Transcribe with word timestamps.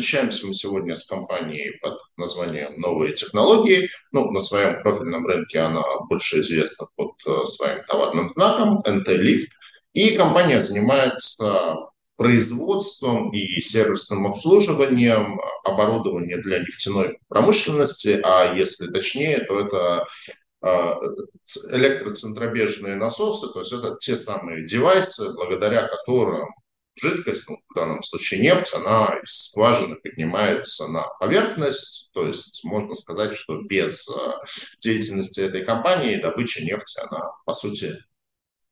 Встречаемся 0.00 0.46
мы 0.46 0.54
сегодня 0.54 0.94
с 0.94 1.06
компанией 1.06 1.78
под 1.82 1.98
названием 2.16 2.80
«Новые 2.80 3.12
технологии». 3.12 3.90
Ну, 4.12 4.30
на 4.30 4.40
своем 4.40 4.80
профильном 4.80 5.26
рынке 5.26 5.58
она 5.58 5.82
больше 6.08 6.40
известна 6.40 6.86
под 6.96 7.12
э, 7.26 7.44
своим 7.44 7.84
товарным 7.84 8.32
знаком 8.34 8.82
«НТ-Лифт». 8.86 9.50
И 9.92 10.16
компания 10.16 10.62
занимается 10.62 11.76
производством 12.16 13.30
и 13.34 13.60
сервисным 13.60 14.26
обслуживанием 14.26 15.38
оборудования 15.64 16.38
для 16.38 16.60
нефтяной 16.60 17.18
промышленности, 17.28 18.18
а 18.24 18.54
если 18.54 18.86
точнее, 18.86 19.40
то 19.40 19.60
это 19.60 20.06
э, 20.62 20.94
электроцентробежные 21.72 22.94
насосы, 22.96 23.52
то 23.52 23.58
есть 23.58 23.72
это 23.74 23.96
те 23.96 24.16
самые 24.16 24.64
девайсы, 24.64 25.30
благодаря 25.34 25.86
которым 25.86 26.48
жидкость, 27.00 27.48
ну, 27.48 27.56
в 27.68 27.74
данном 27.74 28.02
случае 28.02 28.40
нефть, 28.40 28.72
она 28.74 29.18
из 29.22 29.48
скважины 29.48 29.96
поднимается 29.96 30.88
на 30.88 31.06
поверхность, 31.18 32.10
то 32.12 32.26
есть 32.26 32.64
можно 32.64 32.94
сказать, 32.94 33.36
что 33.36 33.60
без 33.62 34.08
э, 34.08 34.32
деятельности 34.80 35.40
этой 35.40 35.64
компании 35.64 36.16
добыча 36.16 36.62
нефти, 36.64 37.00
она, 37.00 37.30
по 37.44 37.52
сути, 37.52 37.96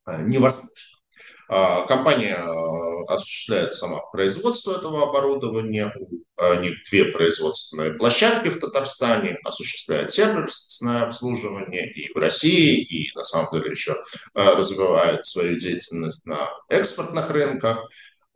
э, 0.06 0.23
невозможна. 0.23 0.70
А, 1.50 1.86
компания 1.86 2.36
э, 2.36 3.04
осуществляет 3.06 3.73
сама 3.73 4.00
производство 4.12 4.76
этого 4.76 5.09
оборудования. 5.09 5.95
У 6.37 6.54
них 6.60 6.76
две 6.90 7.06
производственные 7.06 7.95
площадки 7.95 8.48
в 8.48 8.60
Татарстане, 8.60 9.38
осуществляет 9.45 10.10
сервисное 10.10 11.02
обслуживание 11.02 11.90
и 11.90 12.12
в 12.12 12.16
России, 12.16 12.80
и 12.80 13.10
на 13.16 13.24
самом 13.24 13.50
деле 13.50 13.70
еще 13.70 13.96
развивает 14.34 15.24
свою 15.24 15.56
деятельность 15.56 16.26
на 16.26 16.48
экспортных 16.68 17.30
рынках. 17.30 17.82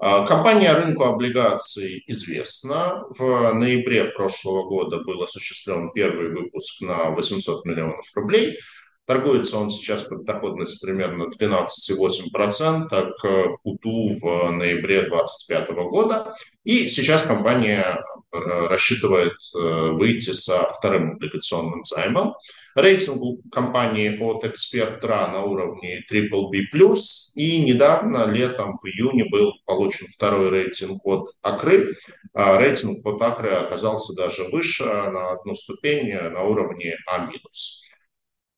А, 0.05 0.27
компания 0.27 0.73
рынку 0.73 1.04
облигаций 1.04 2.02
известна. 2.09 3.04
В 3.10 3.52
ноябре 3.52 4.07
прошлого 4.07 4.68
года 4.68 4.99
был 5.04 5.23
осуществлен 5.23 5.93
первый 5.93 6.29
выпуск 6.29 6.80
на 6.80 7.10
800 7.10 7.65
миллионов 7.65 8.04
рублей. 8.16 8.59
Торгуется 9.06 9.58
он 9.58 9.70
сейчас 9.70 10.04
под 10.04 10.24
доходность 10.24 10.80
примерно 10.80 11.24
12,8% 11.24 12.88
к 12.88 13.48
путу 13.62 14.06
в 14.20 14.50
ноябре 14.52 15.02
2025 15.02 15.70
года. 15.90 16.36
И 16.62 16.86
сейчас 16.86 17.23
компания 17.23 17.98
э, 17.98 18.38
рассчитывает 18.68 19.32
э, 19.32 19.58
выйти 19.90 20.30
со 20.30 20.70
вторым 20.73 21.14
облигационным 21.14 21.84
займом. 21.84 22.36
Рейтинг 22.76 23.40
компании 23.50 24.16
от 24.18 24.45
Эксперт.ра 24.45 25.26
на 25.26 25.42
уровне 25.42 26.04
BBB+, 26.10 26.95
и 27.34 27.60
недавно, 27.60 28.26
летом, 28.26 28.78
в 28.78 28.86
июне, 28.86 29.24
был 29.28 29.52
получен 29.66 30.06
второй 30.06 30.48
рейтинг 30.50 31.04
от 31.04 31.30
Акры. 31.42 31.96
А 32.34 32.56
рейтинг 32.56 33.04
от 33.04 33.20
Акры 33.20 33.50
оказался 33.50 34.14
даже 34.14 34.45
выше 34.52 34.84
на 34.84 35.32
одну 35.32 35.56
ступень 35.56 36.14
на 36.14 36.45
уровне 36.45 36.96
А-. 37.08 37.28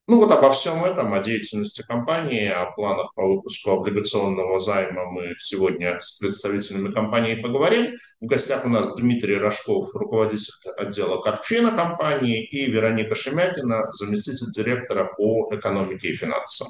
Ну 0.07 0.19
вот 0.19 0.31
обо 0.31 0.51
всем 0.51 0.85
этом, 0.85 1.15
о 1.15 1.21
деятельности 1.21 1.83
компании, 1.83 2.47
о 2.47 2.67
планах 2.73 3.15
по 3.15 3.27
выпуску 3.27 3.71
облигационного 3.71 4.59
займа 4.59 5.07
мы 5.07 5.33
сегодня 5.39 5.99
с 5.99 6.21
представителями 6.21 6.93
компании 6.93 7.41
поговорим. 7.41 7.95
В 8.21 8.27
гостях 8.27 8.67
у 8.67 8.69
нас 8.69 8.95
Дмитрий 8.95 9.39
Рожков, 9.39 9.95
руководитель 9.95 10.53
отдела 10.77 11.23
Карпфина 11.23 11.71
компании, 11.71 12.45
и 12.45 12.71
Вероника 12.71 13.15
Шемякина, 13.15 13.91
заместитель 13.93 14.53
директора 14.53 15.11
по 15.17 15.49
экономике 15.51 16.09
и 16.09 16.15
финансам. 16.15 16.69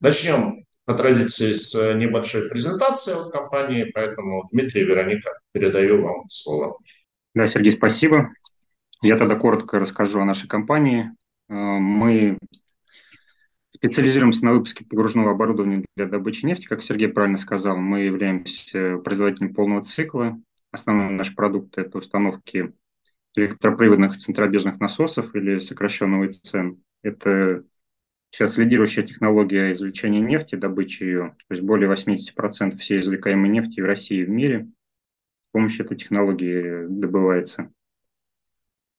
Начнем 0.00 0.66
по 0.84 0.92
традиции 0.92 1.52
с 1.52 1.74
небольшой 1.94 2.50
презентации 2.50 3.14
от 3.14 3.32
компании, 3.32 3.90
поэтому 3.94 4.48
Дмитрий 4.52 4.82
и 4.82 4.84
Вероника, 4.84 5.30
передаю 5.52 6.02
вам 6.02 6.28
слово. 6.28 6.76
Да, 7.34 7.46
Сергей, 7.46 7.72
спасибо. 7.72 8.28
Я 9.00 9.16
тогда 9.16 9.36
коротко 9.36 9.78
расскажу 9.78 10.20
о 10.20 10.26
нашей 10.26 10.46
компании. 10.46 11.10
Э, 11.48 11.54
мы 11.54 12.38
Специализируемся 13.76 14.42
на 14.42 14.54
выпуске 14.54 14.86
погружного 14.86 15.32
оборудования 15.32 15.84
для 15.96 16.06
добычи 16.06 16.46
нефти. 16.46 16.64
Как 16.66 16.82
Сергей 16.82 17.08
правильно 17.08 17.36
сказал, 17.36 17.76
мы 17.76 18.00
являемся 18.00 18.96
производителем 18.96 19.52
полного 19.52 19.84
цикла. 19.84 20.40
Основной 20.70 21.10
наш 21.10 21.34
продукт– 21.34 21.76
это 21.76 21.98
установки 21.98 22.72
электроприводных 23.34 24.16
центробежных 24.16 24.80
насосов 24.80 25.34
или 25.34 25.58
сокращенного 25.58 26.30
ИЦН. 26.30 26.80
Это 27.02 27.64
сейчас 28.30 28.56
лидирующая 28.56 29.02
технология 29.02 29.72
извлечения 29.72 30.22
нефти, 30.22 30.54
добычи 30.54 31.02
ее. 31.02 31.36
То 31.46 31.52
есть 31.52 31.62
более 31.62 31.92
80% 31.92 32.78
всей 32.78 33.00
извлекаемой 33.00 33.50
нефти 33.50 33.82
в 33.82 33.84
России 33.84 34.20
и 34.20 34.24
в 34.24 34.30
мире 34.30 34.70
с 35.50 35.52
помощью 35.52 35.84
этой 35.84 35.98
технологии 35.98 36.86
добывается. 36.88 37.70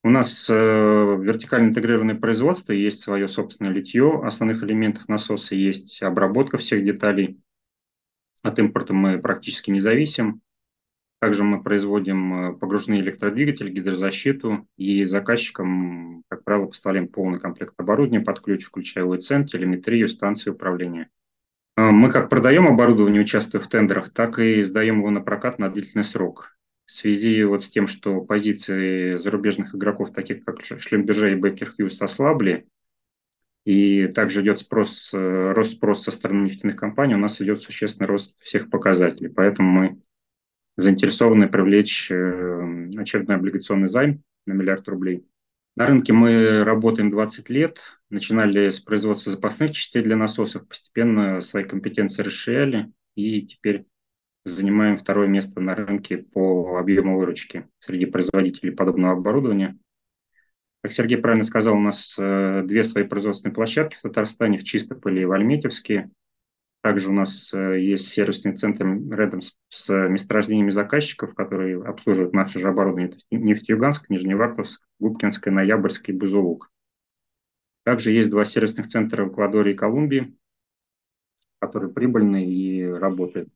У 0.08 0.10
нас 0.10 0.50
э, 0.50 0.54
вертикально 0.56 1.68
интегрированное 1.68 2.16
производство, 2.16 2.72
есть 2.72 3.02
свое 3.02 3.28
собственное 3.28 3.74
литье 3.74 4.22
основных 4.24 4.64
элементов 4.64 5.10
насоса, 5.10 5.54
есть 5.54 6.02
обработка 6.02 6.58
всех 6.58 6.86
деталей. 6.86 7.42
От 8.42 8.58
импорта 8.58 8.94
мы 8.94 9.20
практически 9.20 9.70
не 9.70 9.82
зависим. 9.82 10.40
Также 11.20 11.44
мы 11.44 11.62
производим 11.62 12.34
э, 12.34 12.54
погружные 12.54 13.02
электродвигатели, 13.02 13.70
гидрозащиту 13.70 14.66
и 14.78 15.04
заказчикам, 15.04 16.24
как 16.30 16.46
правило, 16.46 16.68
поставляем 16.68 17.10
полный 17.10 17.42
комплект 17.42 17.74
оборудования 17.76 18.24
под 18.24 18.40
ключ, 18.40 18.64
включая 18.64 19.04
УЭЦН, 19.04 19.44
телеметрию, 19.44 20.08
станции 20.08 20.52
управления. 20.52 21.10
Э, 21.76 21.92
мы 21.92 22.10
как 22.10 22.30
продаем 22.30 22.66
оборудование, 22.66 23.24
участвуя 23.24 23.62
в 23.62 23.68
тендерах, 23.68 24.08
так 24.08 24.40
и 24.40 24.64
сдаем 24.64 25.00
его 25.00 25.10
на 25.10 25.20
прокат 25.20 25.60
на 25.60 25.70
длительный 25.70 26.06
срок 26.06 26.58
в 26.88 26.92
связи 26.92 27.44
вот 27.44 27.62
с 27.64 27.70
тем, 27.70 27.86
что 27.86 28.22
позиции 28.22 29.18
зарубежных 29.18 29.76
игроков, 29.76 30.14
таких 30.14 30.44
как 30.46 30.64
Шлемберже 30.64 31.34
и 31.34 31.36
Беккер 31.36 31.72
Хьюз, 31.72 32.02
ослабли, 32.02 32.66
и 33.66 34.08
также 34.08 34.42
идет 34.42 34.60
спрос, 34.60 35.14
э, 35.14 35.52
рост 35.52 35.74
спроса 35.74 36.04
со 36.04 36.12
стороны 36.12 36.46
нефтяных 36.46 36.78
компаний, 36.78 37.16
у 37.16 37.20
нас 37.20 37.42
идет 37.42 37.62
существенный 37.62 38.08
рост 38.08 38.38
всех 38.40 38.70
показателей. 38.70 39.28
Поэтому 39.28 39.70
мы 39.70 40.02
заинтересованы 40.78 41.50
привлечь 41.50 42.10
э, 42.10 42.90
очередной 42.96 43.36
облигационный 43.36 43.90
займ 43.90 44.24
на 44.46 44.54
миллиард 44.54 44.88
рублей. 44.88 45.26
На 45.76 45.86
рынке 45.86 46.14
мы 46.14 46.64
работаем 46.64 47.12
20 47.12 47.50
лет, 47.50 47.82
начинали 48.10 48.70
с 48.70 48.80
производства 48.80 49.34
запасных 49.34 49.72
частей 49.72 50.02
для 50.02 50.16
насосов, 50.16 50.66
постепенно 50.66 51.42
свои 51.42 51.66
компетенции 51.66 52.24
расширяли, 52.24 52.94
и 53.16 53.42
теперь 53.46 53.86
занимаем 54.48 54.98
второе 54.98 55.28
место 55.28 55.60
на 55.60 55.76
рынке 55.76 56.18
по 56.18 56.78
объему 56.78 57.18
выручки 57.18 57.68
среди 57.80 58.06
производителей 58.06 58.72
подобного 58.72 59.14
оборудования. 59.14 59.78
Как 60.82 60.92
Сергей 60.92 61.18
правильно 61.18 61.44
сказал, 61.44 61.76
у 61.76 61.82
нас 61.82 62.16
э, 62.18 62.62
две 62.64 62.84
свои 62.84 63.04
производственные 63.04 63.54
площадки 63.54 63.98
в 63.98 64.02
Татарстане, 64.02 64.58
в 64.58 64.64
Чистополе 64.64 65.24
и 65.24 65.26
в 65.26 65.32
Альметьевске. 65.32 66.10
Также 66.82 67.10
у 67.10 67.14
нас 67.14 67.54
э, 67.54 67.82
есть 67.82 68.10
сервисный 68.10 68.56
центр 68.56 68.86
рядом 68.86 69.42
с, 69.42 69.54
с 69.70 69.94
месторождениями 70.08 70.70
заказчиков, 70.70 71.34
которые 71.34 71.84
обслуживают 71.84 72.34
наше 72.34 72.60
же 72.60 72.70
оборудование. 72.70 73.10
Это 73.10 73.18
Нефтеюганск, 73.32 74.10
Нижневартовск, 74.10 74.82
Губкинская, 75.00 75.54
Ноябрьский 75.54 76.14
и 76.14 76.18
Бузулук. 76.18 76.72
Также 77.84 78.12
есть 78.12 78.30
два 78.30 78.46
сервисных 78.46 78.88
центра 78.88 79.26
в 79.26 79.32
Эквадоре 79.32 79.74
и 79.74 79.76
Колумбии, 79.76 80.38
которые 81.60 81.92
прибыльны 81.92 82.46
и 82.46 82.86
работают 82.86 83.50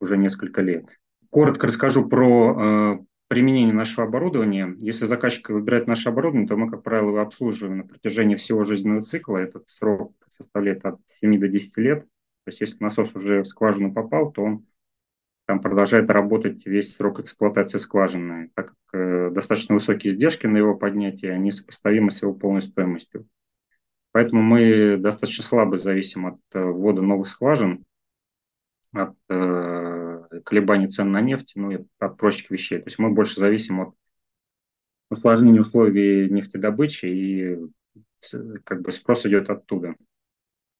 уже 0.00 0.16
несколько 0.16 0.62
лет. 0.62 0.86
Коротко 1.30 1.66
расскажу 1.66 2.08
про 2.08 2.56
э, 2.58 2.98
применение 3.28 3.74
нашего 3.74 4.06
оборудования. 4.06 4.74
Если 4.78 5.04
заказчик 5.04 5.50
выбирает 5.50 5.86
наше 5.86 6.08
оборудование, 6.08 6.48
то 6.48 6.56
мы, 6.56 6.68
как 6.68 6.82
правило, 6.82 7.10
его 7.10 7.20
обслуживаем 7.20 7.78
на 7.78 7.84
протяжении 7.84 8.34
всего 8.34 8.64
жизненного 8.64 9.02
цикла. 9.02 9.38
Этот 9.38 9.68
срок 9.68 10.14
составляет 10.30 10.84
от 10.84 10.98
7 11.06 11.38
до 11.38 11.46
10 11.46 11.76
лет. 11.76 12.00
То 12.02 12.48
есть 12.48 12.60
если 12.60 12.82
насос 12.82 13.14
уже 13.14 13.42
в 13.42 13.46
скважину 13.46 13.92
попал, 13.92 14.32
то 14.32 14.42
он 14.42 14.66
там 15.46 15.60
продолжает 15.60 16.10
работать 16.10 16.66
весь 16.66 16.94
срок 16.94 17.20
эксплуатации 17.20 17.78
скважины, 17.78 18.50
так 18.54 18.68
как 18.68 19.00
э, 19.00 19.30
достаточно 19.30 19.74
высокие 19.74 20.12
издержки 20.12 20.46
на 20.46 20.56
его 20.56 20.76
поднятие, 20.76 21.32
они 21.32 21.50
сопоставимы 21.50 22.10
с 22.10 22.22
его 22.22 22.32
полной 22.32 22.62
стоимостью. 22.62 23.28
Поэтому 24.12 24.42
мы 24.42 24.96
достаточно 24.96 25.44
слабо 25.44 25.76
зависим 25.76 26.26
от 26.26 26.40
э, 26.52 26.64
ввода 26.64 27.02
новых 27.02 27.28
скважин, 27.28 27.84
от 28.92 29.16
э, 29.28 30.40
колебаний 30.44 30.88
цен 30.88 31.10
на 31.10 31.20
нефть, 31.20 31.52
ну 31.54 31.70
и 31.70 31.84
от 31.98 32.16
прочих 32.16 32.50
вещей. 32.50 32.78
То 32.78 32.86
есть 32.86 32.98
мы 32.98 33.10
больше 33.10 33.38
зависим 33.38 33.80
от 33.80 33.94
усложнения 35.10 35.60
условий 35.60 36.28
нефтедобычи 36.30 37.06
и 37.06 37.58
как 38.64 38.82
бы 38.82 38.92
спрос 38.92 39.26
идет 39.26 39.50
оттуда. 39.50 39.94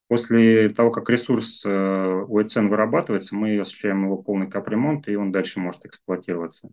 После 0.09 0.71
того, 0.71 0.91
как 0.91 1.09
ресурс 1.09 1.65
э, 1.65 1.69
УЭЦН 1.69 2.67
вырабатывается, 2.67 3.37
мы 3.37 3.61
осуществляем 3.61 4.05
его 4.05 4.19
полный 4.19 4.51
капремонт, 4.51 5.09
и 5.09 5.15
он 5.15 5.31
дальше 5.31 5.61
может 5.61 5.87
эксплуатироваться. 5.87 6.71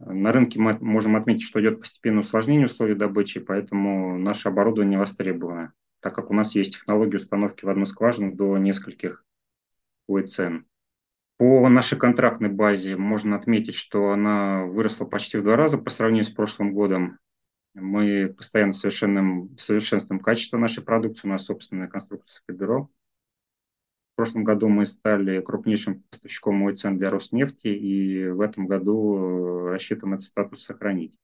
На 0.00 0.32
рынке 0.32 0.58
мы 0.58 0.76
можем 0.80 1.14
отметить, 1.14 1.44
что 1.44 1.60
идет 1.60 1.78
постепенное 1.78 2.22
усложнение 2.22 2.66
условий 2.66 2.96
добычи, 2.96 3.38
поэтому 3.38 4.18
наше 4.18 4.48
оборудование 4.48 4.98
востребовано, 4.98 5.74
так 6.00 6.12
как 6.12 6.30
у 6.30 6.34
нас 6.34 6.56
есть 6.56 6.74
технология 6.74 7.18
установки 7.18 7.64
в 7.64 7.68
одну 7.68 7.86
скважину 7.86 8.34
до 8.34 8.58
нескольких 8.58 9.24
ОЭЦН. 10.08 10.64
По 11.38 11.68
нашей 11.68 11.98
контрактной 11.98 12.50
базе 12.50 12.96
можно 12.96 13.36
отметить, 13.36 13.74
что 13.74 14.10
она 14.10 14.66
выросла 14.66 15.06
почти 15.06 15.38
в 15.38 15.42
два 15.42 15.56
раза 15.56 15.78
по 15.78 15.90
сравнению 15.90 16.24
с 16.24 16.30
прошлым 16.30 16.72
годом. 16.72 17.18
Мы 17.74 18.32
постоянно 18.36 18.72
совершенным, 18.72 19.56
совершенствуем 19.58 20.20
качество 20.20 20.58
нашей 20.58 20.84
продукции, 20.84 21.26
у 21.26 21.30
нас 21.30 21.44
собственное 21.44 21.88
конструкторское 21.88 22.56
бюро. 22.56 22.90
В 24.12 24.16
прошлом 24.16 24.44
году 24.44 24.68
мы 24.68 24.84
стали 24.84 25.40
крупнейшим 25.40 26.02
поставщиком 26.02 26.62
ОИЦН 26.66 26.98
для 26.98 27.10
Роснефти, 27.10 27.68
и 27.68 28.28
в 28.28 28.40
этом 28.40 28.66
году 28.66 29.16
э, 29.16 29.70
рассчитываем 29.70 30.14
этот 30.14 30.26
статус 30.26 30.62
сохранить. 30.62 31.18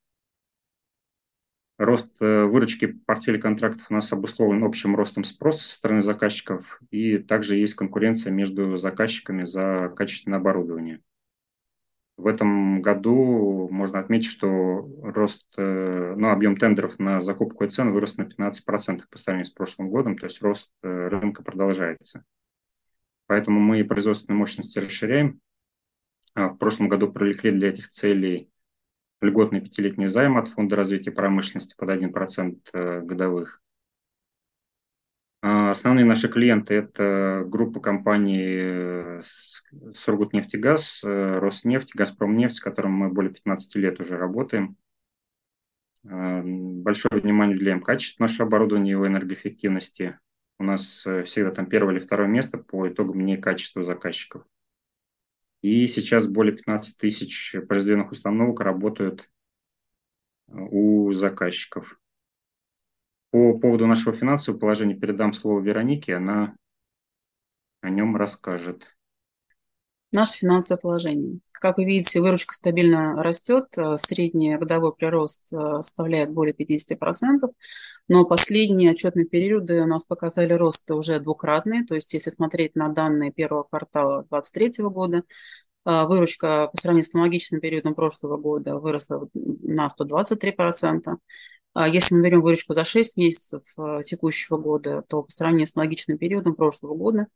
Рост 1.79 2.11
э, 2.21 2.45
выручки 2.45 2.87
портфеля 2.87 3.41
контрактов 3.41 3.87
у 3.89 3.95
нас 3.95 4.13
обусловлен 4.13 4.65
общим 4.65 4.97
ростом 4.97 5.23
спроса 5.23 5.61
со 5.61 5.75
стороны 5.77 6.03
заказчиков, 6.03 6.81
и 6.91 7.19
также 7.19 7.55
есть 7.55 7.75
конкуренция 7.75 8.33
между 8.33 8.77
заказчиками 8.77 9.45
за 9.45 9.93
качественное 9.97 10.41
оборудование. 10.41 11.01
В 12.17 12.27
этом 12.27 12.83
году 12.83 13.69
можно 13.71 14.01
отметить, 14.01 14.29
что 14.29 14.91
рост, 15.05 15.47
э, 15.57 16.15
ну, 16.17 16.31
объем 16.31 16.57
тендеров 16.57 16.99
на 16.99 17.21
закупку 17.21 17.63
и 17.63 17.71
цен 17.71 17.93
вырос 17.93 18.17
на 18.17 18.25
15% 18.25 19.09
по 19.09 19.17
сравнению 19.17 19.45
с 19.45 19.51
прошлым 19.51 19.89
годом, 19.89 20.19
то 20.19 20.27
есть 20.27 20.43
рост 20.43 20.73
э, 20.83 20.89
рынка 21.07 21.45
продолжается. 21.45 22.25
Поэтому 23.27 23.61
мы 23.61 23.85
производственные 23.85 24.39
мощности 24.39 24.81
расширяем. 24.81 25.41
А 26.35 26.49
в 26.49 26.59
прошлом 26.59 26.89
году 26.89 27.13
привлекли 27.13 27.53
для 27.53 27.69
этих 27.69 27.89
целей 27.89 28.51
льготный 29.20 29.61
пятилетний 29.61 30.06
займ 30.06 30.37
от 30.37 30.49
Фонда 30.49 30.76
развития 30.76 31.11
промышленности 31.11 31.75
под 31.76 31.91
1% 31.91 32.59
э, 32.73 33.00
годовых. 33.03 33.61
А 35.41 35.70
основные 35.70 36.05
наши 36.05 36.29
клиенты– 36.29 36.75
это 36.76 37.44
группа 37.47 37.81
компаний 37.81 38.59
э, 38.61 39.20
Сургутнефтегаз, 39.94 41.05
э, 41.05 41.38
Роснефть, 41.38 41.94
Газпромнефть, 41.94 42.56
с 42.56 42.61
которым 42.61 42.93
мы 42.93 43.09
более 43.11 43.32
15 43.32 43.76
лет 43.76 44.00
уже 44.00 44.17
работаем. 44.17 44.76
А, 46.05 46.43
большое 46.43 47.20
внимание 47.20 47.56
уделяем 47.56 47.82
качеству 47.82 48.23
нашего 48.23 48.49
оборудования 48.49 48.91
и 48.91 48.93
его 48.93 49.06
энергоэффективности. 49.06 50.19
У 50.59 50.65
нас 50.65 51.06
всегда 51.25 51.53
там 51.53 51.67
первое 51.67 51.94
или 51.94 52.00
второе 52.00 52.26
место 52.26 52.59
по 52.59 52.88
итогам 52.88 53.25
не 53.25 53.37
качества 53.37 53.85
заказчиков. 53.85 54.44
И 55.60 55.87
сейчас 55.87 56.26
более 56.26 56.56
15 56.56 56.99
тысяч 56.99 57.56
произведенных 57.69 58.12
установок 58.12 58.60
работают 58.60 59.31
э, 60.49 60.52
у 60.52 61.12
заказчиков. 61.12 62.00
По 63.31 63.58
поводу 63.58 63.87
нашего 63.87 64.14
финансового 64.14 64.58
положения 64.58 64.94
передам 64.94 65.32
слово 65.32 65.60
Веронике, 65.60 66.14
она 66.14 66.56
о 67.81 67.90
нем 67.90 68.16
расскажет. 68.16 68.98
Наше 70.10 70.38
финансовое 70.38 70.81
положение. 70.81 71.40
Как 71.52 71.76
вы 71.76 71.84
видите, 71.84 72.20
выручка 72.20 72.55
стабильно 72.55 73.22
растет, 73.22 73.66
э, 73.76 73.96
средний 73.99 74.56
годовой 74.56 74.94
прирост 74.94 75.52
э, 75.52 75.82
составляет 75.82 76.31
более 76.31 76.55
50%, 76.55 77.50
но 78.08 78.25
последние 78.25 78.93
отчетные 78.93 79.26
периоды 79.26 79.82
у 79.82 79.87
нас 79.87 80.06
показали 80.06 80.55
рост 80.55 80.90
уже 80.90 81.20
двукратный, 81.20 81.84
то 81.84 81.94
есть 81.94 82.14
если 82.14 82.31
смотреть 82.31 82.75
на 82.75 82.88
данные 82.88 83.32
первого 83.32 83.64
квартала 83.64 84.25
2023 84.31 84.84
года, 84.88 85.22
э, 85.84 86.05
выручка 86.06 86.69
по 86.72 86.81
сравнению 86.81 87.10
с 87.10 87.14
аналогичным 87.14 87.60
периодом 87.60 87.94
прошлого 87.94 88.38
года 88.38 88.76
выросла 88.78 89.28
на 89.34 89.88
123%. 89.90 91.19
А 91.81 91.87
если 91.87 92.17
мы 92.17 92.25
берем 92.25 92.41
выручку 92.41 92.73
за 92.73 92.83
6 92.83 93.17
месяцев 93.17 93.63
текущего 94.03 94.57
года, 94.57 95.05
то 95.09 95.23
по 95.23 95.31
сравнению 95.31 95.69
с 95.69 95.77
аналогичным 95.77 96.19
периодом 96.19 96.57
прошлого 96.57 96.97
года 96.97 97.29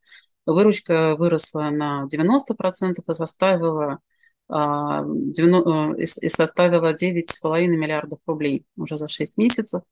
выручка 0.47 1.15
выросла 1.15 1.71
на 1.71 2.09
90% 2.09 3.05
и 3.09 3.15
составила, 3.15 4.00
а, 4.49 5.05
и 5.97 6.29
составила 6.29 6.93
9,5 6.93 7.77
миллиардов 7.77 8.19
рублей 8.27 8.67
уже 8.77 8.97
за 8.97 9.06
6 9.06 9.39
месяцев. 9.39 9.83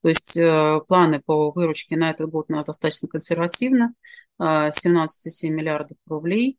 То 0.00 0.08
есть 0.08 0.36
э, 0.36 0.80
планы 0.88 1.22
по 1.24 1.52
выручке 1.52 1.96
на 1.96 2.10
этот 2.10 2.28
год 2.28 2.46
у 2.48 2.54
нас 2.54 2.64
достаточно 2.64 3.06
консервативны. 3.06 3.94
17,7 4.40 5.50
миллиардов 5.50 5.96
рублей. 6.08 6.58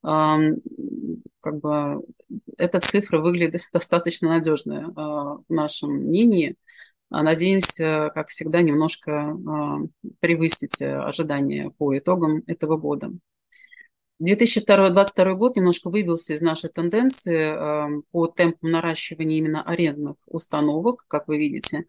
Как 0.00 1.60
бы 1.60 2.04
эта 2.56 2.78
цифра 2.78 3.18
выглядит 3.18 3.62
достаточно 3.72 4.28
надежная 4.28 4.92
а, 4.94 5.38
в 5.38 5.44
нашем 5.48 5.90
мнении. 5.94 6.56
А 7.14 7.22
надеемся, 7.22 8.10
как 8.12 8.28
всегда, 8.28 8.60
немножко 8.60 9.12
а, 9.12 9.78
превысить 10.18 10.82
э, 10.82 10.96
ожидания 10.96 11.70
по 11.70 11.96
итогам 11.96 12.42
этого 12.48 12.76
года. 12.76 13.12
2022 14.18 15.34
год 15.34 15.54
немножко 15.54 15.90
выбился 15.90 16.34
из 16.34 16.42
нашей 16.42 16.70
тенденции 16.70 17.54
а, 17.54 17.88
по 18.10 18.26
темпу 18.26 18.66
наращивания 18.66 19.38
именно 19.38 19.62
арендных 19.62 20.16
установок, 20.26 21.04
как 21.06 21.28
вы 21.28 21.38
видите. 21.38 21.84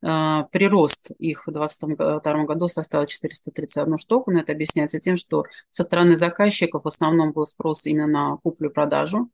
Прирост 0.00 1.10
их 1.18 1.48
в 1.48 1.50
2022 1.50 2.44
году 2.44 2.68
составил 2.68 3.06
431 3.06 3.96
штуку, 3.96 4.30
но 4.30 4.40
это 4.40 4.52
объясняется 4.52 5.00
тем, 5.00 5.16
что 5.16 5.42
со 5.70 5.82
стороны 5.82 6.14
заказчиков 6.14 6.84
в 6.84 6.86
основном 6.86 7.32
был 7.32 7.44
спрос 7.46 7.84
именно 7.86 8.06
на 8.06 8.36
куплю-продажу, 8.36 9.28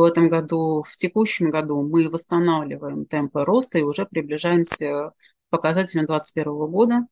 в 0.00 0.04
этом 0.04 0.28
году, 0.28 0.82
в 0.82 0.96
текущем 0.96 1.50
году 1.50 1.82
мы 1.82 2.08
восстанавливаем 2.08 3.04
темпы 3.04 3.44
роста 3.44 3.78
и 3.78 3.82
уже 3.82 4.06
приближаемся 4.06 5.12
к 5.12 5.50
показателям 5.50 6.06
2021 6.06 6.70
года. 6.70 7.06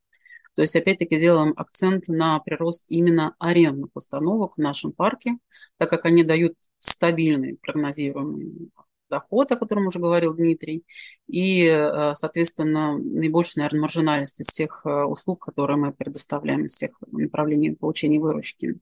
То 0.54 0.62
есть, 0.62 0.74
опять-таки, 0.74 1.18
делаем 1.18 1.52
акцент 1.56 2.08
на 2.08 2.38
прирост 2.40 2.86
именно 2.88 3.34
арендных 3.38 3.90
установок 3.94 4.54
в 4.56 4.60
нашем 4.60 4.92
парке, 4.92 5.36
так 5.76 5.90
как 5.90 6.06
они 6.06 6.22
дают 6.24 6.54
стабильный 6.78 7.58
прогнозируемый 7.60 8.70
доход, 9.10 9.52
о 9.52 9.56
котором 9.56 9.86
уже 9.86 9.98
говорил 9.98 10.34
Дмитрий, 10.34 10.84
и, 11.28 11.66
э, 11.66 12.14
соответственно, 12.14 12.96
наибольшая, 12.98 13.64
наверное, 13.64 13.82
маржинальность 13.82 14.40
из 14.40 14.46
всех 14.46 14.82
э, 14.84 15.04
услуг, 15.04 15.44
которые 15.44 15.76
мы 15.76 15.92
предоставляем, 15.92 16.64
из 16.64 16.72
всех 16.72 16.92
направлений 17.12 17.72
получения 17.72 18.18
выручки. 18.18 18.80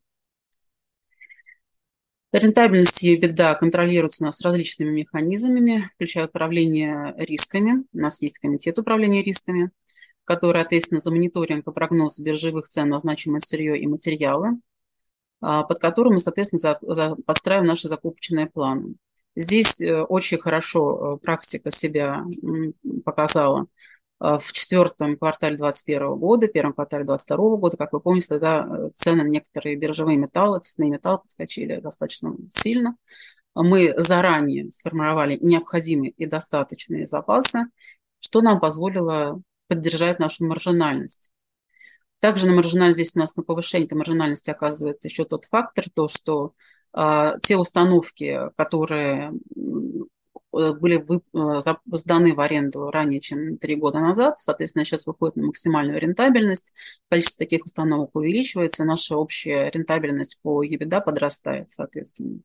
Рентабельность 2.34 3.00
и 3.04 3.14
беда 3.14 3.54
контролируется 3.54 4.24
у 4.24 4.26
нас 4.26 4.40
различными 4.40 4.90
механизмами, 4.90 5.88
включая 5.94 6.26
управление 6.26 7.14
рисками. 7.16 7.84
У 7.92 7.98
нас 7.98 8.20
есть 8.22 8.40
комитет 8.40 8.76
управления 8.76 9.22
рисками, 9.22 9.70
который 10.24 10.60
ответственен 10.60 11.00
за 11.00 11.12
мониторинг 11.12 11.68
и 11.68 11.70
прогноз 11.70 12.18
биржевых 12.18 12.66
цен 12.66 12.88
на 12.88 12.98
значимое 12.98 13.38
сырье 13.38 13.78
и 13.78 13.86
материалы, 13.86 14.58
а, 15.40 15.62
под 15.62 15.78
которым 15.78 16.14
мы, 16.14 16.18
соответственно, 16.18 17.14
подстраиваем 17.24 17.68
наши 17.68 17.86
закупочные 17.86 18.46
планы. 18.46 18.96
Здесь 19.36 19.80
э, 19.80 20.02
очень 20.02 20.38
хорошо 20.38 21.18
э, 21.22 21.24
практика 21.24 21.70
себя 21.70 22.24
показала 23.04 23.66
в 24.38 24.52
четвертом 24.52 25.16
квартале 25.16 25.56
2021 25.56 26.14
года, 26.18 26.48
первом 26.48 26.72
квартале 26.72 27.04
2022 27.04 27.56
года, 27.56 27.76
как 27.76 27.92
вы 27.92 28.00
помните, 28.00 28.28
тогда 28.28 28.66
э, 28.66 28.90
цены 28.92 29.24
на 29.24 29.28
некоторые 29.28 29.76
биржевые 29.76 30.16
металлы, 30.16 30.60
цветные 30.60 30.90
металлы 30.90 31.18
подскочили 31.18 31.80
достаточно 31.80 32.34
сильно. 32.50 32.96
Мы 33.54 33.94
заранее 33.96 34.70
сформировали 34.70 35.38
необходимые 35.40 36.10
и 36.12 36.26
достаточные 36.26 37.06
запасы, 37.06 37.66
что 38.18 38.40
нам 38.40 38.60
позволило 38.60 39.40
поддержать 39.68 40.18
нашу 40.18 40.46
маржинальность. 40.46 41.30
Также 42.20 42.46
на 42.48 42.54
маржинальность 42.54 42.98
здесь 42.98 43.16
у 43.16 43.18
нас 43.18 43.36
на 43.36 43.42
повышение 43.42 43.86
этой 43.86 43.94
маржинальности 43.94 44.50
оказывает 44.50 45.04
еще 45.04 45.24
тот 45.24 45.44
фактор, 45.44 45.84
то, 45.94 46.08
что 46.08 46.52
э, 46.96 47.32
те 47.42 47.56
установки, 47.56 48.40
которые 48.56 49.32
Э, 49.56 50.04
были 50.72 51.02
э, 51.02 51.76
сданы 51.92 52.34
в 52.34 52.40
аренду 52.40 52.90
ранее, 52.90 53.20
чем 53.20 53.58
три 53.58 53.76
года 53.76 54.00
назад. 54.00 54.38
Соответственно, 54.38 54.84
сейчас 54.84 55.06
выходит 55.06 55.36
на 55.36 55.46
максимальную 55.46 55.98
рентабельность. 55.98 56.72
Количество 57.08 57.44
таких 57.44 57.64
установок 57.64 58.10
увеличивается, 58.14 58.84
наша 58.84 59.16
общая 59.16 59.70
рентабельность 59.70 60.38
по 60.42 60.64
EBITDA 60.64 61.00
подрастает, 61.02 61.70
соответственно. 61.70 62.40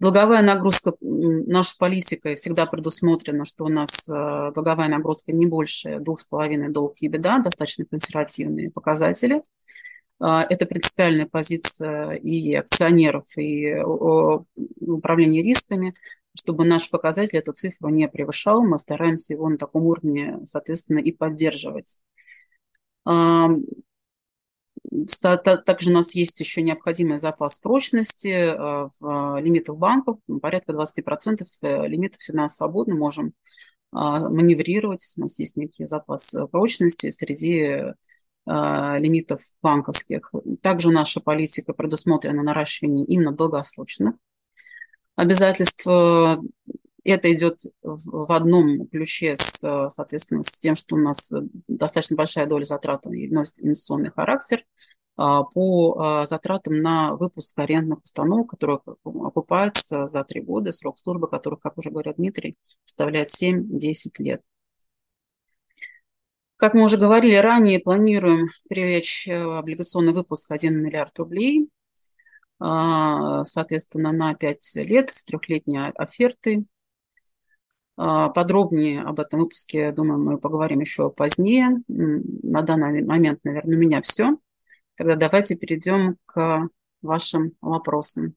Долговая 0.00 0.42
нагрузка, 0.42 0.92
наша 1.00 1.76
политика 1.78 2.34
всегда 2.34 2.66
предусмотрена, 2.66 3.44
что 3.44 3.64
у 3.64 3.68
нас 3.68 4.08
э, 4.08 4.52
долговая 4.54 4.88
нагрузка 4.88 5.32
не 5.32 5.46
больше 5.46 5.94
2,5 5.94 6.70
долг 6.70 6.96
EBITDA, 7.02 7.42
достаточно 7.42 7.84
консервативные 7.86 8.70
показатели. 8.70 9.42
А, 10.20 10.44
это 10.48 10.66
принципиальная 10.66 11.26
позиция 11.26 12.12
и 12.12 12.54
акционеров, 12.54 13.26
и 13.36 13.74
управления 14.80 15.42
рисками, 15.42 15.94
чтобы 16.36 16.64
наш 16.64 16.90
показатель 16.90 17.38
эту 17.38 17.52
цифру 17.52 17.88
не 17.88 18.08
превышал. 18.08 18.62
Мы 18.62 18.78
стараемся 18.78 19.34
его 19.34 19.48
на 19.48 19.58
таком 19.58 19.84
уровне, 19.84 20.40
соответственно, 20.46 20.98
и 20.98 21.12
поддерживать. 21.12 21.98
А, 23.04 23.48
также 25.66 25.90
у 25.90 25.94
нас 25.94 26.14
есть 26.14 26.40
еще 26.40 26.62
необходимый 26.62 27.18
запас 27.18 27.58
прочности 27.58 28.32
а, 28.46 28.90
в 29.00 29.40
лимитах 29.40 29.76
банков, 29.76 30.18
порядка 30.40 30.72
20% 30.72 31.42
э, 31.62 31.88
лимитов 31.88 32.20
всегда 32.20 32.48
свободны, 32.48 32.94
можем 32.94 33.32
маневрировать. 33.92 35.14
У 35.16 35.20
нас 35.20 35.38
есть 35.38 35.56
некий 35.56 35.86
запас 35.86 36.34
прочности 36.50 37.10
среди 37.10 37.94
лимитов 38.46 39.40
банковских. 39.62 40.30
Также 40.60 40.90
наша 40.90 41.20
политика 41.20 41.72
предусмотрена 41.72 42.42
наращивание 42.42 43.06
именно 43.06 43.32
долгосрочных 43.32 44.14
обязательств. 45.16 45.86
Это 45.86 47.32
идет 47.34 47.60
в 47.82 48.32
одном 48.32 48.86
ключе, 48.88 49.36
с, 49.36 49.88
соответственно, 49.90 50.42
с 50.42 50.58
тем, 50.58 50.74
что 50.74 50.96
у 50.96 50.98
нас 50.98 51.30
достаточно 51.68 52.16
большая 52.16 52.46
доля 52.46 52.64
затрат 52.64 53.04
носит 53.04 53.64
инвестиционный 53.64 54.10
характер 54.10 54.64
по 55.16 56.24
затратам 56.26 56.80
на 56.80 57.14
выпуск 57.14 57.58
арендных 57.58 58.02
установок, 58.02 58.50
которые 58.50 58.80
окупаются 59.04 60.06
за 60.06 60.24
три 60.24 60.40
года, 60.40 60.72
срок 60.72 60.98
службы 60.98 61.28
которых, 61.28 61.60
как 61.60 61.78
уже 61.78 61.90
говорил 61.90 62.14
Дмитрий, 62.16 62.56
составляет 62.84 63.28
7-10 63.28 63.92
лет. 64.18 64.42
Как 66.64 66.72
мы 66.72 66.84
уже 66.84 66.96
говорили 66.96 67.34
ранее, 67.34 67.78
планируем 67.78 68.46
привлечь 68.70 69.28
э, 69.28 69.34
облигационный 69.34 70.14
выпуск 70.14 70.50
1 70.50 70.74
миллиард 70.82 71.18
рублей, 71.18 71.68
а, 72.58 73.44
соответственно, 73.44 74.12
на 74.12 74.32
5 74.32 74.76
лет 74.76 75.10
с 75.10 75.26
трехлетней 75.26 75.90
оферты. 75.90 76.64
А, 77.98 78.30
подробнее 78.30 79.02
об 79.02 79.20
этом 79.20 79.40
выпуске, 79.40 79.92
думаю, 79.92 80.18
мы 80.18 80.38
поговорим 80.38 80.80
еще 80.80 81.10
позднее. 81.10 81.82
На 81.86 82.62
данный 82.62 83.04
момент, 83.04 83.40
наверное, 83.44 83.76
у 83.76 83.80
меня 83.80 84.00
все. 84.00 84.38
Тогда 84.94 85.16
давайте 85.16 85.56
перейдем 85.56 86.16
к 86.24 86.70
вашим 87.02 87.52
вопросам. 87.60 88.36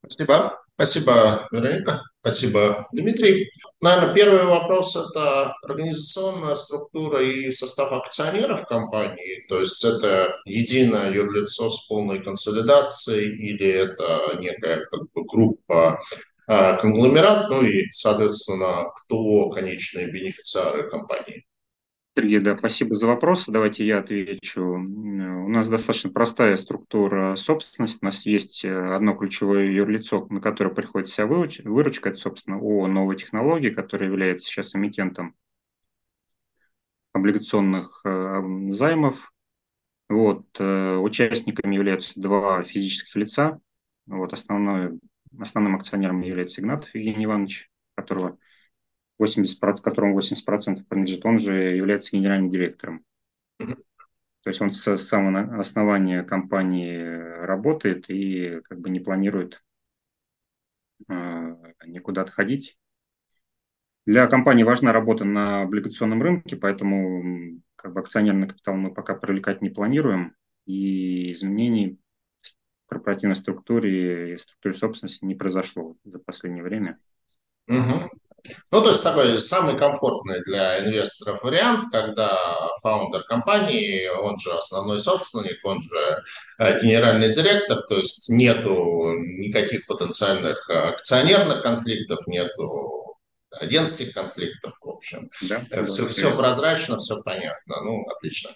Спасибо. 0.00 0.64
Спасибо, 0.76 1.46
Вероника. 1.50 2.00
Спасибо, 2.24 2.88
Дмитрий. 2.90 3.50
Наверное, 3.82 4.14
первый 4.14 4.44
вопрос– 4.44 4.96
это 4.96 5.52
организационная 5.62 6.54
структура 6.54 7.22
и 7.22 7.50
состав 7.50 7.92
акционеров 7.92 8.66
компании. 8.66 9.44
То 9.46 9.60
есть 9.60 9.84
это 9.84 10.34
единое 10.46 11.12
юрлицо 11.12 11.68
с 11.68 11.86
полной 11.86 12.22
консолидацией 12.22 13.30
или 13.30 13.68
это 13.68 14.38
некая 14.40 14.86
как 14.90 15.02
бы, 15.12 15.24
группа 15.26 16.00
а, 16.46 16.78
конгломерат, 16.78 17.50
ну 17.50 17.60
и, 17.62 17.92
соответственно, 17.92 18.86
кто 19.04 19.50
конечные 19.50 20.10
бенефициары 20.10 20.88
компании? 20.88 21.44
Сергей, 22.16 22.38
да, 22.38 22.56
спасибо 22.56 22.94
за 22.94 23.08
вопрос. 23.08 23.46
Давайте 23.48 23.84
я 23.84 23.98
отвечу. 23.98 24.62
У 24.62 25.48
нас 25.48 25.68
достаточно 25.68 26.10
простая 26.10 26.56
структура 26.56 27.34
собственности. 27.34 27.98
У 28.02 28.04
нас 28.04 28.24
есть 28.24 28.64
э, 28.64 28.94
одно 28.94 29.14
ключевое 29.14 29.72
юрлицо, 29.72 30.24
на 30.30 30.40
которое 30.40 30.72
приходит 30.72 31.08
вся 31.08 31.26
выручка. 31.26 32.10
Это, 32.10 32.18
собственно, 32.18 32.58
ООО 32.58 32.86
«Новые 32.86 33.18
технологии», 33.18 33.70
которая 33.70 34.08
является 34.10 34.46
сейчас 34.46 34.76
эмитентом 34.76 35.34
облигационных 37.12 38.02
э, 38.04 38.42
займов. 38.70 39.32
Вот, 40.08 40.46
э, 40.60 40.96
участниками 40.96 41.74
являются 41.74 42.20
два 42.20 42.62
физических 42.62 43.16
лица. 43.16 43.60
Вот, 44.06 44.32
основной, 44.32 45.00
основным 45.40 45.74
акционером 45.74 46.20
является 46.20 46.60
Игнатов 46.60 46.94
Евгений 46.94 47.24
Иванович, 47.24 47.70
которого 47.96 48.38
80%, 49.20 49.80
которому 49.82 50.18
80% 50.18 50.84
принадлежит, 50.88 51.24
он 51.24 51.38
же 51.38 51.54
является 51.54 52.16
генеральным 52.16 52.50
директором. 52.50 53.04
То 53.58 54.50
есть 54.50 54.60
он 54.60 54.72
с 54.72 54.98
самого 54.98 55.58
основания 55.58 56.22
компании 56.22 57.02
работает 57.44 58.10
и 58.10 58.60
как 58.64 58.78
бы 58.80 58.90
не 58.90 59.00
планирует 59.00 59.64
э, 61.08 61.56
никуда 61.86 62.22
отходить. 62.22 62.78
Для 64.04 64.26
компании 64.26 64.64
важна 64.64 64.92
работа 64.92 65.24
на 65.24 65.62
облигационном 65.62 66.22
рынке, 66.22 66.56
поэтому 66.56 67.62
как 67.74 67.94
бы 67.94 68.00
акционерный 68.00 68.46
капитал 68.46 68.76
мы 68.76 68.92
пока 68.92 69.14
привлекать 69.14 69.62
не 69.62 69.70
планируем, 69.70 70.36
и 70.66 71.32
изменений 71.32 71.98
в 72.42 72.88
корпоративной 72.88 73.36
структуре 73.36 74.34
и 74.34 74.38
структуре 74.38 74.74
собственности 74.74 75.24
не 75.24 75.34
произошло 75.34 75.96
за 76.04 76.18
последнее 76.18 76.62
время. 76.62 76.98
Угу. 77.66 78.10
Ну, 78.70 78.82
то 78.82 78.88
есть 78.88 79.02
такой 79.02 79.40
самый 79.40 79.78
комфортный 79.78 80.42
для 80.42 80.84
инвесторов 80.84 81.42
вариант, 81.42 81.90
когда 81.92 82.36
фаундер 82.82 83.22
компании, 83.22 84.06
он 84.08 84.38
же 84.38 84.50
основной 84.52 85.00
собственник, 85.00 85.64
он 85.64 85.80
же 85.80 86.22
э, 86.58 86.82
генеральный 86.82 87.30
директор, 87.30 87.80
то 87.88 87.96
есть 87.96 88.28
нету 88.28 89.12
никаких 89.38 89.86
потенциальных 89.86 90.68
акционерных 90.68 91.62
конфликтов, 91.62 92.26
нету 92.26 93.16
агентских 93.50 94.12
конфликтов, 94.12 94.74
в 94.80 94.88
общем. 94.88 95.30
Да, 95.48 95.64
все, 95.86 96.06
все 96.08 96.36
прозрачно, 96.36 96.98
все 96.98 97.22
понятно. 97.22 97.80
Ну, 97.82 98.04
отлично. 98.08 98.50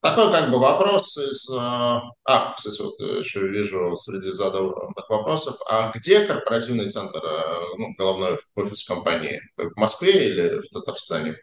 Такой 0.00 0.30
как 0.30 0.50
бы 0.50 0.60
вопрос 0.60 1.16
из... 1.18 1.50
А, 1.50 2.02
а 2.24 2.54
кстати, 2.54 2.82
вот 2.82 3.00
еще 3.00 3.48
вижу 3.48 3.96
среди 3.96 4.30
задаванных 4.30 5.08
вопросов. 5.08 5.56
А 5.68 5.90
где 5.90 6.24
корпоративный 6.24 6.88
центр, 6.88 7.18
э, 7.18 7.76
ну, 7.76 7.94
головной 7.98 8.38
офис 8.54 8.86
компании? 8.86 9.40
В 9.56 9.76
Москве 9.76 10.30
или 10.30 10.60
в 10.60 10.68
Татарстане? 10.72 11.36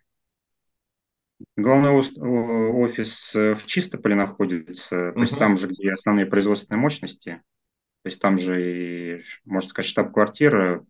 Главный 1.57 1.91
офис 1.91 3.35
э, 3.35 3.55
в 3.55 3.65
Чистополе 3.65 4.15
находится, 4.15 5.11
то 5.11 5.19
есть 5.19 5.37
там 5.37 5.57
же, 5.57 5.67
где 5.67 5.91
основные 5.91 6.25
производственные 6.25 6.79
мощности, 6.79 7.41
то 8.03 8.07
есть 8.07 8.21
там 8.21 8.37
же, 8.37 9.17
и, 9.17 9.23
можно 9.43 9.69
сказать, 9.69 9.89
штаб-квартира, 9.89 10.85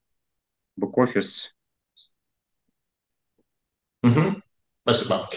бэк-офис. 0.75 1.55
Угу. 4.03 4.41
Спасибо. 4.85 5.27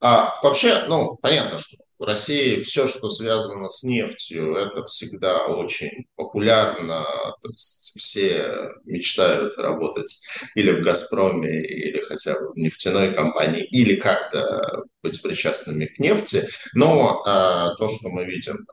А 0.00 0.40
вообще, 0.42 0.84
ну, 0.88 1.16
понятно, 1.22 1.56
что 1.58 1.76
в 2.00 2.02
России 2.02 2.56
все, 2.56 2.88
что 2.88 3.10
связано 3.10 3.68
с 3.68 3.84
нефтью, 3.84 4.56
это 4.56 4.82
всегда 4.84 5.46
очень 5.46 6.06
популярно. 6.16 7.04
То 7.40 7.48
есть 7.50 7.96
все 7.96 8.72
мечтают 8.84 9.56
работать 9.56 10.20
или 10.56 10.80
в 10.80 10.82
«Газпроме», 10.82 11.64
или 11.64 12.00
хотя 12.00 12.34
бы 12.40 12.52
в 12.52 12.56
нефтяной 12.56 13.14
компании, 13.14 13.64
или 13.64 13.94
как-то 13.96 14.84
быть 15.02 15.22
причастными 15.22 15.86
к 15.86 15.98
нефти. 16.00 16.48
Но 16.74 17.22
а, 17.24 17.76
то, 17.76 17.88
что 17.88 18.08
мы 18.08 18.24
видим 18.24 18.66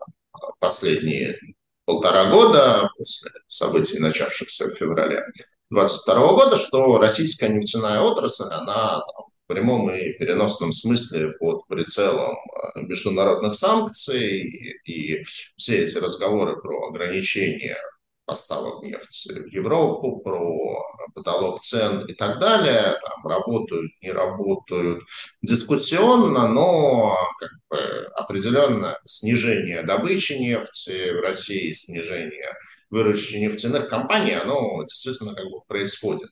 последние 0.59 1.39
полтора 1.85 2.31
года 2.31 2.89
после 2.97 3.31
событий, 3.47 3.99
начавшихся 3.99 4.69
в 4.69 4.75
феврале 4.75 5.23
2022 5.69 6.15
года, 6.33 6.57
что 6.57 6.97
российская 6.97 7.49
нефтяная 7.49 8.01
отрасль, 8.01 8.45
она 8.45 9.01
там, 9.01 9.24
в 9.45 9.53
прямом 9.53 9.91
и 9.91 10.13
переносном 10.13 10.71
смысле 10.71 11.33
под 11.39 11.67
прицелом 11.67 12.35
э, 12.35 12.81
международных 12.81 13.55
санкций. 13.55 14.41
И 14.85 15.23
все 15.55 15.83
эти 15.83 15.97
разговоры 15.97 16.59
про 16.59 16.87
ограничения 16.87 17.77
поставок 18.25 18.81
нефти 18.81 19.33
в 19.33 19.47
Европу, 19.47 20.19
про 20.19 20.81
потолок 21.13 21.61
цен 21.61 22.05
и 22.05 22.13
так 22.13 22.39
далее, 22.39 22.97
там 23.03 23.27
работают, 23.27 23.91
не 24.01 24.11
работают 24.11 25.03
дискуссионно, 25.43 26.47
но 26.47 27.15
как 27.39 27.51
бы 27.69 27.77
определенное 28.15 28.97
снижение 29.05 29.83
добычи 29.83 30.33
нефти 30.33 31.11
в 31.11 31.21
России, 31.21 31.71
снижение 31.71 32.51
выручки 32.95 33.35
нефтяных 33.35 33.89
компаний, 33.89 34.31
оно 34.31 34.81
действительно 34.83 35.35
как 35.35 35.45
бы 35.45 35.59
происходит. 35.67 36.29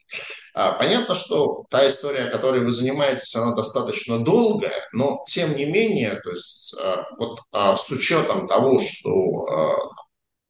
А, 0.53 0.72
понятно, 0.74 1.13
что 1.13 1.65
та 1.70 1.86
история, 1.86 2.29
которой 2.29 2.63
вы 2.63 2.72
занимаетесь, 2.72 3.36
она 3.36 3.53
достаточно 3.53 4.24
долгая, 4.24 4.88
но 4.93 5.20
тем 5.27 5.58
не 5.58 5.65
менее, 5.65 6.15
то 6.24 6.29
есть 6.29 6.77
а, 6.82 7.05
вот 7.20 7.39
а, 7.51 7.75
с 7.75 7.91
учетом 7.91 8.48
того, 8.48 8.79
что 8.79 9.91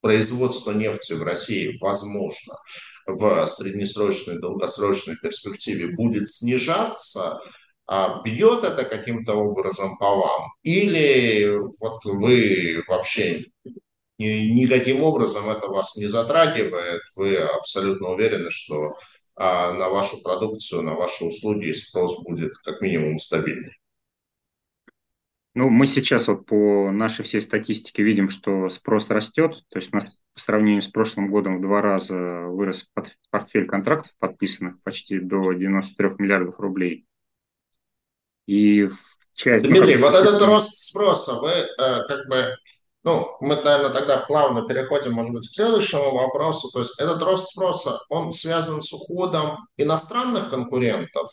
производство 0.02 0.72
нефти 0.72 1.14
в 1.14 1.24
России 1.24 1.78
возможно 1.82 2.56
в 3.08 3.46
среднесрочной, 3.48 4.40
долгосрочной 4.40 5.16
перспективе 5.16 5.96
будет 5.96 6.30
снижаться, 6.30 7.40
бьет 8.24 8.64
это 8.64 8.84
каким-то 8.86 9.36
образом 9.36 9.98
по 9.98 10.16
вам? 10.16 10.52
Или 10.64 11.58
вот 11.80 12.06
вы 12.06 12.84
вообще 12.88 13.46
никаким 14.18 15.04
образом 15.04 15.50
это 15.50 15.68
вас 15.68 15.96
не 15.98 16.08
затрагивает, 16.08 17.02
вы 17.16 17.38
абсолютно 17.38 18.10
уверены, 18.10 18.50
что 18.52 18.94
а, 19.36 19.74
на 19.74 19.90
вашу 19.90 20.22
продукцию, 20.22 20.84
на 20.84 20.94
ваши 20.94 21.26
услуги 21.26 21.72
спрос 21.72 22.24
будет 22.24 22.54
как 22.64 22.82
минимум 22.82 23.18
стабильный. 23.18 23.74
Ну, 25.56 25.70
мы 25.70 25.86
сейчас 25.86 26.28
вот 26.28 26.48
по 26.48 26.92
нашей 26.92 27.26
всей 27.26 27.42
статистике 27.42 28.02
видим, 28.02 28.30
что 28.30 28.70
спрос 28.70 29.10
растет, 29.10 29.54
то 29.70 29.78
есть 29.78 29.94
у 29.94 29.96
нас 29.96 30.20
по 30.34 30.40
сравнению 30.40 30.82
с 30.82 30.88
прошлым 30.88 31.30
годом 31.30 31.60
в 31.60 31.62
два 31.62 31.82
раза 31.82 32.16
вырос 32.16 32.90
портфель 33.30 33.68
контрактов 33.68 34.12
подписанных 34.18 34.82
почти 34.84 35.20
до 35.20 35.54
93 35.54 36.10
миллиардов 36.18 36.60
рублей. 36.60 37.06
И 38.48 38.90
часть... 39.34 39.66
Дмитрий, 39.66 39.98
вот 39.98 40.16
этот 40.16 40.42
рост 40.42 40.76
спроса, 40.76 41.40
вы 41.40 41.50
э, 41.50 41.68
как 41.78 42.28
бы 42.28 42.56
Ну, 43.04 43.36
мы, 43.42 43.56
наверное, 43.58 43.90
тогда 43.90 44.18
плавно 44.18 44.66
переходим, 44.66 45.12
может 45.14 45.34
быть, 45.34 45.48
к 45.48 45.54
следующему 45.54 46.12
вопросу. 46.12 46.72
То 46.72 46.80
есть 46.80 47.00
этот 47.02 47.22
рост 47.22 47.52
спроса, 47.52 48.00
он 48.10 48.32
связан 48.32 48.82
с 48.82 48.94
уходом 48.94 49.58
иностранных 49.76 50.50
конкурентов 50.50 51.30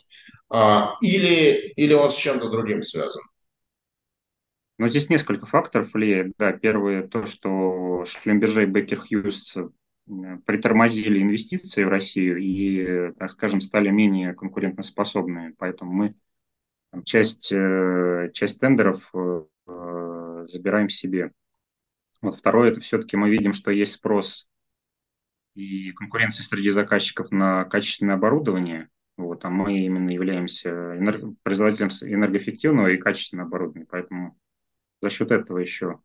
а, 0.49 0.95
или, 0.99 1.71
или 1.77 1.93
он 1.93 2.09
с 2.09 2.17
чем-то 2.17 2.49
другим 2.49 2.81
связан? 2.81 3.21
Но 4.77 4.89
здесь 4.89 5.09
несколько 5.09 5.45
факторов 5.45 5.93
влияет. 5.93 6.33
Да, 6.37 6.51
первое 6.51 7.07
то, 7.07 7.25
что 7.25 8.03
Шлемберже 8.05 8.63
и 8.63 8.65
Беккер 8.65 8.99
Хьюз 8.99 9.55
притормозили 10.45 11.21
инвестиции 11.21 11.83
в 11.83 11.89
Россию 11.89 12.37
и, 12.37 13.13
так 13.13 13.31
скажем, 13.31 13.61
стали 13.61 13.89
менее 13.89 14.33
конкурентоспособными. 14.33 15.55
Поэтому 15.57 15.93
мы 15.93 16.09
часть, 17.05 17.51
э, 17.53 18.29
часть 18.33 18.59
тендеров 18.59 19.09
э, 19.13 19.43
забираем 20.47 20.89
себе. 20.89 21.31
Вот 22.21 22.37
второе, 22.37 22.71
это 22.71 22.79
все-таки 22.81 23.17
мы 23.17 23.29
видим, 23.29 23.53
что 23.53 23.71
есть 23.71 23.93
спрос 23.93 24.47
и 25.55 25.91
конкуренция 25.91 26.43
среди 26.43 26.69
заказчиков 26.69 27.31
на 27.31 27.65
качественное 27.65 28.15
оборудование. 28.15 28.89
Вот, 29.17 29.43
а 29.43 29.49
мы 29.49 29.79
именно 29.79 30.09
являемся 30.09 30.69
энерго- 30.69 31.35
производителем 31.43 31.89
энергоэффективного 31.89 32.87
и 32.87 32.97
качественного 32.97 33.47
оборудования. 33.47 33.87
Поэтому 33.89 34.37
за 35.01 35.09
счет 35.09 35.31
этого 35.31 35.57
еще 35.57 35.99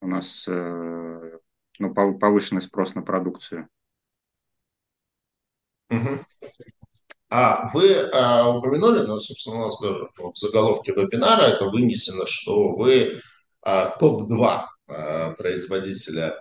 у 0.00 0.06
нас 0.06 0.44
э, 0.48 1.38
ну, 1.78 1.94
повышенный 1.94 2.62
спрос 2.62 2.94
на 2.94 3.02
продукцию. 3.02 3.68
Угу. 5.90 6.18
А 7.30 7.70
вы 7.74 7.94
а, 7.94 8.56
упомянули, 8.56 9.06
ну, 9.06 9.18
собственно, 9.18 9.58
у 9.58 9.64
нас 9.64 9.80
даже 9.80 10.08
в 10.16 10.34
заголовке 10.34 10.92
вебинара 10.92 11.42
это 11.42 11.66
вынесено, 11.66 12.24
что 12.26 12.72
вы 12.72 13.20
а, 13.62 13.90
топ-2 13.98 14.44
а, 14.44 14.68
производителя 15.36 16.34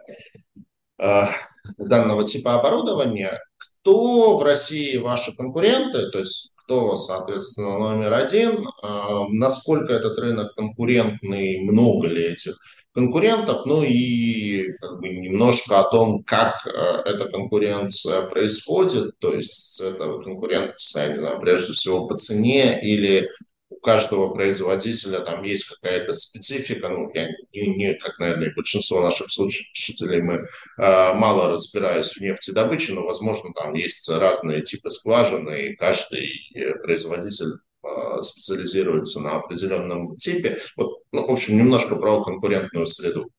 а, 1.00 1.30
данного 1.77 2.25
типа 2.25 2.60
оборудования. 2.60 3.39
Кто 3.58 4.38
в 4.38 4.44
России 4.44 4.98
ваши 4.98 5.36
конкуренты, 5.36 6.10
то 6.10 6.20
есть 6.20 6.54
кто, 6.63 6.96
соответственно, 6.96 7.77
номер 7.77 8.13
один, 8.13 8.68
а, 8.82 9.27
насколько 9.30 9.94
этот 9.94 10.18
рынок 10.20 10.54
конкурентный, 10.56 11.60
много 11.62 12.08
ли 12.08 12.24
этих 12.24 12.58
конкурентов, 12.94 13.66
ну 13.66 13.84
и 13.84 14.72
как 14.82 15.00
бы 15.00 15.10
немножко 15.10 15.80
о 15.80 15.89
том, 15.89 16.24
как 16.24 16.66
э, 16.66 16.72
эта 17.06 17.25
конкуренция 17.30 18.24
происходит, 18.24 19.20
то 19.20 19.36
есть 19.36 19.80
это 19.80 20.18
конкуренция, 20.18 21.10
не 21.10 21.18
знаю, 21.18 21.39
прежде 21.39 21.74
всего 21.74 22.08
по 22.08 22.16
цене 22.18 22.82
или 22.82 23.30
у 23.70 23.76
каждого 23.80 24.34
производителя 24.34 25.20
там 25.22 25.44
есть 25.44 25.68
какая-то 25.68 26.14
специфика, 26.14 26.90
ну, 26.90 27.12
я 27.14 27.28
не, 27.54 27.76
не 27.76 27.94
как, 27.96 28.18
наверное, 28.20 28.54
большинство 28.56 29.02
наших 29.02 29.30
слушателей, 29.30 30.22
мы 30.22 30.36
э, 30.36 31.14
мало 31.14 31.52
разбираюсь 31.52 32.14
в 32.14 32.22
нефтедобыче, 32.22 32.94
но, 32.94 33.06
возможно, 33.06 33.52
там 33.54 33.74
есть 33.74 34.10
разные 34.10 34.62
типы 34.62 34.90
скважины, 34.90 35.68
и 35.68 35.76
каждый 35.76 36.30
э, 36.56 36.76
производитель 36.76 37.56
э, 37.84 38.22
специализируется 38.22 39.20
на 39.20 39.36
определенном 39.36 40.16
типе. 40.18 40.60
Вот, 40.78 41.02
ну, 41.12 41.28
в 41.28 41.32
общем, 41.32 41.58
немножко 41.58 41.98
про 41.98 42.24
конкурентную 42.24 42.86
среду. 42.86 43.30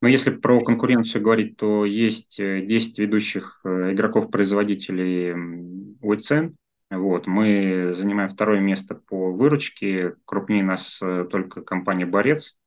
Но 0.00 0.08
если 0.08 0.30
про 0.30 0.60
конкуренцию 0.60 1.22
говорить, 1.22 1.56
то 1.56 1.84
есть 1.84 2.36
10 2.38 2.98
э, 2.98 3.02
ведущих 3.02 3.60
э, 3.64 3.92
игроков-производителей 3.92 5.34
ОЦН, 6.00 6.54
вот, 6.98 7.26
мы 7.28 7.92
занимаем 7.94 8.30
второе 8.30 8.60
место 8.60 8.96
по 8.96 9.32
выручке. 9.32 10.16
Крупнее 10.24 10.64
нас 10.64 11.00
э, 11.00 11.24
только 11.30 11.62
компания 11.62 12.04
«Борец». 12.04 12.58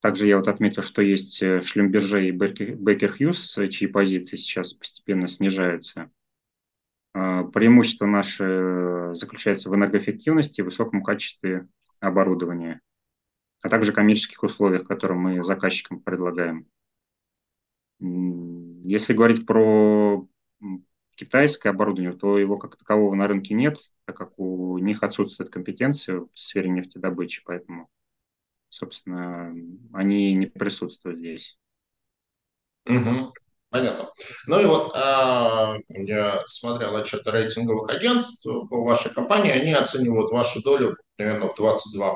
Также 0.00 0.26
я 0.26 0.36
вот 0.36 0.46
отметил, 0.46 0.82
что 0.82 1.02
есть 1.02 1.42
э, 1.42 1.62
Шлюмберже 1.62 2.26
и 2.26 2.30
Бекер 2.30 3.12
Хьюз, 3.12 3.58
чьи 3.70 3.88
позиции 3.88 4.36
сейчас 4.36 4.72
постепенно 4.72 5.26
снижаются. 5.26 6.10
А, 7.12 7.44
преимущество 7.44 8.04
наше 8.04 8.44
э, 8.44 9.14
заключается 9.14 9.70
в 9.70 9.74
энергоэффективности 9.74 10.60
и 10.60 10.62
высоком 10.62 11.02
качестве 11.02 11.66
оборудования, 11.98 12.82
а 13.62 13.70
также 13.70 13.92
коммерческих 13.92 14.42
условиях, 14.42 14.86
которые 14.86 15.18
мы 15.18 15.42
заказчикам 15.42 16.00
предлагаем. 16.00 16.68
Если 17.98 19.14
говорить 19.14 19.46
про 19.46 20.28
китайское 21.16 21.72
оборудование, 21.72 22.12
то 22.12 22.38
его 22.38 22.58
как 22.58 22.76
такового 22.76 23.14
на 23.14 23.26
рынке 23.26 23.54
нет, 23.54 23.78
так 24.04 24.16
как 24.16 24.38
у 24.38 24.78
них 24.78 25.02
отсутствует 25.02 25.50
компетенция 25.50 26.20
в 26.20 26.30
сфере 26.34 26.70
нефтедобычи, 26.70 27.42
поэтому, 27.44 27.88
собственно, 28.68 29.52
они 29.92 30.34
не 30.34 30.46
присутствуют 30.46 31.18
здесь. 31.18 31.58
Угу. 32.88 33.32
Понятно. 33.70 34.10
Ну 34.46 34.60
и 34.60 34.64
вот 34.64 34.92
а, 34.94 35.76
я 35.88 36.42
смотрел 36.46 36.96
отчеты 36.96 37.30
рейтинговых 37.30 37.90
агентств 37.90 38.46
по 38.70 38.84
вашей 38.84 39.12
компании, 39.12 39.50
они 39.50 39.72
оценивают 39.72 40.30
вашу 40.30 40.62
долю 40.62 40.96
примерно 41.16 41.48
в 41.48 41.58
22% 41.58 42.12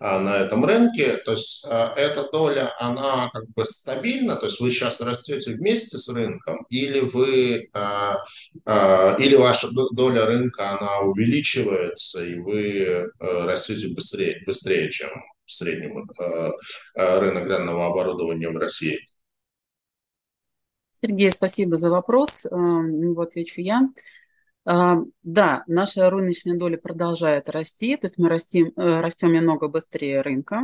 а, 0.00 0.18
на 0.20 0.36
этом 0.38 0.64
рынке. 0.64 1.16
То 1.18 1.32
есть 1.32 1.66
а, 1.68 1.94
эта 1.96 2.28
доля, 2.30 2.74
она 2.78 3.30
как 3.32 3.48
бы 3.50 3.64
стабильна, 3.64 4.36
то 4.36 4.46
есть 4.46 4.60
вы 4.60 4.70
сейчас 4.70 5.00
растете 5.00 5.52
вместе 5.52 5.98
с 5.98 6.12
рынком, 6.14 6.66
или 6.68 7.00
вы, 7.00 7.68
а, 7.72 8.24
или 9.18 9.36
ваша 9.36 9.68
доля 9.70 10.26
рынка, 10.26 10.76
она 10.76 11.00
увеличивается, 11.00 12.24
и 12.24 12.38
вы 12.40 13.10
растете 13.20 13.88
быстрее, 13.88 14.42
быстрее 14.44 14.90
чем 14.90 15.10
в 15.44 15.52
среднем 15.52 16.04
рынок 16.94 17.48
данного 17.48 17.86
оборудования 17.86 18.48
в 18.48 18.56
России? 18.56 18.98
Сергей, 20.92 21.30
спасибо 21.30 21.76
за 21.76 21.90
вопрос. 21.90 22.46
Его 22.46 23.22
отвечу 23.22 23.60
я. 23.60 23.82
А, 24.68 24.96
да, 25.22 25.62
наша 25.68 26.10
рыночная 26.10 26.58
доля 26.58 26.76
продолжает 26.76 27.48
расти, 27.48 27.96
то 27.96 28.06
есть 28.06 28.18
мы 28.18 28.28
растим, 28.28 28.72
э, 28.76 29.00
растем 29.00 29.32
немного 29.32 29.68
быстрее 29.68 30.22
рынка. 30.22 30.62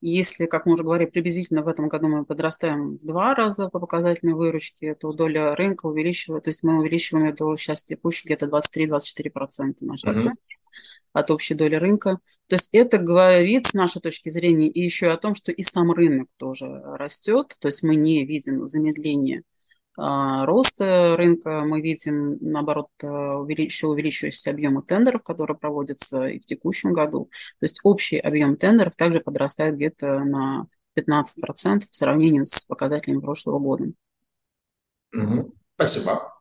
Если, 0.00 0.46
как 0.46 0.66
мы 0.66 0.74
уже 0.74 0.84
говорили, 0.84 1.08
приблизительно 1.08 1.62
в 1.62 1.68
этом 1.68 1.88
году 1.88 2.06
мы 2.06 2.24
подрастаем 2.24 2.96
в 2.98 3.04
два 3.04 3.34
раза 3.34 3.68
по 3.70 3.80
показательной 3.80 4.34
выручке, 4.34 4.94
то 4.94 5.08
доля 5.10 5.56
рынка 5.56 5.86
увеличивает, 5.86 6.44
то 6.44 6.50
есть 6.50 6.62
мы 6.62 6.78
увеличиваем 6.78 7.26
эту 7.26 7.56
сейчас 7.56 7.82
текущей 7.82 8.26
где-то 8.26 8.46
23-24% 8.46 9.76
нашей 9.80 10.10
uh-huh. 10.10 10.32
от 11.12 11.30
общей 11.30 11.54
доли 11.54 11.74
рынка. 11.74 12.18
То 12.46 12.54
есть 12.54 12.68
это 12.72 12.98
говорит 12.98 13.66
с 13.66 13.74
нашей 13.74 14.00
точки 14.00 14.28
зрения 14.28 14.68
и 14.68 14.80
еще 14.80 15.08
о 15.08 15.16
том, 15.16 15.34
что 15.34 15.50
и 15.50 15.62
сам 15.62 15.90
рынок 15.90 16.28
тоже 16.36 16.66
растет, 16.66 17.56
то 17.58 17.66
есть 17.66 17.82
мы 17.82 17.96
не 17.96 18.24
видим 18.24 18.66
замедления 18.66 19.42
а, 19.96 20.44
роста 20.46 21.16
рынка 21.16 21.62
мы 21.64 21.80
видим, 21.80 22.38
наоборот, 22.40 22.88
а, 23.02 23.36
увелич... 23.36 23.82
увеличивающиеся 23.84 24.50
объемы 24.50 24.82
тендеров, 24.82 25.22
которые 25.22 25.56
проводятся 25.56 26.26
и 26.26 26.40
в 26.40 26.46
текущем 26.46 26.92
году. 26.92 27.30
То 27.60 27.64
есть 27.64 27.80
общий 27.84 28.18
объем 28.18 28.56
тендеров 28.56 28.96
также 28.96 29.20
подрастает 29.20 29.76
где-то 29.76 30.20
на 30.20 30.66
15% 30.98 31.80
в 31.90 31.96
сравнении 31.96 32.42
с 32.42 32.64
показателями 32.64 33.20
прошлого 33.20 33.58
года. 33.58 33.86
Спасибо. 35.76 36.34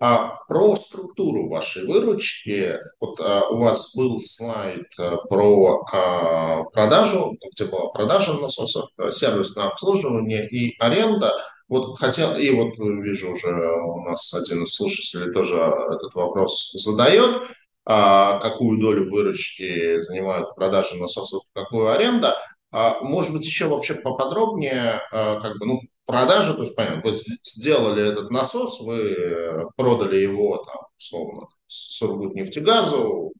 А 0.00 0.36
про 0.46 0.76
структуру 0.76 1.48
вашей 1.48 1.84
выручки. 1.84 2.76
Вот 3.00 3.18
а, 3.20 3.48
у 3.48 3.58
вас 3.58 3.96
был 3.96 4.20
слайд 4.20 4.86
а, 4.96 5.16
про 5.26 5.84
а, 5.92 6.62
продажу, 6.64 7.32
где 7.52 7.64
была 7.64 7.88
продажа 7.88 8.34
насосов, 8.34 8.90
сервисное 9.10 9.66
обслуживание 9.66 10.48
и 10.48 10.78
аренда. 10.78 11.32
Вот 11.68 11.98
хотел, 11.98 12.36
и 12.36 12.50
вот 12.50 12.78
вижу 12.78 13.32
уже 13.32 13.48
у 13.48 14.00
нас 14.02 14.32
один 14.34 14.62
из 14.62 14.74
слушателей 14.74 15.32
тоже 15.32 15.56
этот 15.56 16.14
вопрос 16.14 16.72
задает, 16.72 17.42
а, 17.84 18.38
какую 18.40 18.80
долю 18.80 19.10
выручки 19.10 19.98
занимают 20.00 20.54
продажи 20.54 20.96
насосов, 20.96 21.42
какую 21.52 21.90
аренда. 21.90 22.36
А, 22.70 23.00
может 23.02 23.32
быть, 23.32 23.44
еще 23.46 23.66
вообще 23.66 23.94
поподробнее, 23.94 25.00
а, 25.12 25.40
как 25.40 25.58
бы, 25.58 25.66
ну, 25.66 25.80
продажи, 26.06 26.54
то 26.54 26.60
есть, 26.60 26.74
понятно, 26.76 27.02
вы 27.02 27.12
сделали 27.12 28.10
этот 28.10 28.30
насос, 28.30 28.80
вы 28.80 29.68
продали 29.76 30.16
его, 30.18 30.58
там, 30.64 30.76
условно, 30.96 31.48
Сургутнефтегазу, 31.66 33.32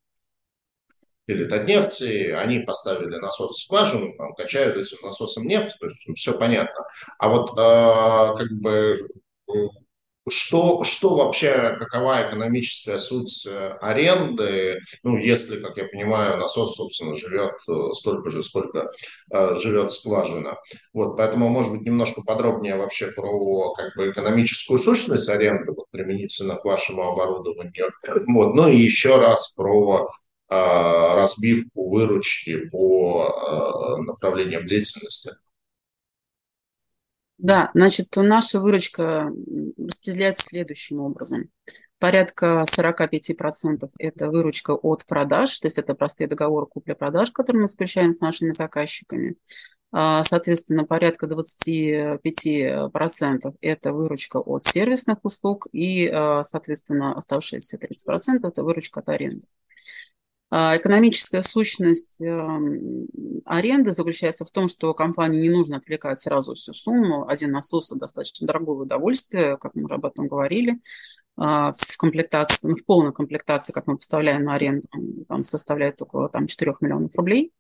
или 1.29 1.45
Татнефти, 1.45 2.31
они 2.31 2.61
поставили 2.61 3.17
насос 3.17 3.53
в 3.53 3.63
скважину, 3.63 4.17
там, 4.17 4.35
качают 4.35 4.77
этим 4.77 4.97
насосом 5.07 5.47
нефть, 5.47 5.77
то 5.79 5.87
есть 5.87 6.09
все 6.17 6.37
понятно. 6.37 6.87
А 7.19 7.29
вот 7.29 7.51
э, 7.51 8.37
как 8.37 8.51
бы 8.53 8.97
что, 10.31 10.85
что 10.85 11.15
вообще, 11.15 11.77
какова 11.79 12.29
экономическая 12.29 12.99
суть 12.99 13.47
э, 13.47 13.77
аренды, 13.81 14.79
ну, 15.03 15.17
если, 15.17 15.61
как 15.61 15.77
я 15.77 15.85
понимаю, 15.85 16.39
насос, 16.39 16.77
собственно, 16.77 17.15
живет 17.15 17.55
э, 17.69 17.93
столько 17.93 18.31
же, 18.31 18.43
сколько 18.43 18.89
э, 19.33 19.55
живет 19.57 19.91
скважина. 19.91 20.57
Вот, 20.93 21.17
поэтому, 21.17 21.49
может 21.49 21.73
быть, 21.73 21.83
немножко 21.83 22.23
подробнее 22.23 22.77
вообще 22.77 23.11
про 23.11 23.73
как 23.75 23.97
бы 23.97 24.11
экономическую 24.11 24.79
сущность 24.79 25.29
аренды, 25.29 25.73
вот, 25.73 25.87
применительно 25.91 26.57
к 26.57 26.65
вашему 26.65 27.03
оборудованию. 27.03 27.91
Вот, 28.27 28.55
ну 28.55 28.69
и 28.69 28.79
еще 28.79 29.17
раз 29.17 29.53
про 29.53 30.09
разбивку 30.49 31.91
выручки 31.91 32.69
по 32.71 33.99
направлениям 33.99 34.65
деятельности? 34.65 35.33
Да, 37.39 37.71
значит, 37.73 38.09
наша 38.17 38.61
выручка 38.61 39.31
распределяется 39.77 40.45
следующим 40.45 41.01
образом. 41.01 41.51
Порядка 42.01 42.65
45% 42.67 43.91
это 43.99 44.29
выручка 44.29 44.73
от 44.73 45.07
продаж, 45.07 45.57
то 45.61 45.67
есть 45.67 45.79
это 45.79 45.95
простые 45.95 46.27
договоры 46.27 46.67
купли-продаж, 46.67 47.31
которые 47.31 47.63
мы 47.63 47.69
заключаем 47.69 48.13
с 48.13 48.21
нашими 48.21 48.51
заказчиками. 48.51 49.37
А, 49.91 50.23
соответственно, 50.25 50.85
порядка 50.85 51.27
25% 51.27 53.55
это 53.61 53.93
выручка 53.93 54.39
от 54.39 54.65
сервисных 54.65 55.19
услуг 55.23 55.69
и, 55.73 56.09
а, 56.09 56.43
соответственно, 56.43 57.17
оставшиеся 57.17 57.79
30% 57.79 58.49
это 58.49 58.65
выручка 58.65 59.01
от 59.01 59.09
аренды. 59.11 59.47
А, 60.51 60.77
экономическая 60.79 61.43
сущность 61.43 62.21
эм, 62.23 63.07
аренды 63.45 63.93
заключается 63.93 64.47
в 64.47 64.51
том, 64.51 64.67
что 64.67 64.95
компании 64.95 65.41
не 65.41 65.51
нужно 65.51 65.77
отвлекать 65.77 66.21
сразу 66.21 66.55
всю 66.55 66.73
сумму. 66.73 67.29
Один 67.29 67.53
насос– 67.53 67.91
достаточно 67.97 68.47
дорогое 68.47 68.79
удовольствие, 68.79 69.59
как 69.59 69.75
мы 69.75 69.85
уже 69.85 69.95
об 69.95 70.07
этом 70.07 70.27
говорили. 70.27 70.81
А, 71.41 71.73
в 71.73 71.97
комплектации, 71.97 72.69
ну, 72.69 72.75
в 72.75 72.85
полной 72.85 73.13
комплектации, 73.13 73.73
как 73.73 73.87
мы 73.87 73.97
поставляем 73.97 74.45
на 74.45 74.55
аренду, 74.55 74.89
там 75.29 75.45
составляет 75.45 76.03
около 76.03 76.29
там, 76.29 76.47
4 76.47 76.75
миллионов 76.81 77.15
рублей. 77.17 77.53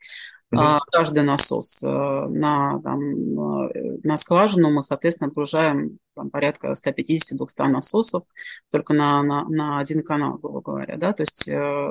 Mm-hmm. 0.52 0.78
Каждый 0.90 1.22
насос 1.24 1.82
э, 1.82 1.86
на, 1.86 2.80
там, 2.82 3.68
э, 3.70 3.98
на 4.02 4.16
скважину 4.16 4.70
мы, 4.70 4.82
соответственно, 4.82 5.28
отгружаем 5.28 5.98
там, 6.16 6.30
порядка 6.30 6.72
150-200 6.72 7.66
насосов 7.66 8.24
только 8.70 8.94
на, 8.94 9.22
на, 9.22 9.44
на 9.44 9.78
один 9.78 10.02
канал, 10.02 10.38
грубо 10.38 10.62
говоря. 10.62 10.96
Да? 10.96 11.12
То 11.12 11.22
есть 11.22 11.48
э, 11.48 11.86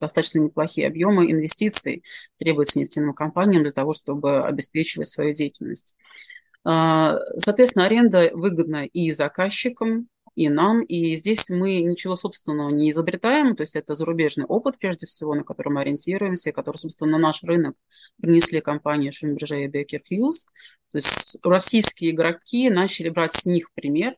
достаточно 0.00 0.38
неплохие 0.38 0.86
объемы 0.86 1.30
инвестиций 1.30 2.04
требуются 2.38 2.78
нефтяным 2.78 3.12
компаниям 3.12 3.64
для 3.64 3.72
того, 3.72 3.92
чтобы 3.92 4.38
обеспечивать 4.38 5.08
свою 5.08 5.34
деятельность. 5.34 5.96
А, 6.64 7.18
соответственно, 7.38 7.86
аренда 7.86 8.30
выгодна 8.32 8.86
и 8.86 9.10
заказчикам, 9.10 10.08
и 10.36 10.48
нам. 10.48 10.82
И 10.82 11.16
здесь 11.16 11.50
мы 11.50 11.82
ничего 11.82 12.14
собственного 12.14 12.70
не 12.70 12.90
изобретаем, 12.90 13.56
то 13.56 13.62
есть 13.62 13.74
это 13.74 13.94
зарубежный 13.94 14.44
опыт, 14.44 14.76
прежде 14.78 15.06
всего, 15.06 15.34
на 15.34 15.42
который 15.42 15.72
мы 15.74 15.80
ориентируемся, 15.80 16.52
который, 16.52 16.76
собственно, 16.76 17.12
на 17.12 17.18
наш 17.18 17.42
рынок 17.42 17.74
принесли 18.20 18.60
компании 18.60 19.10
Шумберже 19.10 19.64
и 19.64 19.68
Baker 19.68 20.00
Hughes. 20.10 20.46
То 20.92 20.98
есть 20.98 21.38
российские 21.42 22.12
игроки 22.12 22.70
начали 22.70 23.08
брать 23.08 23.32
с 23.32 23.46
них 23.46 23.72
пример, 23.74 24.16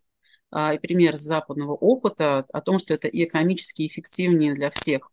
а, 0.50 0.74
и 0.74 0.78
пример 0.78 1.16
западного 1.16 1.72
опыта 1.72 2.44
о 2.52 2.60
том, 2.60 2.78
что 2.78 2.94
это 2.94 3.08
и 3.08 3.24
экономически 3.24 3.86
эффективнее 3.86 4.54
для 4.54 4.70
всех. 4.70 5.10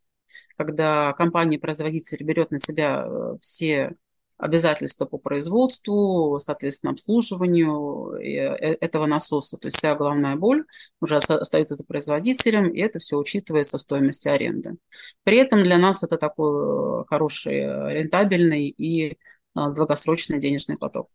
Когда 0.58 1.13
компания-производитель 1.13 2.24
берет 2.24 2.52
на 2.52 2.58
себя 2.58 3.06
э, 3.06 3.38
все 3.39 3.94
обязательства 4.38 5.06
по 5.06 5.17
производству, 5.17 6.39
соответственно, 6.39 6.91
обслуживанию 6.91 8.13
э, 8.13 8.76
этого 8.82 9.06
насоса. 9.06 9.58
То 9.58 9.67
есть 9.67 9.78
вся 9.78 9.95
главная 9.95 10.36
боль 10.36 10.65
уже 11.00 11.15
остается 11.15 11.76
за 11.76 11.86
производителем, 11.86 12.69
и 12.69 12.80
это 12.80 13.00
все 13.00 13.17
учитывается 13.17 13.78
в 13.78 13.82
стоимости 13.82 14.28
аренды. 14.28 14.76
При 15.24 15.38
этом 15.38 15.63
для 15.63 15.78
нас 15.78 16.04
это 16.04 16.17
такой 16.17 17.02
э, 17.02 17.04
хороший, 17.08 17.60
э, 17.60 17.93
рентабельный 17.93 18.67
и 18.67 19.17
долгосрочный 19.54 20.38
денежный 20.38 20.76
поток. 20.78 21.10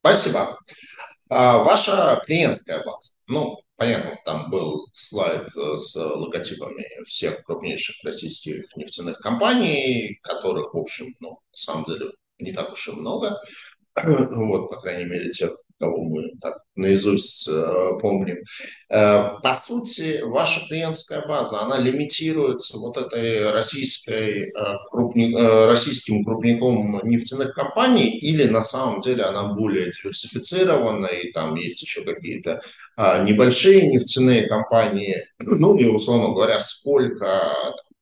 Спасибо. 0.00 0.58
А 1.28 1.58
ваша 1.58 2.22
клиентская 2.24 2.84
база, 2.84 3.12
ну, 3.26 3.62
Понятно, 3.80 4.18
там 4.26 4.50
был 4.50 4.88
слайд 4.92 5.48
э, 5.56 5.76
с 5.76 5.96
логотипами 5.96 6.84
всех 7.06 7.42
крупнейших 7.44 7.96
российских 8.04 8.64
нефтяных 8.76 9.18
компаний, 9.20 10.18
которых, 10.22 10.74
в 10.74 10.76
общем, 10.76 11.06
ну, 11.20 11.30
на 11.30 11.56
самом 11.56 11.86
деле 11.86 12.10
не 12.38 12.52
так 12.52 12.70
уж 12.70 12.88
и 12.88 12.92
много. 12.92 13.40
Вот, 14.04 14.68
по 14.68 14.78
крайней 14.78 15.06
мере, 15.08 15.30
тех, 15.30 15.52
кого 15.80 16.04
мы 16.04 16.30
так 16.40 16.58
наизусть 16.76 17.48
э, 17.48 17.98
помним. 18.00 18.36
Э, 18.90 19.38
по 19.42 19.54
сути, 19.54 20.20
ваша 20.22 20.60
клиентская 20.68 21.26
база, 21.26 21.62
она 21.62 21.78
лимитируется 21.78 22.78
вот 22.78 22.98
этой 22.98 23.50
российской, 23.50 24.50
э, 24.50 24.50
крупни, 24.90 25.34
э, 25.34 25.66
российским 25.66 26.24
крупником 26.24 27.00
нефтяных 27.02 27.54
компаний 27.54 28.18
или 28.18 28.44
на 28.44 28.60
самом 28.60 29.00
деле 29.00 29.24
она 29.24 29.54
более 29.54 29.90
диверсифицирована 29.90 31.06
и 31.06 31.32
там 31.32 31.54
есть 31.56 31.82
еще 31.82 32.04
какие-то 32.04 32.60
э, 32.98 33.24
небольшие 33.24 33.88
нефтяные 33.88 34.46
компании, 34.46 35.24
ну 35.38 35.76
и, 35.76 35.86
условно 35.86 36.34
говоря, 36.34 36.60
сколько 36.60 37.54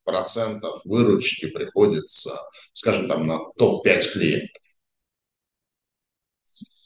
процентов 0.05 0.81
выручки 0.85 1.49
приходится, 1.51 2.33
скажем, 2.73 3.09
там 3.09 3.27
на 3.27 3.39
топ-5 3.57 4.13
клиентов? 4.13 4.63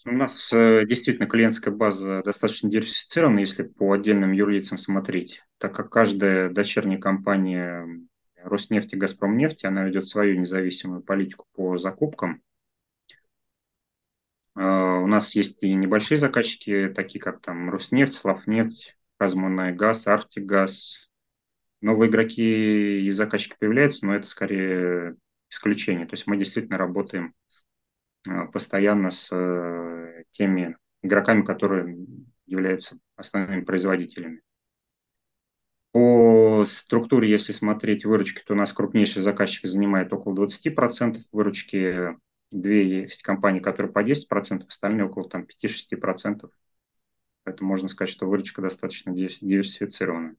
У 0.04 0.12
нас 0.12 0.52
э, 0.52 0.84
действительно 0.84 1.28
клиентская 1.28 1.72
база 1.72 2.22
достаточно 2.24 2.68
диверсифицирована, 2.68 3.38
если 3.38 3.62
по 3.62 3.92
отдельным 3.92 4.32
юрлицам 4.32 4.76
смотреть, 4.76 5.42
так 5.58 5.74
как 5.76 5.90
каждая 5.90 6.50
дочерняя 6.50 6.98
компания 6.98 7.86
Роснефти, 8.36 8.96
Газпромнефти, 8.96 9.66
она 9.66 9.84
ведет 9.84 10.06
свою 10.06 10.40
независимую 10.40 11.02
политику 11.02 11.46
по 11.54 11.78
закупкам. 11.78 12.42
Э, 14.56 14.62
у 14.62 15.06
нас 15.06 15.36
есть 15.36 15.62
и 15.62 15.72
небольшие 15.72 16.18
заказчики, 16.18 16.92
такие 16.92 17.20
как 17.20 17.40
там 17.40 17.70
Роснефть, 17.70 18.14
Славнефть, 18.14 18.96
Газмунайгаз, 19.20 20.08
Артигаз. 20.08 21.10
Новые 21.80 22.10
игроки 22.10 23.06
и 23.06 23.10
заказчики 23.12 23.56
появляются, 23.58 24.04
но 24.04 24.16
это 24.16 24.26
скорее 24.26 25.16
исключение. 25.48 26.06
То 26.06 26.14
есть 26.14 26.26
мы 26.26 26.36
действительно 26.36 26.78
работаем 26.78 27.34
постоянно 28.52 29.10
с 29.10 29.30
э, 29.32 30.24
теми 30.30 30.76
игроками, 31.02 31.42
которые 31.42 31.96
являются 32.46 32.98
основными 33.16 33.62
производителями. 33.62 34.42
По 35.92 36.64
структуре, 36.66 37.30
если 37.30 37.52
смотреть 37.52 38.04
выручки, 38.04 38.42
то 38.44 38.54
у 38.54 38.56
нас 38.56 38.72
крупнейший 38.72 39.20
заказчик 39.20 39.66
занимает 39.66 40.12
около 40.12 40.34
20% 40.34 41.20
выручки, 41.32 42.16
две 42.50 43.02
есть 43.02 43.22
компании, 43.22 43.60
которые 43.60 43.92
по 43.92 44.02
10%, 44.02 44.66
остальные 44.66 45.06
около 45.06 45.28
там, 45.28 45.44
5-6%. 45.44 46.48
Поэтому 47.44 47.68
можно 47.68 47.88
сказать, 47.88 48.10
что 48.10 48.26
выручка 48.26 48.62
достаточно 48.62 49.12
диверсифицирована. 49.12 50.36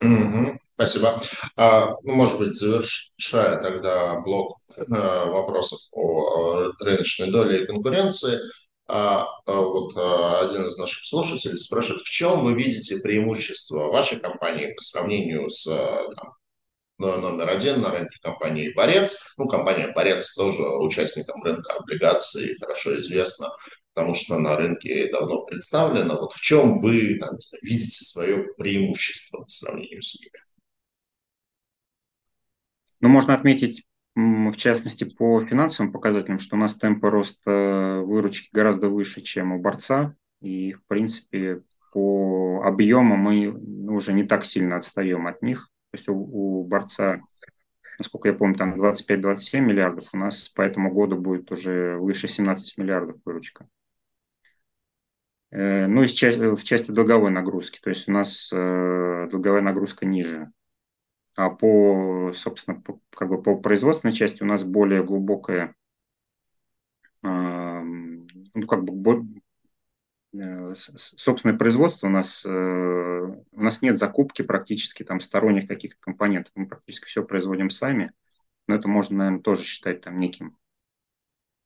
Угу, 0.00 0.58
спасибо. 0.74 1.20
А, 1.56 1.94
ну, 2.02 2.14
может 2.14 2.38
быть, 2.38 2.56
завершая 2.56 3.60
тогда 3.60 4.18
блок 4.20 4.56
э, 4.61 4.61
вопросов 4.76 5.80
о 5.92 6.72
рыночной 6.80 7.30
доле 7.30 7.62
и 7.62 7.66
конкуренции, 7.66 8.38
а, 8.88 9.26
а 9.46 9.60
вот 9.60 9.96
один 9.96 10.66
из 10.66 10.76
наших 10.76 11.04
слушателей 11.04 11.58
спрашивает, 11.58 12.02
в 12.02 12.10
чем 12.10 12.44
вы 12.44 12.54
видите 12.54 13.00
преимущество 13.02 13.88
вашей 13.88 14.18
компании 14.18 14.72
по 14.74 14.82
сравнению 14.82 15.48
с 15.48 15.64
там, 15.64 16.34
номер 16.98 17.48
один 17.48 17.80
на 17.80 17.90
рынке 17.90 18.18
компании 18.22 18.72
«Борец». 18.74 19.34
Ну, 19.38 19.48
компания 19.48 19.92
«Борец» 19.94 20.34
тоже 20.34 20.62
участником 20.62 21.42
рынка 21.42 21.72
облигаций, 21.74 22.56
хорошо 22.60 22.98
известна 22.98 23.48
потому 23.94 24.14
что 24.14 24.38
на 24.38 24.56
рынке 24.56 25.10
давно 25.10 25.44
представлено. 25.44 26.18
Вот 26.20 26.32
в 26.32 26.40
чем 26.40 26.78
вы 26.78 27.18
там, 27.18 27.36
видите 27.62 28.04
свое 28.04 28.44
преимущество 28.56 29.42
по 29.42 29.48
сравнению 29.48 30.02
с 30.02 30.18
ними? 30.18 30.32
Ну, 33.00 33.08
можно 33.08 33.34
отметить, 33.34 33.84
в 34.14 34.56
частности, 34.56 35.04
по 35.04 35.40
финансовым 35.44 35.92
показателям, 35.92 36.38
что 36.38 36.56
у 36.56 36.58
нас 36.58 36.74
темпы 36.74 37.08
роста 37.08 38.02
выручки 38.04 38.50
гораздо 38.52 38.88
выше, 38.88 39.22
чем 39.22 39.52
у 39.52 39.60
борца. 39.60 40.14
И, 40.40 40.74
в 40.74 40.84
принципе, 40.86 41.62
по 41.92 42.62
объему 42.64 43.16
мы 43.16 43.48
уже 43.90 44.12
не 44.12 44.24
так 44.24 44.44
сильно 44.44 44.76
отстаем 44.76 45.26
от 45.26 45.42
них. 45.42 45.68
То 45.90 45.96
есть 45.98 46.08
у, 46.08 46.14
у 46.14 46.64
борца, 46.64 47.20
насколько 47.98 48.28
я 48.28 48.34
помню, 48.34 48.56
там 48.56 48.80
25-27 48.80 49.60
миллиардов, 49.60 50.08
у 50.12 50.16
нас 50.16 50.48
по 50.48 50.62
этому 50.62 50.90
году 50.92 51.16
будет 51.16 51.50
уже 51.52 51.96
выше 51.98 52.28
17 52.28 52.78
миллиардов 52.78 53.16
выручка. 53.24 53.68
Э, 55.50 55.86
ну 55.86 56.02
и 56.02 56.06
в 56.06 56.64
части 56.64 56.90
долговой 56.90 57.30
нагрузки, 57.30 57.78
то 57.80 57.90
есть 57.90 58.08
у 58.08 58.12
нас 58.12 58.50
э, 58.52 59.28
долговая 59.30 59.60
нагрузка 59.60 60.06
ниже. 60.06 60.50
А 61.34 61.48
по, 61.50 62.32
собственно, 62.34 62.80
по, 62.80 63.00
как 63.10 63.28
бы 63.28 63.42
по 63.42 63.56
производственной 63.56 64.12
части 64.12 64.42
у 64.42 64.46
нас 64.46 64.64
более 64.64 65.02
глубокая, 65.02 65.74
ну 67.22 68.66
как 68.68 68.84
бы 68.84 69.24
э, 70.34 70.74
собственное 70.74 71.56
производство 71.56 72.08
у 72.08 72.10
нас, 72.10 72.44
у 72.44 73.62
нас 73.62 73.80
нет 73.80 73.98
закупки 73.98 74.42
практически 74.42 75.04
там 75.04 75.20
сторонних 75.20 75.68
каких-то 75.68 76.00
компонентов, 76.00 76.52
мы 76.54 76.66
практически 76.66 77.06
все 77.06 77.24
производим 77.24 77.70
сами, 77.70 78.12
но 78.66 78.74
это 78.74 78.88
можно, 78.88 79.18
наверное, 79.18 79.40
тоже 79.40 79.64
считать 79.64 80.00
там 80.02 80.18
неким, 80.18 80.58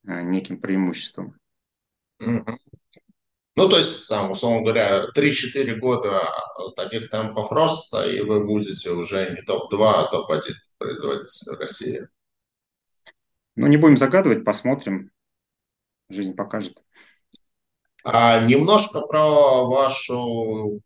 неким 0.05 0.61
преимуществом. 0.61 1.37
Ну, 3.57 3.69
то 3.71 3.79
есть, 3.79 4.09
там, 4.09 4.31
условно 4.31 4.61
говоря, 4.61 5.07
3-4 5.15 5.77
года 5.77 6.31
таких 6.77 7.09
темпов 7.09 7.51
роста, 7.51 8.07
и 8.07 8.21
вы 8.21 8.45
будете 8.45 8.91
уже 8.91 9.31
не 9.31 9.41
топ-2, 9.43 9.93
а 9.93 10.11
топ-1 10.11 10.53
производитель 10.77 11.57
России. 11.57 12.09
Ну, 13.55 13.67
не 13.67 13.79
будем 13.79 13.97
загадывать, 13.97 14.45
посмотрим. 14.45 15.11
Жизнь 16.11 16.35
покажет. 16.35 16.77
А 18.05 18.41
немножко 18.41 19.01
про 19.01 19.67
вашу 19.67 20.83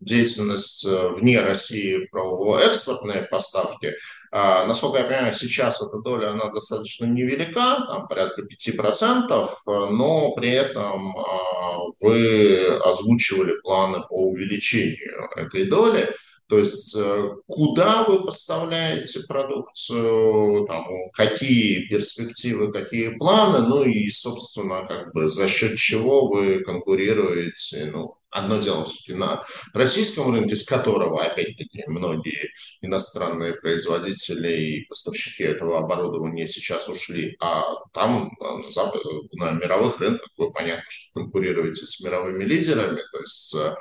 деятельность 0.00 0.86
вне 0.88 1.40
России, 1.42 2.06
про 2.06 2.58
экспортные 2.58 3.24
поставки. 3.24 3.92
А, 4.36 4.66
насколько 4.66 4.98
я 4.98 5.04
понимаю, 5.04 5.32
сейчас 5.32 5.80
эта 5.80 5.98
доля 5.98 6.32
она 6.32 6.50
достаточно 6.50 7.04
невелика, 7.04 7.84
там 7.86 8.08
порядка 8.08 8.42
5%, 8.42 9.48
но 9.92 10.32
при 10.34 10.50
этом 10.50 11.16
а, 11.16 11.78
вы 12.00 12.66
озвучивали 12.84 13.60
планы 13.62 14.00
по 14.08 14.14
увеличению 14.14 15.30
этой 15.36 15.70
доли. 15.70 16.12
То 16.48 16.58
есть 16.58 16.96
э, 16.96 17.30
куда 17.46 18.02
вы 18.04 18.24
поставляете 18.24 19.20
продукцию, 19.26 20.66
там, 20.66 20.84
какие 21.14 21.86
перспективы, 21.86 22.70
какие 22.70 23.10
планы, 23.16 23.66
ну 23.66 23.82
и, 23.84 24.10
собственно, 24.10 24.84
как 24.84 25.14
бы 25.14 25.26
за 25.26 25.48
счет 25.48 25.78
чего 25.78 26.26
вы 26.26 26.58
конкурируете, 26.58 27.90
ну, 27.92 28.16
одно 28.34 28.58
дело 28.58 28.84
все-таки 28.84 29.14
на 29.14 29.42
российском 29.72 30.32
рынке, 30.32 30.56
с 30.56 30.68
которого, 30.68 31.24
опять-таки, 31.24 31.84
многие 31.86 32.50
иностранные 32.82 33.54
производители 33.54 34.52
и 34.52 34.86
поставщики 34.86 35.44
этого 35.44 35.78
оборудования 35.78 36.46
сейчас 36.46 36.88
ушли, 36.88 37.36
а 37.40 37.62
там 37.92 38.32
на, 38.40 38.60
запад, 38.68 39.02
на 39.32 39.52
мировых 39.52 40.00
рынках 40.00 40.28
вы 40.36 40.52
понятно, 40.52 40.84
что 40.88 41.20
конкурируете 41.20 41.86
с 41.86 42.04
мировыми 42.04 42.44
лидерами, 42.44 43.00
то 43.12 43.20
есть 43.20 43.56
э, 43.56 43.74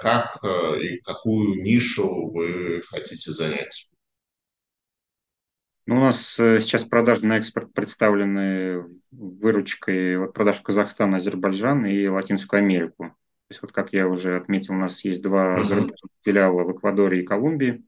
как 0.00 0.38
э, 0.42 0.80
и 0.82 1.00
какую 1.00 1.62
нишу 1.62 2.30
вы 2.32 2.82
хотите 2.82 3.30
занять? 3.30 3.88
Ну, 5.86 5.98
у 5.98 6.00
нас 6.00 6.40
э, 6.40 6.60
сейчас 6.60 6.84
продажи 6.84 7.26
на 7.26 7.36
экспорт 7.36 7.72
представлены 7.72 8.84
выручкой 9.12 10.32
продаж 10.32 10.58
в 10.58 10.62
Казахстан, 10.62 11.14
Азербайджан 11.14 11.86
и 11.86 12.08
Латинскую 12.08 12.58
Америку. 12.58 13.14
То 13.46 13.52
есть, 13.52 13.62
вот 13.62 13.72
как 13.72 13.92
я 13.92 14.08
уже 14.08 14.36
отметил, 14.36 14.74
у 14.74 14.78
нас 14.78 15.04
есть 15.04 15.22
два 15.22 15.58
uh-huh. 15.58 15.90
филиала 16.22 16.64
в 16.64 16.72
Эквадоре 16.72 17.20
и 17.20 17.24
Колумбии, 17.26 17.84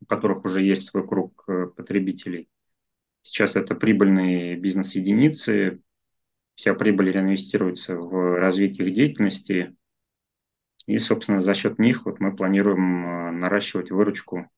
у 0.00 0.06
которых 0.06 0.44
уже 0.44 0.62
есть 0.62 0.84
свой 0.84 1.06
круг 1.06 1.44
э, 1.48 1.66
потребителей. 1.66 2.48
Сейчас 3.22 3.56
это 3.56 3.74
прибыльные 3.74 4.56
бизнес-единицы, 4.56 5.82
вся 6.54 6.74
прибыль 6.74 7.12
реинвестируется 7.12 7.96
в 7.96 8.38
развитие 8.38 8.88
их 8.88 8.94
деятельности, 8.94 9.76
и, 10.86 10.98
собственно, 10.98 11.42
за 11.42 11.52
счет 11.52 11.78
них 11.78 12.06
вот 12.06 12.18
мы 12.18 12.34
планируем 12.34 13.06
э, 13.06 13.30
наращивать 13.32 13.90
выручку. 13.90 14.50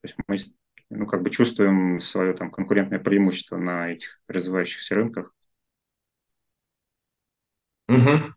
То 0.00 0.04
есть 0.04 0.16
мы 0.28 0.36
ну, 0.90 1.06
как 1.06 1.22
бы 1.22 1.30
чувствуем 1.30 2.00
свое 2.00 2.34
там 2.34 2.50
конкурентное 2.50 3.00
преимущество 3.00 3.56
на 3.56 3.90
этих 3.90 4.20
развивающихся 4.28 4.94
рынках. 4.94 5.34
Угу. 7.88 8.33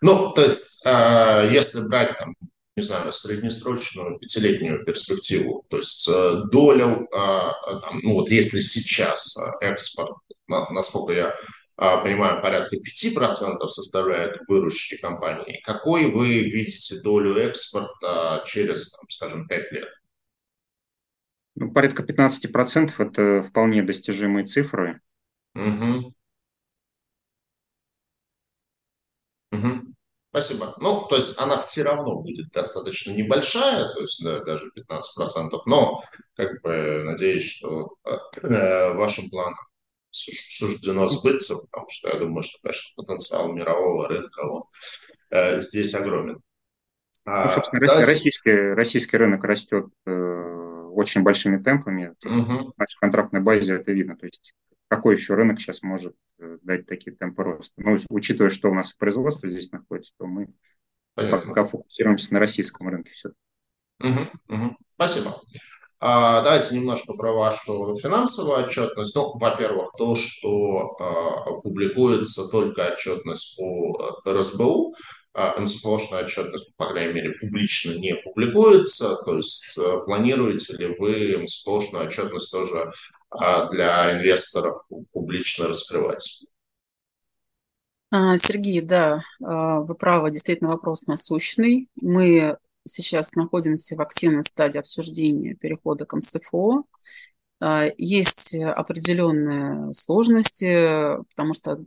Ну, 0.00 0.32
то 0.32 0.42
есть, 0.42 0.84
э, 0.86 1.48
если 1.52 1.86
брать 1.88 2.16
там, 2.18 2.34
не 2.76 2.82
знаю, 2.82 3.12
среднесрочную 3.12 4.18
пятилетнюю 4.18 4.84
перспективу, 4.84 5.64
то 5.68 5.76
есть 5.76 6.08
э, 6.08 6.42
доля, 6.50 6.86
э, 6.86 7.80
там, 7.80 8.00
ну 8.02 8.14
вот 8.14 8.30
если 8.30 8.60
сейчас 8.60 9.36
экспорт, 9.60 10.16
насколько 10.48 11.12
я 11.12 11.34
понимаю, 11.76 12.42
порядка 12.42 12.76
5% 12.76 13.66
составляет 13.68 14.38
выручки 14.48 14.96
компании, 14.98 15.60
какой 15.64 16.10
вы 16.10 16.40
видите 16.40 17.00
долю 17.00 17.36
экспорта 17.36 18.42
через, 18.46 18.96
там, 18.96 19.08
скажем, 19.08 19.48
5 19.48 19.72
лет? 19.72 19.88
Ну, 21.56 21.72
порядка 21.72 22.02
15% 22.02 22.92
это 22.98 23.42
вполне 23.48 23.82
достижимые 23.82 24.44
цифры. 24.46 25.00
Угу. 25.54 26.14
Угу. 29.52 29.89
Спасибо. 30.30 30.74
Ну, 30.78 31.06
то 31.08 31.16
есть 31.16 31.40
она 31.40 31.58
все 31.58 31.82
равно 31.82 32.20
будет 32.20 32.50
достаточно 32.52 33.10
небольшая, 33.10 33.92
то 33.92 34.00
есть 34.00 34.24
да, 34.24 34.38
даже 34.44 34.70
15%, 34.76 35.58
но 35.66 36.02
как 36.36 36.62
бы 36.62 37.02
надеюсь, 37.04 37.50
что 37.50 37.96
э, 38.04 38.94
вашим 38.94 39.28
планам 39.28 39.58
суждено 40.10 41.08
сбыться, 41.08 41.56
потому 41.56 41.86
что 41.88 42.10
я 42.10 42.18
думаю, 42.18 42.42
что, 42.42 42.58
конечно, 42.62 43.02
потенциал 43.02 43.52
мирового 43.52 44.08
рынка 44.08 44.40
он, 44.40 44.62
э, 45.30 45.58
здесь 45.58 45.94
огромен. 45.94 46.40
А, 47.24 47.46
ну, 47.46 47.52
собственно, 47.52 47.86
да, 47.86 47.98
российский, 48.06 48.74
российский 48.74 49.16
рынок 49.16 49.42
растет 49.42 49.86
э, 50.06 50.10
очень 50.92 51.22
большими 51.22 51.62
темпами. 51.62 52.14
Угу. 52.24 52.72
В 52.72 52.78
нашей 52.78 52.98
контрактной 53.00 53.40
базе 53.40 53.74
это 53.74 53.92
видно. 53.92 54.16
То 54.16 54.26
есть 54.26 54.54
какой 54.90 55.14
еще 55.14 55.34
рынок 55.34 55.60
сейчас 55.60 55.82
может 55.82 56.16
э, 56.40 56.58
дать 56.62 56.86
такие 56.86 57.14
темпы 57.14 57.44
роста. 57.44 57.72
Но 57.76 57.96
учитывая, 58.08 58.50
что 58.50 58.70
у 58.70 58.74
нас 58.74 58.92
производство 58.92 59.48
здесь 59.48 59.70
находится, 59.70 60.12
то 60.18 60.26
мы 60.26 60.52
Понятно. 61.14 61.48
пока 61.48 61.64
фокусируемся 61.64 62.34
на 62.34 62.40
российском 62.40 62.88
рынке 62.88 63.12
все. 63.12 63.30
Угу, 64.00 64.20
угу. 64.48 64.76
Спасибо. 64.88 65.36
А, 66.00 66.42
давайте 66.42 66.74
немножко 66.74 67.12
про 67.12 67.32
вашу 67.32 67.96
финансовую 67.98 68.66
отчетность. 68.66 69.14
Ну, 69.14 69.38
во-первых, 69.38 69.92
то, 69.96 70.16
что 70.16 70.96
а, 70.98 71.60
публикуется 71.60 72.48
только 72.48 72.92
отчетность 72.92 73.58
по 73.58 74.20
э, 74.26 74.32
РСБУ, 74.32 74.92
а 75.32 75.60
МСФОшная 75.60 76.24
отчетность, 76.24 76.76
по 76.76 76.88
крайней 76.88 77.12
мере, 77.12 77.32
публично 77.40 77.92
не 77.92 78.16
публикуется. 78.16 79.16
То 79.24 79.36
есть 79.36 79.78
э, 79.78 79.98
планируете 80.04 80.76
ли 80.76 80.96
вы 80.98 81.38
МСФОшную 81.38 82.06
отчетность 82.06 82.50
тоже 82.50 82.90
а, 83.30 83.68
для 83.70 84.18
инвесторов 84.18 84.82
публично 85.12 85.68
раскрывать? 85.68 86.44
А, 88.10 88.36
Сергей, 88.38 88.80
да, 88.80 89.22
вы 89.38 89.94
правы, 89.94 90.32
действительно 90.32 90.70
вопрос 90.70 91.06
насущный. 91.06 91.88
Мы 92.02 92.56
сейчас 92.84 93.34
находимся 93.34 93.94
в 93.94 94.00
активной 94.00 94.42
стадии 94.42 94.78
обсуждения 94.78 95.54
перехода 95.54 96.06
к 96.06 96.14
МСФО. 96.14 96.82
Есть 97.98 98.54
определенные 98.54 99.92
сложности, 99.92 101.22
потому 101.28 101.52
что 101.52 101.84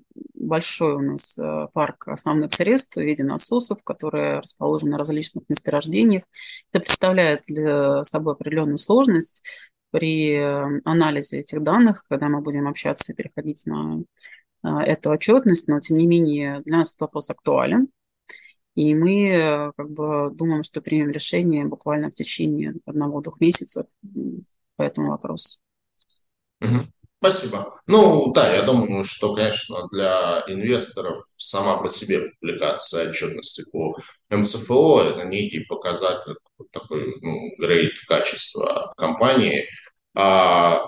большой 0.53 0.93
у 0.93 1.01
нас 1.01 1.39
э, 1.39 1.67
парк 1.73 2.07
основных 2.09 2.53
средств 2.53 2.95
в 2.95 3.01
виде 3.01 3.23
насосов, 3.23 3.83
которые 3.83 4.37
расположены 4.37 4.91
на 4.91 4.97
различных 4.99 5.45
месторождениях. 5.49 6.25
Это 6.71 6.79
представляет 6.79 7.41
для 7.47 8.03
собой 8.03 8.33
определенную 8.33 8.77
сложность 8.77 9.43
при 9.89 10.33
э, 10.33 10.81
анализе 10.85 11.39
этих 11.39 11.63
данных, 11.63 12.05
когда 12.07 12.29
мы 12.29 12.41
будем 12.41 12.67
общаться 12.67 13.11
и 13.11 13.15
переходить 13.15 13.65
на 13.65 14.03
э, 14.63 14.69
эту 14.85 15.09
отчетность, 15.09 15.67
но 15.67 15.79
тем 15.79 15.97
не 15.97 16.05
менее 16.05 16.61
для 16.65 16.77
нас 16.77 16.89
этот 16.89 17.01
вопрос 17.01 17.31
актуален. 17.31 17.87
И 18.75 18.93
мы 18.93 19.71
как 19.75 19.89
бы 19.89 20.29
думаем, 20.35 20.61
что 20.61 20.81
примем 20.81 21.09
решение 21.09 21.65
буквально 21.65 22.11
в 22.11 22.13
течение 22.13 22.75
одного-двух 22.85 23.39
месяцев 23.39 23.87
по 24.75 24.83
этому 24.83 25.09
вопросу. 25.09 25.59
Спасибо. 27.23 27.79
Ну 27.87 28.33
да, 28.33 28.53
я 28.53 28.63
думаю, 28.63 29.05
что, 29.05 29.33
конечно, 29.33 29.87
для 29.93 30.43
инвесторов 30.47 31.23
сама 31.37 31.77
по 31.77 31.87
себе 31.87 32.31
публикация 32.41 33.09
отчетности 33.11 33.63
по 33.71 33.95
МСФО– 34.29 35.01
это 35.03 35.23
некий 35.23 35.61
показатель 35.61 36.35
такой 36.71 37.15
ну, 37.21 37.55
грейд 37.59 37.93
качества 38.09 38.91
компании. 38.97 39.69
А 40.13 40.83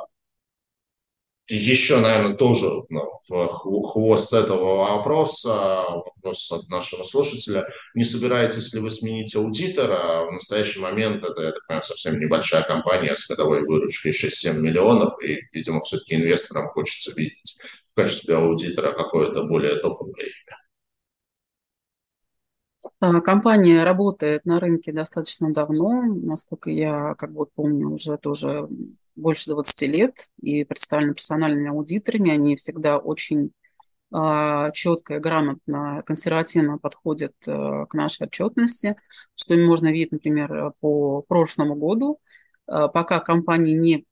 еще, 1.48 2.00
наверное, 2.00 2.36
тоже 2.36 2.68
ну, 2.90 3.20
в 3.30 3.48
хвост 3.48 4.34
этого 4.34 4.78
вопроса, 4.78 5.84
вопрос 5.90 6.52
от 6.52 6.70
нашего 6.70 7.04
слушателя, 7.04 7.68
не 7.94 8.04
собираетесь 8.04 8.74
ли 8.74 8.82
вы 8.82 8.90
сменить 8.90 9.36
аудитора? 9.36 10.26
В 10.26 10.34
настоящий 10.34 10.80
момент 10.80 11.24
это, 11.24 11.42
я 11.42 11.52
так 11.52 11.66
понимаю, 11.68 11.84
совсем 11.84 12.20
небольшая 12.20 12.64
компания 12.64 13.16
с 13.16 13.28
годовой 13.28 13.62
выручкой 13.62 14.12
6-7 14.12 14.54
миллионов, 14.54 15.14
и, 15.24 15.40
видимо, 15.54 15.82
все-таки 15.82 16.16
инвесторам 16.16 16.70
хочется 16.70 17.14
видеть 17.14 17.58
в 17.92 17.96
качестве 17.96 18.36
аудитора 18.38 18.94
какое-то 18.94 19.44
более 19.44 19.76
топовое 19.76 20.26
имя. 20.26 20.65
А, 23.00 23.22
компания 23.22 23.84
работает 23.84 24.46
на 24.46 24.60
рынке 24.60 24.92
достаточно 24.92 25.52
давно, 25.52 26.04
насколько 26.04 26.70
я 26.70 27.16
как 27.16 27.32
бы 27.34 27.46
помню, 27.46 27.90
уже 27.90 28.18
тоже 28.18 28.62
больше 29.16 29.52
20 29.52 29.88
лет, 29.88 30.16
и 30.42 30.64
представлены 30.64 31.14
профессиональными 31.14 31.70
аудиторами. 31.70 32.32
Они 32.32 32.56
всегда 32.56 32.98
очень 32.98 33.52
а, 34.12 34.72
четко 34.72 35.16
и 35.16 35.20
грамотно, 35.20 36.02
консервативно 36.06 36.78
подходят 36.78 37.34
э, 37.48 37.86
к 37.90 37.94
нашей 37.94 38.28
отчетности, 38.28 38.96
что 39.36 39.58
можно 39.58 39.88
видеть, 39.88 40.14
например, 40.14 40.74
по 40.80 41.22
прошлому 41.24 41.76
году. 41.76 42.20
А, 42.68 42.88
пока 42.88 43.20
компания 43.20 43.74
не 43.74 44.06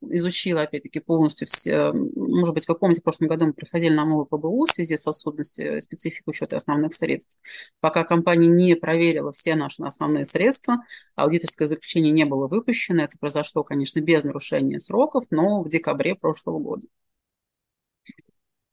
изучила, 0.00 0.62
опять-таки, 0.62 1.00
полностью 1.00 1.46
все, 1.46 1.92
может 1.92 2.54
быть, 2.54 2.66
вы 2.68 2.74
помните, 2.74 3.00
в 3.00 3.04
прошлом 3.04 3.28
году 3.28 3.46
мы 3.46 3.52
проходили 3.52 3.92
на 3.94 4.04
новый 4.04 4.26
ПБУ 4.26 4.64
в 4.64 4.70
связи 4.70 4.96
с 4.96 5.06
отсутствием 5.06 5.80
специфики 5.80 6.24
учета 6.26 6.56
основных 6.56 6.94
средств. 6.94 7.36
Пока 7.80 8.04
компания 8.04 8.48
не 8.48 8.74
проверила 8.74 9.32
все 9.32 9.54
наши 9.54 9.82
основные 9.82 10.24
средства, 10.24 10.78
аудиторское 11.14 11.68
заключение 11.68 12.12
не 12.12 12.24
было 12.24 12.48
выпущено. 12.48 13.04
Это 13.04 13.18
произошло, 13.18 13.64
конечно, 13.64 14.00
без 14.00 14.24
нарушения 14.24 14.78
сроков, 14.78 15.26
но 15.30 15.62
в 15.62 15.68
декабре 15.68 16.14
прошлого 16.14 16.58
года. 16.58 16.86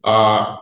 А, 0.03 0.61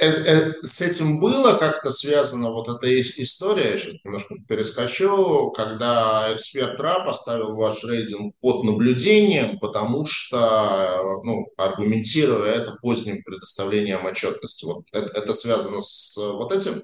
с 0.00 0.80
этим 0.80 1.20
было 1.20 1.56
как-то 1.56 1.90
связано 1.90 2.50
вот 2.50 2.68
эта 2.68 3.00
история, 3.00 3.72
я 3.72 3.78
сейчас 3.78 4.04
немножко 4.04 4.34
перескочу, 4.48 5.50
когда 5.50 6.34
эксперт 6.34 6.80
РА 6.80 7.04
поставил 7.04 7.54
ваш 7.56 7.84
рейтинг 7.84 8.34
под 8.40 8.64
наблюдением, 8.64 9.58
потому 9.58 10.06
что, 10.06 11.20
ну, 11.24 11.46
аргументируя 11.56 12.52
это 12.52 12.76
поздним 12.80 13.22
предоставлением 13.22 14.04
отчетности. 14.06 14.64
Вот 14.64 14.84
это, 14.92 15.12
это 15.18 15.32
связано 15.32 15.80
с 15.80 16.16
вот 16.16 16.52
этим? 16.52 16.82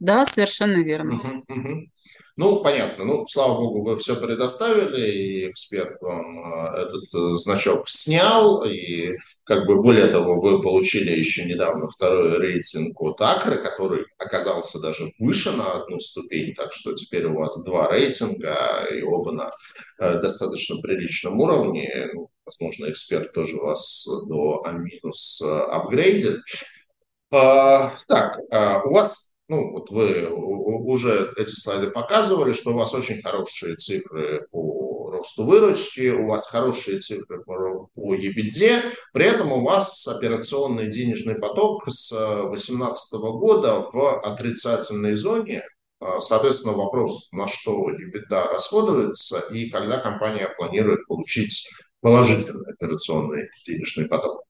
Да, 0.00 0.26
совершенно 0.26 0.82
верно. 0.82 1.14
Угу, 1.14 1.44
угу. 1.48 1.90
Ну, 2.38 2.62
понятно. 2.62 3.04
Ну, 3.04 3.26
слава 3.26 3.56
богу, 3.56 3.82
вы 3.82 3.96
все 3.96 4.14
предоставили, 4.14 5.10
и 5.10 5.50
эксперт 5.50 6.00
вам 6.00 6.38
э, 6.38 6.82
этот 6.82 7.02
э, 7.12 7.34
значок 7.34 7.88
снял, 7.88 8.62
и 8.64 9.16
как 9.42 9.66
бы 9.66 9.82
более 9.82 10.06
того, 10.06 10.38
вы 10.38 10.62
получили 10.62 11.10
еще 11.10 11.44
недавно 11.46 11.88
второй 11.88 12.38
рейтинг 12.38 13.02
от 13.02 13.20
Акры, 13.20 13.60
который 13.60 14.04
оказался 14.18 14.80
даже 14.80 15.10
выше 15.18 15.50
на 15.50 15.82
одну 15.82 15.98
ступень, 15.98 16.54
так 16.54 16.72
что 16.72 16.94
теперь 16.94 17.26
у 17.26 17.34
вас 17.34 17.60
два 17.64 17.90
рейтинга, 17.90 18.86
и 18.94 19.02
оба 19.02 19.32
на 19.32 19.50
э, 19.98 20.20
достаточно 20.20 20.80
приличном 20.80 21.40
уровне. 21.40 22.08
Ну, 22.14 22.30
возможно, 22.46 22.88
эксперт 22.88 23.32
тоже 23.32 23.56
вас 23.56 24.08
до 24.28 24.62
А- 24.64 25.76
апгрейдит. 25.76 26.38
А, 27.32 27.96
так, 28.06 28.38
а, 28.52 28.82
у 28.84 28.92
вас 28.92 29.32
ну, 29.48 29.72
вот 29.72 29.90
вы 29.90 30.28
уже 30.28 31.32
эти 31.36 31.50
слайды 31.50 31.90
показывали, 31.90 32.52
что 32.52 32.70
у 32.70 32.74
вас 32.74 32.94
очень 32.94 33.22
хорошие 33.22 33.76
цифры 33.76 34.46
по 34.50 35.10
росту 35.10 35.44
выручки, 35.44 36.10
у 36.10 36.26
вас 36.26 36.50
хорошие 36.50 36.98
цифры 36.98 37.42
по, 37.44 37.88
по 37.94 38.14
EBITDA, 38.14 38.82
при 39.12 39.24
этом 39.24 39.52
у 39.52 39.64
вас 39.64 40.06
операционный 40.06 40.90
денежный 40.90 41.38
поток 41.38 41.82
с 41.88 42.10
2018 42.10 43.20
года 43.20 43.86
в 43.92 44.20
отрицательной 44.20 45.14
зоне. 45.14 45.62
А, 46.00 46.20
соответственно, 46.20 46.74
вопрос, 46.74 47.28
на 47.32 47.46
что 47.46 47.90
EBITDA 47.90 48.52
расходуется 48.52 49.40
и 49.40 49.70
когда 49.70 49.98
компания 49.98 50.52
планирует 50.56 51.06
получить 51.06 51.68
положительный 52.00 52.72
операционный 52.72 53.48
денежный 53.66 54.06
поток. 54.06 54.47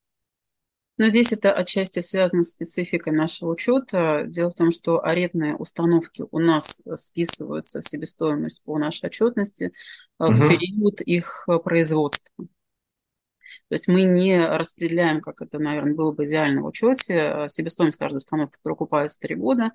Но 0.99 1.09
здесь 1.09 1.33
это 1.33 1.53
отчасти 1.53 2.01
связано 2.01 2.43
с 2.43 2.51
спецификой 2.51 3.13
нашего 3.13 3.51
учета. 3.51 4.25
Дело 4.27 4.51
в 4.51 4.55
том, 4.55 4.71
что 4.71 5.05
арендные 5.05 5.57
установки 5.57 6.25
у 6.31 6.39
нас 6.39 6.83
списываются 6.97 7.81
в 7.81 7.89
себестоимость 7.89 8.63
по 8.65 8.77
нашей 8.79 9.07
отчетности 9.07 9.73
угу. 10.19 10.33
в 10.33 10.49
период 10.49 11.01
их 11.01 11.49
производства. 11.65 12.47
То 13.69 13.75
есть 13.75 13.89
мы 13.89 14.03
не 14.03 14.39
распределяем, 14.41 15.21
как 15.21 15.41
это, 15.41 15.59
наверное, 15.59 15.95
было 15.95 16.13
бы 16.13 16.25
идеально 16.25 16.63
в 16.63 16.67
учете, 16.67 17.47
себестоимость 17.49 17.99
каждой 17.99 18.19
установки, 18.19 18.57
которая 18.57 18.75
окупается 18.75 19.21
3 19.21 19.35
года, 19.37 19.73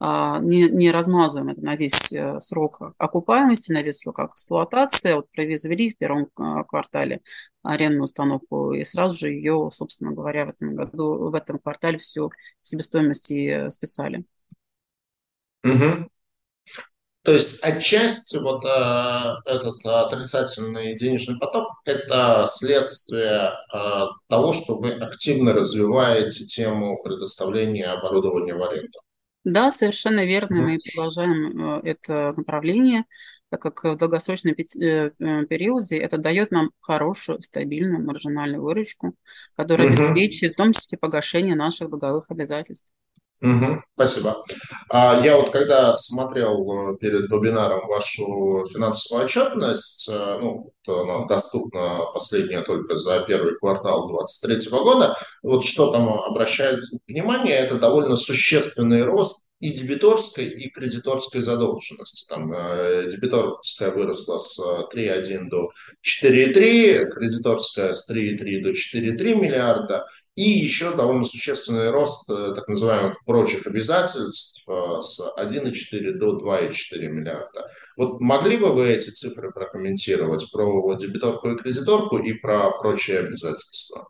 не, 0.00 0.68
не 0.68 0.90
размазываем 0.90 1.50
это 1.50 1.62
на 1.62 1.76
весь 1.76 2.12
э, 2.12 2.38
срок 2.40 2.80
окупаемости, 2.98 3.72
на 3.72 3.82
весь 3.82 3.98
срок 3.98 4.18
эксплуатации. 4.18 5.14
Вот 5.14 5.30
произвели 5.30 5.90
в 5.90 5.96
первом 5.96 6.28
а, 6.36 6.64
квартале 6.64 7.20
арендную 7.62 8.04
установку 8.04 8.72
и 8.72 8.84
сразу 8.84 9.16
же 9.16 9.30
ее, 9.30 9.68
собственно 9.72 10.12
говоря, 10.12 10.46
в 10.46 10.50
этом 10.50 10.74
году, 10.74 11.30
в 11.30 11.34
этом 11.34 11.58
квартале 11.58 11.98
всю 11.98 12.30
себестоимость 12.60 13.30
э, 13.30 13.70
списали. 13.70 14.24
Угу. 15.64 16.08
То 17.22 17.32
есть 17.32 17.64
отчасти 17.64 18.36
вот 18.36 18.62
э, 18.66 19.34
этот 19.46 19.84
отрицательный 19.86 20.94
денежный 20.94 21.38
поток– 21.38 21.68
это 21.86 22.44
следствие 22.46 23.54
э, 23.72 24.06
того, 24.28 24.52
что 24.52 24.76
вы 24.76 24.92
активно 24.92 25.54
развиваете 25.54 26.44
тему 26.44 27.02
предоставления 27.02 27.86
оборудования 27.86 28.54
в 28.54 28.62
аренду. 28.62 28.98
Да, 29.44 29.70
совершенно 29.70 30.24
верно. 30.24 30.56
Мы 30.62 30.78
продолжаем 30.78 31.60
э, 31.60 31.80
это 31.84 32.32
направление, 32.36 33.04
так 33.50 33.60
как 33.60 33.84
в 33.84 33.96
долгосрочном 33.96 34.54
э, 34.54 34.64
э, 34.80 35.10
периоде 35.44 35.98
это 35.98 36.16
дает 36.16 36.50
нам 36.50 36.70
хорошую, 36.80 37.42
стабильную 37.42 38.02
маржинальную 38.02 38.62
выручку, 38.62 39.14
которая 39.56 39.88
обеспечивает 39.88 40.54
в 40.54 40.56
том 40.56 40.72
числе 40.72 40.96
погашение 40.96 41.54
наших 41.56 41.90
долговых 41.90 42.24
обязательств. 42.30 42.90
Угу, 43.42 43.82
спасибо. 43.94 44.36
А 44.90 45.20
я 45.24 45.36
вот 45.36 45.50
когда 45.50 45.92
смотрел 45.92 46.96
перед 47.00 47.30
вебинаром 47.30 47.86
вашу 47.88 48.64
финансовую 48.72 49.24
отчетность, 49.24 50.08
ну, 50.08 50.70
она 50.86 51.26
доступна 51.26 52.06
последняя 52.14 52.62
только 52.62 52.96
за 52.96 53.20
первый 53.26 53.56
квартал 53.56 54.08
2023 54.08 54.70
года, 54.78 55.16
вот 55.42 55.64
что 55.64 55.90
там 55.90 56.08
обращает 56.08 56.80
внимание, 57.08 57.56
это 57.56 57.76
довольно 57.76 58.16
существенный 58.16 59.02
рост 59.02 59.44
и 59.60 59.70
дебиторской, 59.70 60.46
и 60.46 60.68
кредиторской 60.68 61.40
задолженности. 61.40 62.28
Там 62.28 62.52
э, 62.52 63.08
дебиторская 63.10 63.90
выросла 63.90 64.38
с 64.38 64.60
3,1 64.92 65.48
до 65.48 65.70
4,3, 66.02 67.06
кредиторская 67.06 67.94
с 67.94 68.10
3,3 68.10 68.62
до 68.62 68.70
4,3 68.72 69.34
миллиарда, 69.40 70.04
и 70.34 70.42
еще 70.42 70.96
довольно 70.96 71.24
существенный 71.24 71.90
рост 71.90 72.28
э, 72.28 72.54
так 72.54 72.66
называемых 72.66 73.24
прочих 73.24 73.66
обязательств 73.66 74.62
э, 74.68 75.00
с 75.00 75.20
1,4 75.20 76.12
до 76.12 76.38
2,4 76.40 77.08
миллиарда. 77.08 77.70
Вот 77.96 78.20
могли 78.20 78.56
бы 78.56 78.72
вы 78.72 78.88
эти 78.88 79.10
цифры 79.10 79.52
прокомментировать 79.52 80.50
про 80.50 80.94
дебиторку 80.96 81.50
и 81.50 81.56
кредиторку 81.56 82.18
и 82.18 82.32
про 82.32 82.72
прочие 82.80 83.20
обязательства? 83.20 84.08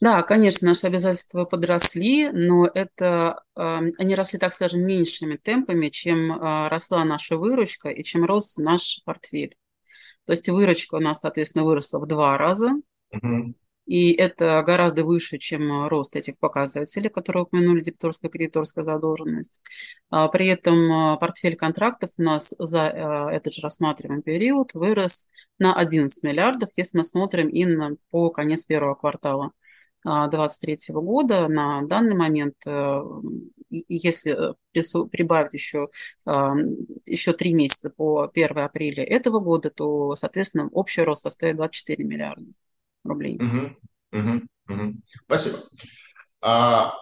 Да, 0.00 0.22
конечно, 0.22 0.68
наши 0.68 0.86
обязательства 0.86 1.44
подросли, 1.44 2.30
но 2.30 2.66
это 2.66 3.42
э, 3.56 3.80
они 3.98 4.14
росли, 4.14 4.38
так 4.38 4.52
скажем, 4.52 4.84
меньшими 4.84 5.36
темпами, 5.36 5.88
чем 5.88 6.32
э, 6.32 6.68
росла 6.68 7.04
наша 7.04 7.36
выручка 7.36 7.90
и 7.90 8.02
чем 8.02 8.24
рос 8.24 8.56
наш 8.56 9.02
портфель. 9.04 9.56
То 10.26 10.32
есть 10.32 10.48
выручка 10.48 10.96
у 10.96 11.00
нас, 11.00 11.20
соответственно, 11.20 11.64
выросла 11.64 11.98
в 11.98 12.06
два 12.06 12.36
раза, 12.38 12.70
угу. 13.12 13.54
И 13.86 14.12
это 14.12 14.62
гораздо 14.62 15.04
выше, 15.04 15.38
чем 15.38 15.86
рост 15.88 16.16
этих 16.16 16.38
показателей, 16.38 17.10
которые 17.10 17.42
упомянули 17.44 17.80
дебиторская 17.80 18.30
кредиторская 18.30 18.82
задолженность. 18.82 19.60
А 20.10 20.28
при 20.28 20.48
этом 20.48 21.18
портфель 21.18 21.56
контрактов 21.56 22.10
у 22.16 22.22
нас 22.22 22.54
за 22.58 22.86
э, 22.86 23.36
этот 23.36 23.52
же 23.52 23.62
рассматриваемый 23.62 24.22
период 24.22 24.72
вырос 24.72 25.28
на 25.58 25.74
11 25.76 26.22
миллиардов, 26.22 26.70
если 26.76 26.98
мы 26.98 27.04
смотрим 27.04 27.48
и 27.48 27.66
на, 27.66 27.96
по 28.10 28.30
конец 28.30 28.64
первого 28.64 28.94
квартала. 28.94 29.52
2023 30.04 30.94
года 30.96 31.48
на 31.48 31.82
данный 31.82 32.14
момент, 32.14 32.56
э, 32.66 33.00
если 33.70 34.50
э, 34.50 35.08
прибавить 35.10 35.54
еще, 35.54 35.88
еще 36.26 37.32
три 37.32 37.54
месяца 37.54 37.90
по 37.90 38.30
1 38.32 38.58
апреля 38.58 39.04
этого 39.04 39.40
года, 39.40 39.70
то, 39.70 40.14
соответственно, 40.14 40.68
общий 40.72 41.02
рост 41.02 41.22
составит 41.22 41.56
24 41.56 42.04
миллиарда 42.04 42.44
рублей. 43.04 43.38
Угу, 43.38 44.20
угу, 44.20 44.40
угу. 44.68 44.92
Спасибо. 45.26 45.58
А 46.40 46.94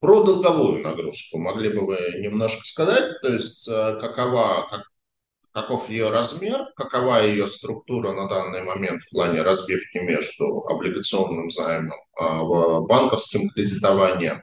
про 0.00 0.22
долговую 0.22 0.82
нагрузку 0.82 1.38
могли 1.38 1.70
бы 1.70 1.86
вы 1.86 1.98
немножко 2.20 2.64
сказать, 2.64 3.20
то 3.22 3.32
есть 3.32 3.68
э, 3.68 3.98
какова, 4.00 4.68
как, 4.70 4.82
каков 5.52 5.88
ее 5.88 6.10
размер, 6.10 6.60
какова 6.76 7.24
ее 7.24 7.46
структура 7.46 8.12
на 8.12 8.28
данный 8.28 8.62
момент 8.62 9.02
в 9.02 9.10
плане 9.10 9.42
разбивки 9.42 9.98
между 9.98 10.44
облигационным 10.68 11.50
займом, 11.50 11.98
а, 12.18 12.80
банковским 12.82 13.48
кредитованием. 13.50 14.42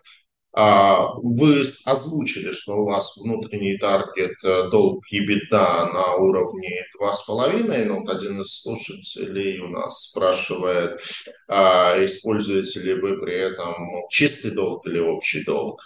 А, 0.56 1.08
вы 1.16 1.62
озвучили, 1.62 2.52
что 2.52 2.74
у 2.74 2.86
вас 2.86 3.18
внутренний 3.18 3.78
таргет 3.78 4.44
э, 4.44 4.70
долг 4.70 5.04
EBITDA 5.12 5.92
на 5.92 6.16
уровне 6.18 6.86
2,5. 7.02 7.86
Ну, 7.86 8.00
вот 8.02 8.10
один 8.10 8.42
из 8.42 8.62
слушателей 8.62 9.60
у 9.60 9.70
нас 9.70 10.10
спрашивает, 10.10 11.00
а, 11.48 11.96
используете 12.06 12.82
ли 12.82 12.94
вы 12.94 13.20
при 13.20 13.36
этом 13.36 13.74
чистый 14.10 14.52
долг 14.52 14.86
или 14.86 15.00
общий 15.00 15.44
долг. 15.44 15.82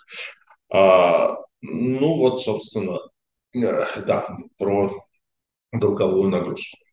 Ну 0.70 2.18
вот, 2.18 2.42
собственно, 2.42 3.00
э, 3.56 4.02
да, 4.06 4.28
про 4.58 4.92
долговую 5.72 6.30
нагрузку. 6.30 6.87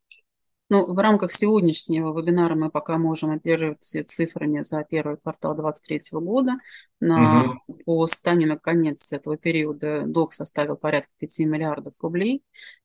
Ну, 0.74 0.92
в 0.92 0.98
рамках 0.98 1.30
сегодняшнего 1.30 2.12
вебинара 2.12 2.56
мы 2.56 2.68
пока 2.68 2.98
можем 2.98 3.30
оперировать 3.30 3.78
цифрами 3.80 4.58
за 4.62 4.82
первый 4.82 5.16
квартал 5.16 5.54
2023 5.54 6.18
года. 6.18 6.54
На, 6.98 7.44
угу. 7.44 7.78
По 7.84 8.06
состоянию 8.08 8.48
на 8.48 8.58
конец 8.58 9.12
этого 9.12 9.36
периода 9.36 10.02
долг 10.04 10.32
составил 10.32 10.76
порядка 10.76 11.12
5 11.20 11.38
миллиардов 11.40 11.94
рублей. 12.00 12.42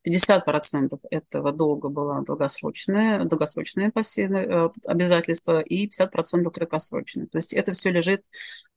50% 0.07 0.99
этого 1.09 1.51
долга 1.51 1.89
было 1.89 2.23
долгосрочное, 2.23 3.25
долгосрочное 3.25 3.89
пассивное 3.89 4.45
э, 4.45 4.69
обязательство 4.85 5.59
и 5.59 5.87
50% 5.87 6.51
краткосрочное. 6.51 7.25
То 7.25 7.39
есть 7.39 7.53
это 7.53 7.73
все 7.73 7.89
лежит 7.89 8.23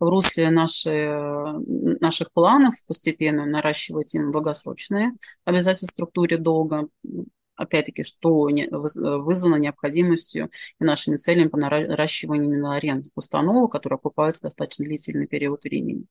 в 0.01 0.09
русле 0.09 0.51
нашей, 0.51 1.09
наших 2.01 2.33
планов 2.33 2.77
постепенно 2.87 3.45
наращивать 3.45 4.15
им 4.15 4.33
долгосрочные 4.33 5.11
обязательства 5.45 5.87
в 5.87 5.91
структуре 5.91 6.39
долга, 6.39 6.89
опять-таки, 7.57 8.03
что 8.03 8.49
вызвано 8.71 9.57
необходимостью 9.57 10.51
и 10.81 10.85
нашими 10.85 11.17
целями 11.17 11.49
по 11.49 11.59
наращиванию 11.59 12.51
именно 12.51 12.77
арендных 12.77 13.13
установок, 13.15 13.73
которые 13.73 13.97
окупаются 13.97 14.45
достаточно 14.45 14.85
длительный 14.85 15.29
период 15.29 15.63
времени. 15.63 16.07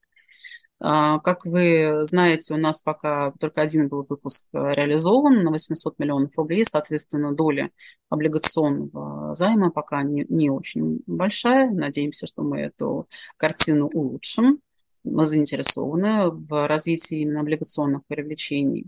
А, 0.84 1.20
как 1.20 1.46
вы 1.46 2.06
знаете, 2.06 2.56
у 2.56 2.58
нас 2.58 2.82
пока 2.82 3.34
только 3.40 3.62
один 3.62 3.88
был 3.88 4.04
выпуск 4.10 4.48
э, 4.52 4.72
реализован 4.74 5.44
на 5.44 5.52
800 5.52 6.00
миллионов 6.00 6.36
рублей, 6.38 6.66
соответственно, 6.66 7.36
доля 7.36 7.70
облигационного 8.10 9.36
займа 9.36 9.70
пока 9.70 10.02
не, 10.02 10.26
не 10.28 10.50
очень 10.50 11.02
большая. 11.06 11.70
Надеемся, 11.70 12.26
что 12.26 12.42
мы 12.42 12.62
эту 12.62 13.08
картину 13.38 13.90
улучшим. 13.94 14.60
Мы 15.04 15.28
заинтересованы 15.28 16.32
в 16.32 16.68
развитии 16.68 17.20
именно 17.20 17.42
облигационных 17.42 18.02
привлечений. 18.08 18.88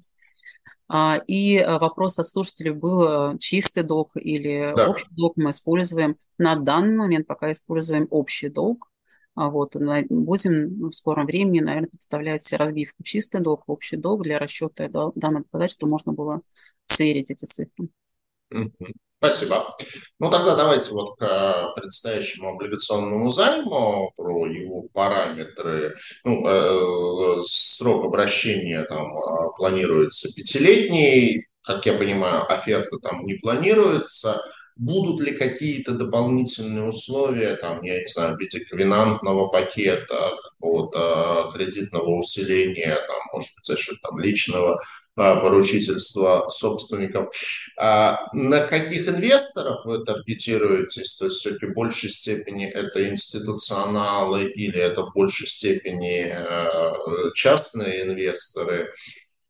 А, 0.87 1.21
и 1.27 1.57
э, 1.57 1.79
вопрос 1.79 2.19
от 2.19 2.27
слушателей 2.27 2.71
был, 2.71 3.37
чистый 3.39 3.83
долг 3.83 4.11
или 4.15 4.73
да. 4.75 4.89
общий 4.89 5.07
долг 5.11 5.37
мы 5.37 5.51
используем. 5.51 6.15
На 6.37 6.55
данный 6.55 6.97
момент 6.97 7.27
пока 7.27 7.51
используем 7.51 8.07
общий 8.09 8.49
долг. 8.49 8.89
А 9.35 9.49
вот, 9.49 9.75
будем 9.75 10.89
в 10.89 10.91
скором 10.91 11.25
времени, 11.25 11.59
наверное, 11.59 11.89
представлять 11.89 12.53
разбивку 12.53 13.01
чистый 13.03 13.41
долг, 13.41 13.63
общий 13.65 13.97
долг 13.97 14.21
для 14.23 14.37
расчета 14.37 14.87
данного 14.87 15.43
показателя, 15.43 15.75
чтобы 15.75 15.89
можно 15.89 16.13
было 16.13 16.41
сверить 16.85 17.31
эти 17.31 17.45
цифры. 17.45 17.89
Спасибо. 19.23 19.73
Ну 20.19 20.29
тогда 20.29 20.53
давайте 20.57 20.91
вот 20.91 21.15
к 21.17 21.73
предстоящему 21.77 22.49
облигационному 22.49 23.29
займу, 23.29 24.11
про 24.17 24.47
его 24.47 24.81
параметры. 24.93 25.95
Ну, 26.25 26.45
э, 26.45 27.39
срок 27.45 28.03
обращения 28.03 28.83
там 28.83 29.15
э, 29.15 29.55
планируется 29.55 30.27
пятилетний, 30.35 31.47
как 31.61 31.85
я 31.85 31.93
понимаю, 31.93 32.51
оферта 32.51 32.97
там 32.97 33.25
не 33.25 33.35
планируется. 33.35 34.41
Будут 34.75 35.21
ли 35.21 35.31
какие-то 35.31 35.93
дополнительные 35.93 36.83
условия, 36.83 37.55
там, 37.55 37.81
я 37.81 38.01
не 38.01 38.07
знаю, 38.07 38.35
в 38.35 38.39
виде 38.41 38.59
ковенантного 38.65 39.47
пакета, 39.47 40.31
какого-то 40.51 41.49
кредитного 41.53 42.17
усиления, 42.17 42.95
там, 43.07 43.19
может 43.31 43.51
быть, 43.55 43.65
за 43.65 43.77
счет 43.77 44.01
там, 44.01 44.19
личного 44.19 44.77
поручительства 45.15 46.47
собственников. 46.49 47.33
А 47.77 48.27
на 48.33 48.61
каких 48.61 49.07
инвесторов 49.07 49.85
вы 49.85 50.03
таргетируетесь? 50.03 51.17
То 51.17 51.25
есть 51.25 51.37
все-таки 51.37 51.67
в 51.67 51.73
большей 51.73 52.09
степени 52.09 52.67
это 52.67 53.07
институционалы 53.07 54.45
или 54.45 54.79
это 54.79 55.03
в 55.03 55.13
большей 55.13 55.47
степени 55.47 56.25
э, 56.25 57.31
частные 57.35 58.03
инвесторы? 58.03 58.91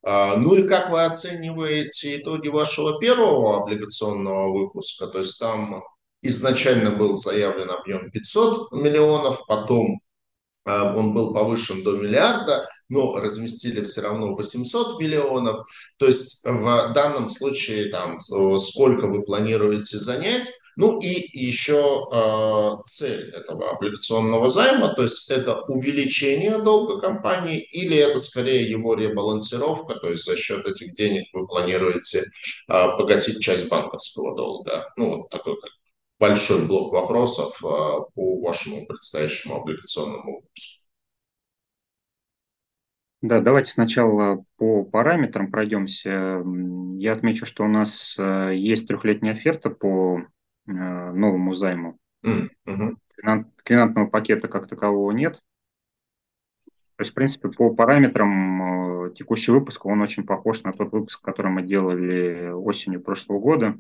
А, 0.06 0.36
ну 0.36 0.56
и 0.56 0.68
как 0.68 0.90
вы 0.92 1.06
оцениваете 1.06 2.18
итоги 2.18 2.50
вашего 2.50 3.00
первого 3.00 3.64
облигационного 3.64 4.52
выпуска? 4.52 5.08
То 5.08 5.20
есть 5.20 5.40
там 5.40 5.82
изначально 6.22 6.92
был 6.92 7.16
заявлен 7.16 7.70
объем 7.70 8.12
500 8.12 8.72
миллионов, 8.74 9.46
потом 9.48 9.96
а, 9.96 10.13
он 10.66 11.14
был 11.14 11.34
повышен 11.34 11.84
до 11.84 11.98
миллиарда, 11.98 12.66
но 12.90 13.16
разместили 13.16 13.82
все 13.82 14.02
равно 14.02 14.34
800 14.34 15.00
миллионов. 15.00 15.66
То 15.98 16.08
есть 16.08 16.46
в 16.46 16.94
данном 16.94 17.30
случае 17.30 17.90
там 17.90 18.20
сколько 18.20 19.08
вы 19.08 19.24
планируете 19.24 19.98
занять, 19.98 20.50
ну 20.76 21.00
и 21.00 21.30
еще 21.38 22.08
э, 22.12 22.84
цель 22.86 23.30
этого 23.32 23.72
облигационного 23.72 24.48
займа, 24.50 24.94
то 24.96 25.04
есть 25.04 25.30
это 25.30 25.62
увеличение 25.68 26.58
долга 26.58 27.00
компании 27.00 27.60
или 27.60 27.96
это 27.96 28.18
скорее 28.20 28.70
его 28.70 28.96
ребалансировка, 28.96 29.96
то 29.96 30.10
есть 30.10 30.26
за 30.26 30.36
счет 30.36 30.66
этих 30.66 30.94
денег 30.94 31.26
вы 31.34 31.46
планируете 31.46 32.20
э, 32.22 32.24
погасить 32.68 33.42
часть 33.44 33.68
банковского 33.68 34.36
долга. 34.36 34.92
Ну 34.98 35.18
вот 35.18 35.30
такой 35.30 35.60
как 35.60 35.70
большой 36.20 36.68
блок 36.68 36.94
вопросов 36.94 37.62
э, 37.64 37.68
по 38.14 38.40
вашему 38.42 38.86
предстоящему 38.86 39.56
облигационному 39.56 40.42
выпуску. 40.42 40.84
Да, 43.22 43.40
давайте 43.40 43.72
сначала 43.72 44.38
по 44.58 44.84
параметрам 44.84 45.50
пройдемся. 45.50 46.44
Я 46.92 47.14
отмечу, 47.14 47.46
что 47.46 47.64
у 47.64 47.68
нас 47.68 48.18
э, 48.20 48.52
есть 48.56 48.88
трехлетняя 48.88 49.34
оферта 49.34 49.70
по 49.70 50.20
э, 50.20 50.72
новому 50.72 51.54
займу. 51.54 52.00
Mm-hmm. 52.26 53.46
Квинантного 53.64 54.08
пакета 54.08 54.48
как 54.48 54.68
такового 54.68 55.12
нет. 55.12 55.42
То 56.96 57.02
есть, 57.02 57.12
в 57.12 57.16
принципе, 57.16 57.50
по 57.50 57.74
параметрам 57.74 59.14
текущий 59.14 59.52
выпуск, 59.52 59.86
он 59.86 60.02
очень 60.02 60.26
похож 60.26 60.64
на 60.64 60.72
тот 60.72 60.92
выпуск, 60.92 61.22
который 61.22 61.52
мы 61.52 61.64
делали 61.64 62.50
осенью 62.50 63.02
прошлого 63.02 63.40
года. 63.40 63.80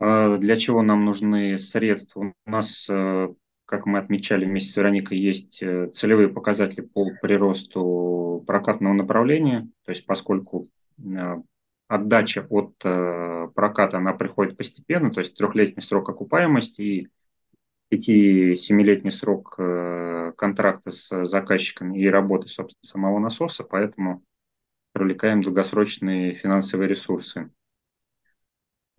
А 0.00 0.38
для 0.38 0.56
чего 0.56 0.80
нам 0.80 1.04
нужны 1.04 1.58
средства? 1.58 2.32
У 2.46 2.50
нас, 2.50 2.88
э, 2.88 3.28
как 3.66 3.84
мы 3.84 3.98
отмечали 3.98 4.46
вместе 4.46 4.72
с 4.72 4.76
Вероникой, 4.76 5.18
есть 5.18 5.62
э, 5.62 5.88
целевые 5.88 6.30
показатели 6.30 6.80
по 6.80 7.04
приросту 7.20 8.42
прокатного 8.46 8.94
направления, 8.94 9.68
то 9.84 9.92
есть 9.92 10.06
поскольку 10.06 10.66
э, 10.98 11.36
отдача 11.86 12.46
от 12.48 12.78
проката, 12.78 13.98
она 13.98 14.14
приходит 14.14 14.56
постепенно, 14.56 15.10
то 15.10 15.20
есть 15.20 15.34
трехлетний 15.34 15.82
срок 15.82 16.08
окупаемости 16.08 16.80
и 16.80 17.08
5-7-летний 17.92 19.10
срок 19.10 19.56
контракта 20.36 20.92
с 20.92 21.24
заказчиками 21.26 21.98
и 21.98 22.06
работы, 22.06 22.46
собственно, 22.46 22.88
самого 22.88 23.18
насоса, 23.18 23.64
поэтому 23.64 24.22
привлекаем 24.92 25.42
долгосрочные 25.42 26.34
финансовые 26.34 26.88
ресурсы. 26.88 27.50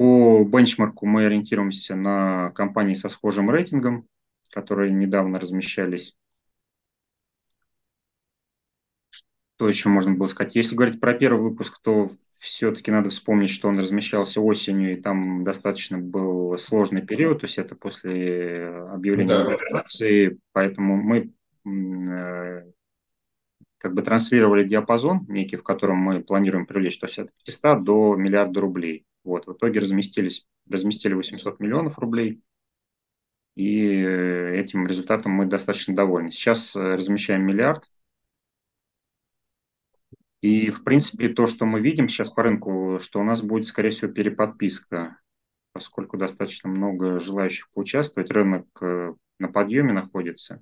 По 0.02 0.44
бенчмарку 0.44 1.06
мы 1.06 1.28
ориентируемся 1.28 1.96
на 1.96 2.50
компании 2.56 2.96
со 2.96 3.08
схожим 3.08 3.52
рейтингом, 3.52 4.08
которые 4.50 4.92
недавно 4.92 5.40
размещались. 5.40 6.18
Что 9.12 9.70
еще 9.70 9.90
можно 9.90 10.16
было 10.16 10.26
сказать? 10.26 10.56
Если 10.56 10.74
говорить 10.74 11.00
про 11.00 11.14
первый 11.14 11.44
выпуск, 11.44 11.80
то 11.84 12.10
все-таки 12.40 12.90
надо 12.90 13.12
вспомнить, 13.12 13.52
что 13.52 13.68
он 13.68 13.78
размещался 13.78 14.42
осенью, 14.42 14.94
и 14.94 15.00
там 15.00 15.44
достаточно 15.44 16.00
был 16.00 16.58
сложный 16.58 17.06
период, 17.06 17.42
то 17.42 17.46
есть 17.46 17.60
это 17.60 17.76
после 17.76 18.70
объявления 18.90 19.30
да. 19.30 19.44
мобилизации, 19.44 20.40
поэтому 20.52 20.96
мы 20.96 21.32
э, 21.64 22.72
как 23.82 23.96
бы 23.96 24.04
транслировали 24.04 24.64
диапазон 24.64 25.26
некий, 25.28 25.58
в 25.58 25.64
котором 25.64 25.98
мы 25.98 26.22
планируем 26.22 26.68
привлечь, 26.68 27.00
то 27.00 27.08
есть 27.08 27.18
от 27.18 27.32
500 27.44 27.84
до 27.84 28.16
миллиарда 28.16 28.62
рублей. 28.62 29.08
Вот, 29.24 29.48
в 29.48 29.54
итоге 29.54 29.80
разместились, 29.80 30.48
разместили 30.70 31.16
800 31.16 31.60
миллионов 31.60 31.98
рублей, 31.98 32.44
и 33.56 33.76
этим 33.76 34.86
результатом 34.86 35.32
мы 35.32 35.48
достаточно 35.48 35.96
довольны. 35.96 36.32
Сейчас 36.32 36.76
э, 36.76 36.80
размещаем 36.96 37.44
миллиард, 37.44 37.84
и, 40.42 40.70
в 40.70 40.84
принципе, 40.84 41.30
то, 41.30 41.48
что 41.48 41.66
мы 41.66 41.82
видим 41.82 42.08
сейчас 42.08 42.30
по 42.30 42.44
рынку, 42.44 43.00
что 43.02 43.20
у 43.20 43.24
нас 43.24 43.42
будет, 43.42 43.66
скорее 43.66 43.90
всего, 43.90 44.12
переподписка, 44.12 45.20
поскольку 45.74 46.18
достаточно 46.18 46.70
много 46.70 47.20
желающих 47.20 47.68
поучаствовать, 47.72 48.30
рынок 48.30 48.68
э, 48.82 49.16
на 49.40 49.48
подъеме 49.48 49.94
находится. 49.94 50.62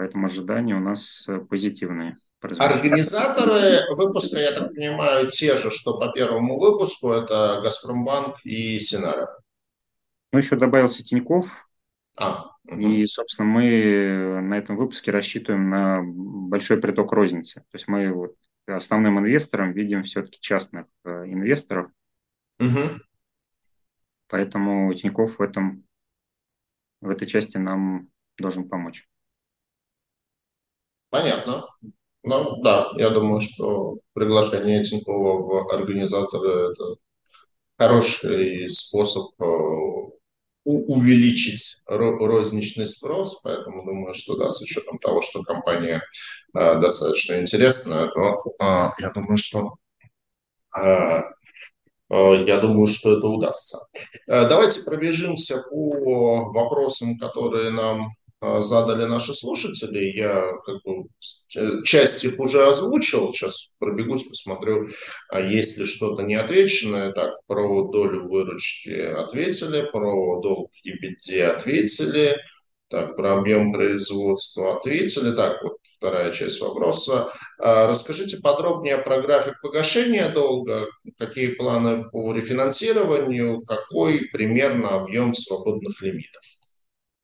Поэтому 0.00 0.28
ожидания 0.28 0.74
у 0.74 0.80
нас 0.80 1.28
э, 1.28 1.40
позитивные. 1.40 2.16
Организаторы 2.40 3.84
выпуска, 3.94 4.38
я 4.38 4.52
так 4.52 4.74
понимаю, 4.74 5.28
те 5.28 5.56
же, 5.56 5.70
что 5.70 5.98
по 5.98 6.10
первому 6.10 6.58
выпуску, 6.58 7.10
это 7.10 7.60
«Газпромбанк» 7.60 8.36
и 8.46 8.78
«Синара». 8.78 9.28
Ну, 10.32 10.38
еще 10.38 10.56
добавился 10.56 11.04
Тиньков. 11.04 11.68
А, 12.16 12.46
угу. 12.64 12.80
И, 12.80 13.06
собственно, 13.06 13.46
мы 13.46 14.40
на 14.40 14.56
этом 14.56 14.78
выпуске 14.78 15.10
рассчитываем 15.10 15.68
на 15.68 16.00
большой 16.02 16.78
приток 16.80 17.12
розницы. 17.12 17.60
То 17.60 17.74
есть 17.74 17.86
мы 17.86 18.10
вот 18.10 18.36
основным 18.66 19.18
инвестором 19.18 19.72
видим 19.74 20.04
все-таки 20.04 20.40
частных 20.40 20.86
э, 21.04 21.26
инвесторов. 21.26 21.90
Угу. 22.58 23.02
Поэтому 24.28 24.94
Тиньков 24.94 25.38
в 25.38 25.42
этом 25.42 25.84
в 27.02 27.10
этой 27.10 27.28
части 27.28 27.58
нам 27.58 28.08
должен 28.38 28.66
помочь. 28.66 29.06
Понятно. 31.10 31.66
Ну, 32.22 32.62
да, 32.62 32.90
я 32.96 33.10
думаю, 33.10 33.40
что 33.40 33.98
приглашение 34.12 34.82
Тинькова 34.82 35.42
в 35.42 35.72
организаторы– 35.72 36.70
это 36.72 36.96
хороший 37.78 38.68
способ 38.68 39.30
э, 39.40 39.44
увеличить 40.64 41.80
розничный 41.86 42.84
спрос, 42.84 43.40
поэтому 43.42 43.84
думаю, 43.84 44.12
что 44.12 44.36
да, 44.36 44.50
с 44.50 44.60
учетом 44.60 44.98
того, 44.98 45.22
что 45.22 45.42
компания 45.42 46.02
э, 46.54 46.80
достаточно 46.80 47.40
интересная, 47.40 48.08
то 48.08 48.44
э, 48.60 48.90
я 48.98 49.10
думаю, 49.10 49.38
что 49.38 49.76
я 52.12 52.58
думаю, 52.60 52.86
что 52.86 53.18
это 53.18 53.26
удастся. 53.26 53.86
Давайте 54.26 54.82
пробежимся 54.82 55.62
по 55.68 56.50
вопросам, 56.52 57.18
которые 57.18 57.70
нам 57.70 58.10
задали 58.40 59.04
наши 59.04 59.34
слушатели. 59.34 60.16
Я 60.16 60.52
как 60.64 60.82
бы 60.84 61.08
часть 61.84 62.24
их 62.24 62.38
уже 62.38 62.66
озвучил, 62.66 63.32
сейчас 63.32 63.70
пробегусь, 63.78 64.24
посмотрю, 64.24 64.88
а 65.28 65.40
есть 65.40 65.78
ли 65.78 65.86
что-то 65.86 66.22
неотвеченное. 66.22 67.12
Так, 67.12 67.34
про 67.46 67.88
долю 67.88 68.28
выручки 68.28 68.90
ответили, 68.90 69.88
про 69.90 70.40
долг 70.40 70.70
EBITDA 70.86 71.42
ответили, 71.50 72.36
так, 72.88 73.16
про 73.16 73.38
объем 73.38 73.72
производства 73.72 74.76
ответили. 74.76 75.34
Так, 75.36 75.62
вот 75.62 75.76
вторая 75.96 76.32
часть 76.32 76.60
вопроса. 76.60 77.32
А, 77.58 77.86
расскажите 77.86 78.38
подробнее 78.38 78.98
про 78.98 79.20
график 79.20 79.60
погашения 79.60 80.32
долга, 80.32 80.88
какие 81.18 81.48
планы 81.48 82.08
по 82.10 82.32
рефинансированию, 82.32 83.62
какой 83.66 84.28
примерно 84.32 84.88
объем 84.88 85.34
свободных 85.34 86.00
лимитов. 86.00 86.42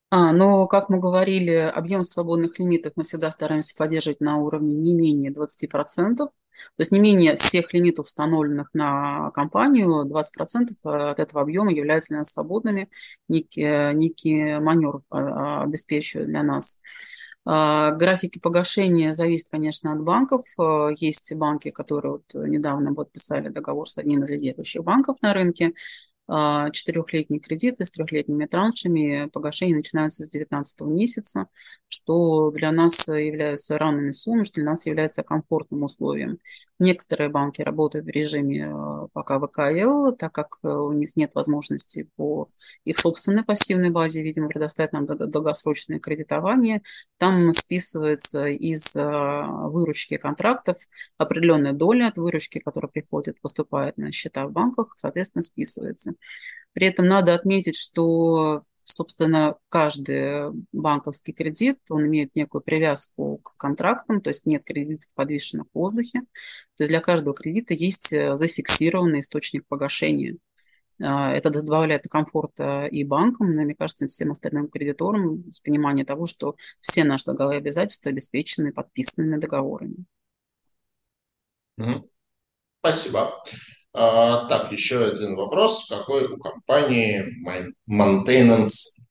А, 0.09 0.31
но, 0.31 0.67
как 0.67 0.87
мы 0.89 0.99
говорили, 0.99 1.51
объем 1.51 2.01
свободных 2.01 2.59
лимитов 2.59 2.93
мы 2.95 3.03
всегда 3.03 3.29
стараемся 3.29 3.75
поддерживать 3.75 4.21
на 4.21 4.37
уровне 4.37 4.73
не 4.73 4.93
менее 4.93 5.31
20%. 5.31 6.15
То 6.17 6.81
есть 6.81 6.91
не 6.91 6.99
менее 6.99 7.35
всех 7.35 7.73
лимитов, 7.73 8.07
установленных 8.07 8.69
на 8.73 9.31
компанию, 9.31 10.05
20% 10.05 10.69
от 10.83 11.19
этого 11.19 11.41
объема 11.41 11.71
являются 11.71 12.09
для 12.09 12.19
нас 12.19 12.31
свободными, 12.31 12.89
некий, 13.27 13.93
некий 13.93 14.59
маневр 14.59 15.01
а, 15.09 15.63
обеспечивает 15.63 16.29
для 16.29 16.41
нас. 16.41 16.79
А, 17.45 17.91
графики 17.91 18.39
погашения 18.39 19.11
зависят, 19.11 19.49
конечно, 19.51 19.91
от 19.91 20.01
банков. 20.01 20.45
Есть 20.97 21.35
банки, 21.35 21.69
которые 21.69 22.13
вот 22.13 22.33
недавно 22.33 22.93
подписали 22.93 23.49
договор 23.49 23.89
с 23.89 23.97
одним 23.97 24.23
из 24.23 24.31
лидирующих 24.31 24.83
банков 24.83 25.21
на 25.21 25.33
рынке. 25.33 25.73
А, 26.29 26.69
четырехлетние 26.71 27.39
кредиты 27.39 27.85
с 27.85 27.91
трехлетними 27.91 28.45
траншами. 28.45 29.29
Погашение 29.31 29.77
начинается 29.77 30.23
с 30.23 30.29
19 30.29 30.81
месяца, 30.81 31.47
что 31.87 32.51
для 32.51 32.71
нас 32.71 33.07
является 33.07 33.77
равными 33.77 34.11
суммами, 34.11 34.43
что 34.43 34.55
для 34.55 34.71
нас 34.71 34.85
является 34.85 35.23
комфортным 35.23 35.83
условием. 35.83 36.39
Некоторые 36.79 37.29
банки 37.29 37.63
работают 37.63 38.05
в 38.05 38.09
режиме 38.09 38.71
э, 38.71 39.07
пока 39.11 39.39
ВКЛ, 39.39 40.11
так 40.11 40.31
как 40.31 40.57
э, 40.63 40.67
у 40.67 40.91
них 40.91 41.15
нет 41.15 41.31
возможности 41.33 42.07
по 42.15 42.47
их 42.83 42.99
собственной 42.99 43.43
пассивной 43.43 43.89
базе, 43.89 44.21
видимо, 44.21 44.47
предоставить 44.47 44.93
нам 44.93 45.07
долгосрочное 45.07 45.99
кредитование. 45.99 46.83
Там 47.17 47.51
списывается 47.51 48.45
из 48.45 48.95
э, 48.95 49.01
выручки 49.03 50.17
контрактов 50.17 50.77
определенная 51.17 51.73
доля 51.73 52.09
от 52.09 52.17
выручки, 52.17 52.59
которая 52.59 52.91
приходит, 52.91 53.41
поступает 53.41 53.97
на 53.97 54.11
счета 54.11 54.45
в 54.45 54.51
банках, 54.51 54.93
соответственно, 54.97 55.41
списывается. 55.41 56.13
При 56.77 56.85
этом 56.85 57.07
надо 57.07 57.33
отметить, 57.33 57.75
что 57.75 58.61
собственно, 58.83 59.55
каждый 59.67 60.51
банковский 60.71 61.33
кредит, 61.33 61.79
он 61.89 62.05
имеет 62.05 62.35
некую 62.35 62.61
привязку 62.61 63.39
к 63.39 63.57
контрактам, 63.57 64.21
то 64.21 64.29
есть 64.29 64.45
нет 64.45 64.63
кредитов, 64.63 65.11
подвешенных 65.15 65.65
в 65.73 65.75
воздухе. 65.75 66.19
То 66.75 66.83
есть 66.83 66.91
для 66.91 66.99
каждого 66.99 67.33
кредита 67.33 67.73
есть 67.73 68.13
э, 68.13 68.37
зафиксированный 68.37 69.21
источник 69.21 69.65
погашения. 69.67 70.37
А, 71.01 71.33
это 71.33 71.49
добавляет 71.49 72.03
комфорта 72.11 72.85
и 72.85 73.03
банкам, 73.03 73.55
но, 73.55 73.63
мне 73.63 73.73
кажется, 73.73 74.05
всем 74.05 74.29
остальным 74.29 74.67
кредиторам 74.67 75.51
с 75.51 75.59
пониманием 75.59 76.05
того, 76.05 76.27
что 76.27 76.55
все 76.79 77.03
наши 77.03 77.25
долговые 77.25 77.57
обязательства 77.57 78.11
обеспечены 78.11 78.71
подписанными 78.71 79.39
договорами. 79.39 80.05
Спасибо. 82.81 83.33
А, 83.99 84.45
так, 84.47 84.71
еще 84.71 85.05
один 85.05 85.35
вопрос. 85.35 85.89
Какой 85.89 86.27
у 86.27 86.37
компании 86.37 87.25
maintenance 87.89 89.01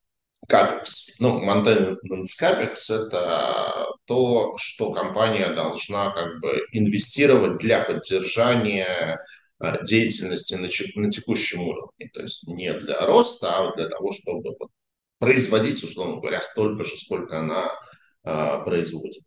CAPEX? 0.48 1.16
Ну, 1.18 1.44
maintenance 1.44 1.96
CAPEX– 2.40 2.74
это 2.90 3.88
то, 4.04 4.56
что 4.58 4.92
компания 4.92 5.52
должна 5.54 6.12
как 6.12 6.40
бы 6.40 6.62
инвестировать 6.70 7.58
для 7.58 7.82
поддержания 7.82 9.18
а, 9.58 9.82
деятельности 9.82 10.54
на, 10.54 10.68
на 11.02 11.10
текущем 11.10 11.66
уровне. 11.66 12.08
То 12.14 12.22
есть 12.22 12.46
не 12.46 12.72
для 12.72 13.00
роста, 13.00 13.56
а 13.58 13.74
для 13.74 13.88
того, 13.88 14.12
чтобы 14.12 14.54
производить, 15.18 15.82
условно 15.82 16.20
говоря, 16.20 16.40
столько 16.42 16.84
же, 16.84 16.96
сколько 16.96 17.40
она 17.40 17.72
а, 18.22 18.60
производит. 18.60 19.24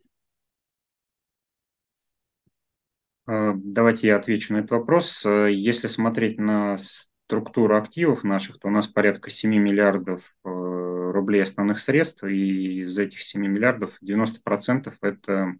Э, 3.19 3.19
давайте 3.54 4.08
я 4.08 4.16
отвечу 4.16 4.52
на 4.52 4.58
этот 4.58 4.72
вопрос. 4.72 5.24
Э, 5.24 5.52
если 5.52 5.86
смотреть 5.86 6.38
на 6.38 6.78
структуру 6.78 7.76
активов 7.76 8.24
наших, 8.24 8.58
то 8.58 8.68
у 8.68 8.70
нас 8.70 8.88
порядка 8.88 9.30
7 9.30 9.50
миллиардов 9.54 10.34
э, 10.44 10.48
рублей 10.48 11.42
основных 11.42 11.78
средств, 11.78 12.24
и 12.24 12.80
из 12.80 12.98
этих 12.98 13.22
7 13.22 13.40
миллиардов 13.40 13.96
90% 14.02 14.92
это, 15.00 15.54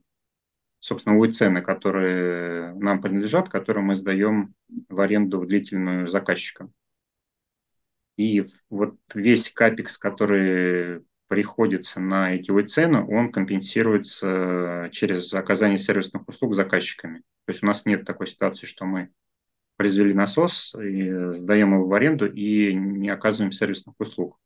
собственно, 0.81 1.17
УИ 1.17 1.31
цены, 1.31 1.63
которые 1.63 2.75
нам 2.75 3.01
принадлежат, 3.01 3.49
которые 3.49 3.85
мы 3.85 3.95
сдаем 3.95 4.55
в 4.89 5.01
аренду 5.01 5.41
в 5.41 5.47
длительную 5.47 6.09
заказчикам. 6.09 6.73
И 8.17 8.45
вот 8.69 8.97
весь 9.15 9.51
капекс, 9.51 9.97
который 9.97 11.05
приходится 11.31 12.01
на 12.01 12.33
эти 12.33 12.51
цены, 12.67 13.07
он 13.07 13.31
компенсируется 13.31 14.89
через 14.91 15.33
оказание 15.33 15.79
сервисных 15.79 16.27
услуг 16.27 16.57
заказчиками. 16.57 17.19
То 17.45 17.53
есть 17.53 17.63
у 17.63 17.67
нас 17.67 17.87
нет 17.87 18.05
такой 18.05 18.27
ситуации, 18.27 18.67
что 18.67 18.85
мы 18.85 19.11
произвели 19.77 20.13
насос, 20.13 20.75
и 20.75 21.33
сдаем 21.35 21.75
его 21.75 21.87
в 21.87 21.95
аренду 21.95 22.27
и 22.27 22.75
не 22.75 23.11
оказываем 23.11 23.53
сервисных 23.53 23.95
услуг. 24.01 24.41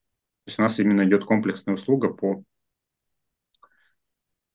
То 0.44 0.48
есть 0.48 0.58
у 0.58 0.62
нас 0.62 0.78
именно 0.78 1.06
идет 1.06 1.24
комплексная 1.24 1.72
услуга 1.72 2.12
по, 2.12 2.44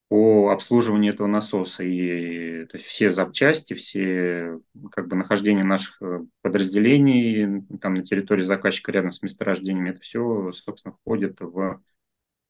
по 0.08 0.52
обслуживанию 0.52 1.16
этого 1.16 1.26
насоса. 1.26 1.84
И 1.84 2.66
то 2.66 2.78
есть 2.78 2.86
все 2.86 3.10
запчасти, 3.10 3.74
все 3.74 4.60
как 4.92 5.08
бы 5.08 5.16
нахождение 5.16 5.66
наших 5.66 6.00
э, 6.04 6.20
подразделений 6.44 7.64
там 7.82 7.96
на 7.96 8.06
территории 8.06 8.44
заказчика 8.44 8.92
рядом 8.92 9.14
с 9.14 9.24
месторождением, 9.24 9.88
это 9.88 10.02
все, 10.02 10.52
собственно, 10.52 10.94
входит 10.94 11.42
в 11.42 11.82
Э, 11.82 11.99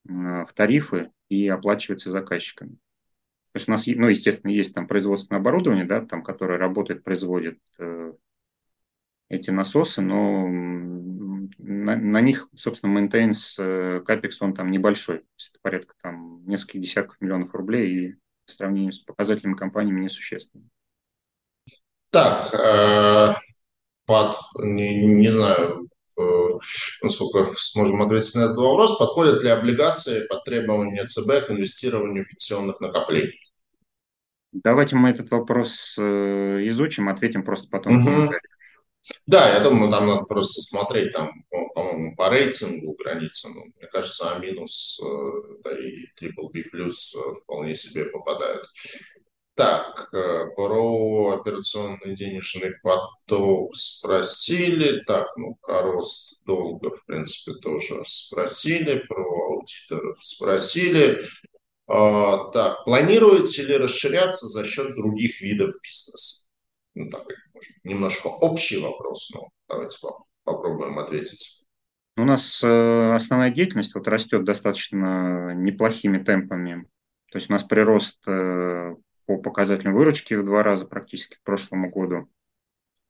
в 0.09 0.53
тарифы 0.53 1.11
и 1.29 1.47
оплачивается 1.47 2.09
заказчиками. 2.09 2.71
То 3.51 3.55
есть 3.55 3.67
у 3.67 3.71
нас, 3.71 3.87
ну, 3.87 4.07
естественно, 4.07 4.51
есть 4.51 4.73
там 4.73 4.87
производственное 4.87 5.39
оборудование, 5.39 5.85
да, 5.85 6.05
там, 6.05 6.23
которое 6.23 6.59
работает, 6.59 7.03
производит 7.03 7.59
э, 7.79 8.13
эти 9.27 9.49
насосы, 9.49 10.01
но 10.01 10.47
на, 11.57 11.95
на 11.95 12.21
них, 12.21 12.47
собственно, 12.55 12.99
maintenance 12.99 13.55
э, 13.57 14.01
капекс, 14.01 14.41
он 14.41 14.53
там 14.53 14.69
небольшой. 14.69 15.17
Это 15.17 15.59
порядка 15.61 15.95
там 16.01 16.45
нескольких 16.45 16.81
десятков 16.81 17.19
миллионов 17.21 17.55
рублей 17.55 17.89
и 17.89 18.15
в 18.45 18.51
сравнении 18.51 18.91
с 18.91 18.99
показателями 18.99 19.55
компаниями 19.55 20.01
несущественно. 20.01 20.65
Так, 22.11 22.53
э, 22.53 23.33
под, 24.05 24.37
не, 24.59 25.05
не 25.07 25.29
знаю, 25.29 25.88
Э, 25.88 25.88
насколько 27.01 27.53
сможем 27.57 28.01
ответить 28.01 28.35
на 28.35 28.45
этот 28.45 28.57
вопрос, 28.57 28.97
подходят 28.97 29.43
ли 29.43 29.49
облигации 29.49 30.25
под 30.27 30.43
требования 30.43 31.05
ЦБ 31.05 31.47
к 31.47 31.51
инвестированию 31.51 32.25
пенсионных 32.25 32.79
накоплений? 32.79 33.39
Давайте 34.51 34.95
мы 34.95 35.09
этот 35.09 35.29
вопрос 35.29 35.95
э, 35.99 36.01
изучим, 36.69 37.07
ответим 37.07 37.43
просто 37.43 37.67
потом. 37.69 37.97
Угу. 37.97 38.33
Да, 39.27 39.53
я 39.53 39.59
думаю, 39.61 39.91
там 39.91 40.07
надо 40.07 40.25
просто 40.25 40.61
смотреть, 40.61 41.13
там, 41.13 41.43
по-моему, 41.49 42.15
по 42.15 42.29
рейтингу 42.29 42.93
границы, 42.93 43.49
ну, 43.49 43.65
мне 43.65 43.87
кажется, 43.91 44.35
А 44.35 44.39
минус, 44.39 45.01
э, 45.03 45.31
да 45.63 45.79
и 45.79 46.07
трипл 46.15 46.49
B 46.49 46.63
плюс 46.63 47.15
вполне 47.43 47.75
себе 47.75 48.05
попадают. 48.05 48.65
Так, 49.59 50.07
э, 50.13 50.45
про 50.55 51.33
операционный 51.37 52.15
денежный 52.15 52.75
поток 52.81 53.75
спросили. 53.75 55.03
Так, 55.03 55.35
ну, 55.35 55.57
про 55.59 55.81
рост 55.81 56.39
долга, 56.45 56.91
в 56.91 57.05
принципе, 57.05 57.59
тоже 57.59 58.01
спросили. 58.05 58.99
Про 58.99 59.21
аудиторов 59.21 60.15
спросили. 60.23 61.19
А, 61.87 62.51
так, 62.51 62.85
планируете 62.85 63.63
ли 63.63 63.75
расширяться 63.75 64.47
за 64.47 64.65
счет 64.65 64.95
других 64.95 65.41
видов 65.41 65.71
бизнеса? 65.83 66.45
Ну, 66.95 67.09
такой 67.09 67.35
немножко 67.83 68.27
общий 68.27 68.79
вопрос, 68.79 69.29
но 69.35 69.49
давайте 69.67 70.07
попробуем 70.45 70.97
ответить. 70.99 71.65
У 72.15 72.23
нас 72.23 72.63
э, 72.63 73.13
основная 73.13 73.49
деятельность 73.49 73.93
вот 73.93 74.07
растет 74.07 74.45
достаточно 74.45 75.53
неплохими 75.53 76.19
темпами. 76.19 76.85
То 77.29 77.39
есть 77.39 77.49
у 77.49 77.53
нас 77.53 77.65
прирост 77.65 78.25
э, 78.25 78.95
по 79.29 79.37
показателям 79.37 79.93
выручки 79.93 80.33
в 80.33 80.43
два 80.43 80.63
раза 80.63 80.87
практически 80.87 81.35
к 81.35 81.43
прошлому 81.43 81.91
году. 81.91 82.27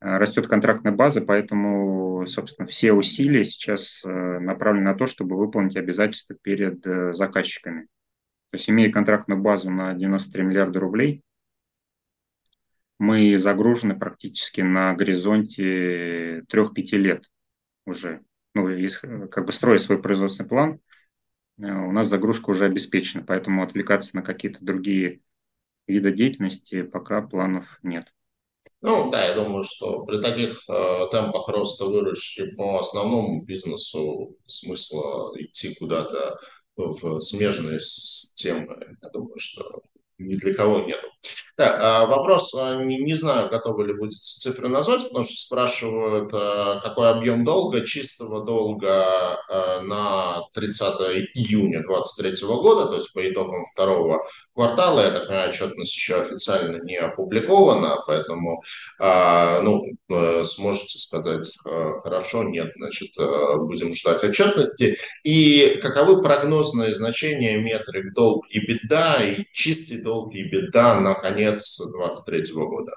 Растет 0.02 0.48
контрактная 0.48 0.92
база, 0.92 1.22
поэтому, 1.22 2.26
собственно, 2.26 2.68
все 2.68 2.92
усилия 2.92 3.46
сейчас 3.46 4.02
направлены 4.04 4.84
на 4.84 4.96
то, 4.96 5.08
чтобы 5.08 5.38
выполнить 5.38 5.78
обязательства 5.78 6.36
перед 6.42 6.84
заказчиками. 7.16 7.84
То 8.50 8.56
есть, 8.56 8.70
имея 8.70 8.92
контрактную 8.92 9.40
базу 9.40 9.72
на 9.72 9.94
93 9.94 10.44
миллиарда 10.44 10.82
рублей, 10.82 11.24
мы 12.98 13.38
загружены 13.38 13.98
практически 13.98 14.60
на 14.60 14.94
горизонте 14.96 16.42
3-5 16.50 16.98
лет 16.98 17.32
уже. 17.86 18.24
Ну, 18.56 18.68
как 19.30 19.46
бы 19.46 19.54
строя 19.54 19.78
свой 19.78 20.02
производственный 20.02 20.50
план, 20.50 20.82
э, 21.60 21.72
у 21.72 21.94
нас 21.94 22.10
загрузка 22.10 22.50
уже 22.50 22.66
обеспечена, 22.66 23.24
поэтому 23.24 23.64
отвлекаться 23.64 24.18
на 24.18 24.22
какие-то 24.22 24.58
другие 24.60 25.22
виды 25.90 26.12
деятельности 26.12 26.84
пока 26.84 27.22
планов 27.22 27.66
нет. 27.84 28.06
Ну 28.82 29.10
да, 29.12 29.26
я 29.26 29.36
думаю, 29.36 29.64
что 29.64 30.06
при 30.06 30.22
таких 30.22 30.62
э, 30.70 31.08
темпах 31.12 31.50
роста 31.50 31.86
выручки 31.86 32.56
по 32.56 32.80
основному 32.80 33.44
бизнесу 33.44 34.38
смысла 34.46 35.32
идти 35.38 35.76
куда-то 35.76 36.38
в 36.76 37.20
смежные 37.20 37.80
системы, 37.82 38.98
я 39.02 39.10
думаю, 39.10 39.38
что 39.38 39.82
ни 40.18 40.36
для 40.36 40.54
кого 40.54 40.80
нету. 40.80 41.08
Так, 41.58 41.78
а 41.82 42.06
вопрос, 42.06 42.56
а, 42.56 42.82
не, 42.84 43.00
не 43.00 43.16
знаю, 43.16 43.50
готовы 43.50 43.86
ли 43.86 43.94
будете 43.94 44.16
цифры 44.18 44.70
назвать, 44.70 45.04
потому 45.04 45.24
что 45.24 45.34
спрашивают, 45.34 46.32
а, 46.34 46.80
какой 46.80 47.10
объем 47.10 47.44
долга, 47.44 47.86
чистого 47.86 48.46
долга 48.46 49.38
на 49.84 50.42
30 50.54 50.84
июня 51.36 51.84
2023 51.86 52.48
года, 52.48 52.88
то 52.88 52.96
есть 52.96 53.14
по 53.14 53.30
итогам 53.30 53.66
второго 53.66 54.24
квартала. 54.60 55.00
Я 55.00 55.12
так 55.12 55.28
понимаю, 55.28 55.50
отчетность 55.50 55.96
еще 55.96 56.20
официально 56.20 56.84
не 56.84 56.98
опубликована, 56.98 57.98
поэтому 58.06 58.62
ну, 59.00 59.86
э, 60.10 60.44
сможете 60.44 61.00
сказать 61.00 61.58
хорошо, 62.04 62.44
нет, 62.44 62.74
значит, 62.76 63.12
будем 63.16 63.94
ждать 63.94 64.22
отчетности. 64.22 64.98
И 65.24 65.80
каковы 65.82 66.22
прогнозные 66.22 66.94
значения 66.94 67.58
метрик 67.58 68.14
долг 68.14 68.46
и 68.50 68.60
беда, 68.60 69.24
и 69.24 69.46
чистый 69.54 70.02
долг 70.04 70.34
и 70.34 70.44
беда 70.44 71.00
на 71.00 71.14
конец 71.14 71.80
2023 71.80 72.54
года. 72.54 72.92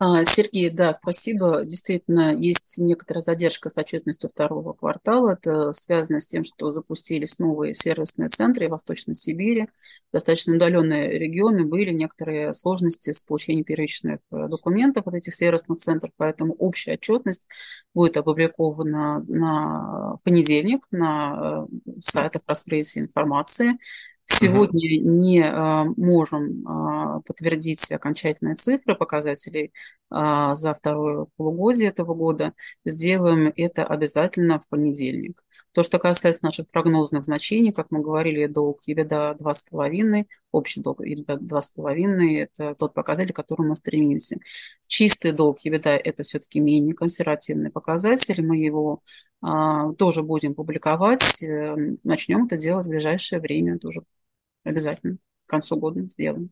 А, 0.00 0.24
Сергей, 0.24 0.70
да, 0.70 0.92
спасибо. 0.92 1.64
Действительно, 1.64 2.32
есть 2.32 2.78
некоторая 2.78 3.20
задержка 3.20 3.68
с 3.68 3.76
отчетностью 3.76 4.30
второго 4.30 4.72
квартала. 4.72 5.32
Это 5.32 5.72
связано 5.72 6.20
с 6.20 6.26
тем, 6.28 6.44
что 6.44 6.70
запустились 6.70 7.40
новые 7.40 7.74
сервисные 7.74 8.28
центры 8.28 8.68
в 8.68 8.70
Восточной 8.70 9.16
Сибири. 9.16 9.66
Достаточно 10.12 10.54
удаленные 10.54 11.18
регионы 11.18 11.64
были 11.64 11.90
некоторые 11.90 12.54
сложности 12.54 13.10
с 13.10 13.24
получением 13.24 13.64
первичных 13.64 14.20
э, 14.30 14.46
документов 14.48 15.04
от 15.08 15.14
этих 15.14 15.34
сервисных 15.34 15.78
центров, 15.78 16.12
поэтому 16.16 16.54
общая 16.54 16.92
отчетность 16.94 17.48
будет 17.92 18.16
опубликована 18.16 19.20
на, 19.26 20.14
в 20.14 20.22
понедельник 20.22 20.86
на 20.92 21.66
э, 21.66 21.98
сайтах 21.98 22.42
раскрытия 22.46 23.02
информации. 23.02 23.72
Сегодня 24.38 25.00
не 25.00 25.42
а, 25.42 25.84
можем 25.96 26.64
а, 26.66 27.20
подтвердить 27.22 27.90
окончательные 27.90 28.54
цифры 28.54 28.94
показателей 28.94 29.72
а, 30.10 30.54
за 30.54 30.74
второе 30.74 31.26
полугодие 31.36 31.88
этого 31.88 32.14
года. 32.14 32.52
Сделаем 32.84 33.52
это 33.56 33.84
обязательно 33.84 34.60
в 34.60 34.68
понедельник. 34.68 35.42
То, 35.72 35.82
что 35.82 35.98
касается 35.98 36.44
наших 36.44 36.68
прогнозных 36.68 37.24
значений, 37.24 37.72
как 37.72 37.90
мы 37.90 38.00
говорили, 38.00 38.46
долг 38.46 38.80
EBITDA 38.88 39.38
2,5, 39.38 40.26
общий 40.52 40.82
долг 40.82 41.00
EBITDA 41.00 41.38
2,5– 41.48 42.38
это 42.38 42.74
тот 42.76 42.94
показатель, 42.94 43.32
к 43.32 43.36
которому 43.36 43.70
мы 43.70 43.74
стремимся. 43.74 44.38
Чистый 44.86 45.32
долг 45.32 45.58
EBITDA– 45.66 45.96
это 46.04 46.22
все-таки 46.22 46.60
менее 46.60 46.94
консервативный 46.94 47.70
показатель. 47.70 48.44
Мы 48.44 48.58
его 48.58 49.02
тоже 49.40 50.22
будем 50.22 50.54
публиковать. 50.54 51.42
Э, 51.44 51.76
начнем 52.02 52.46
это 52.46 52.56
делать 52.56 52.84
в 52.84 52.88
ближайшее 52.88 53.40
время 53.40 53.78
тоже 53.78 54.00
обязательно 54.68 55.18
к 55.46 55.50
концу 55.50 55.76
года 55.76 56.02
сделаем. 56.02 56.50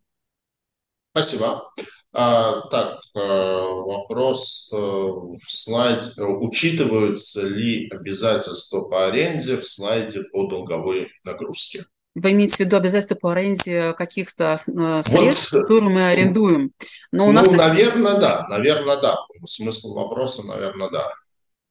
Спасибо. 1.13 1.71
А, 2.13 2.63
так, 2.69 2.99
э, 3.15 3.19
вопрос 3.19 4.71
э, 4.73 4.77
в 4.77 5.39
слайде. 5.49 6.23
Учитываются 6.23 7.47
ли 7.47 7.89
обязательства 7.91 8.83
по 8.89 9.07
аренде 9.07 9.59
в 9.59 9.67
слайде 9.67 10.23
по 10.33 10.47
долговой 10.47 11.11
нагрузке? 11.25 11.85
Вы 12.15 12.33
имеете 12.33 12.57
в 12.57 12.61
виду 12.61 12.77
обязательства 12.77 13.17
по 13.17 13.33
аренде 13.33 13.93
каких-то 13.93 14.55
э, 14.55 15.03
средств, 15.03 15.53
вот, 15.53 15.63
которые 15.63 15.91
мы 15.91 16.07
арендуем? 16.07 16.73
Но 17.13 17.25
у 17.25 17.33
ну, 17.33 17.35
нас... 17.35 17.51
наверное, 17.51 18.19
да. 18.19 18.47
Наверное, 18.49 18.99
да. 18.99 19.17
Смысл 19.45 19.95
вопроса, 19.95 20.47
наверное, 20.47 20.89
да. 20.91 21.11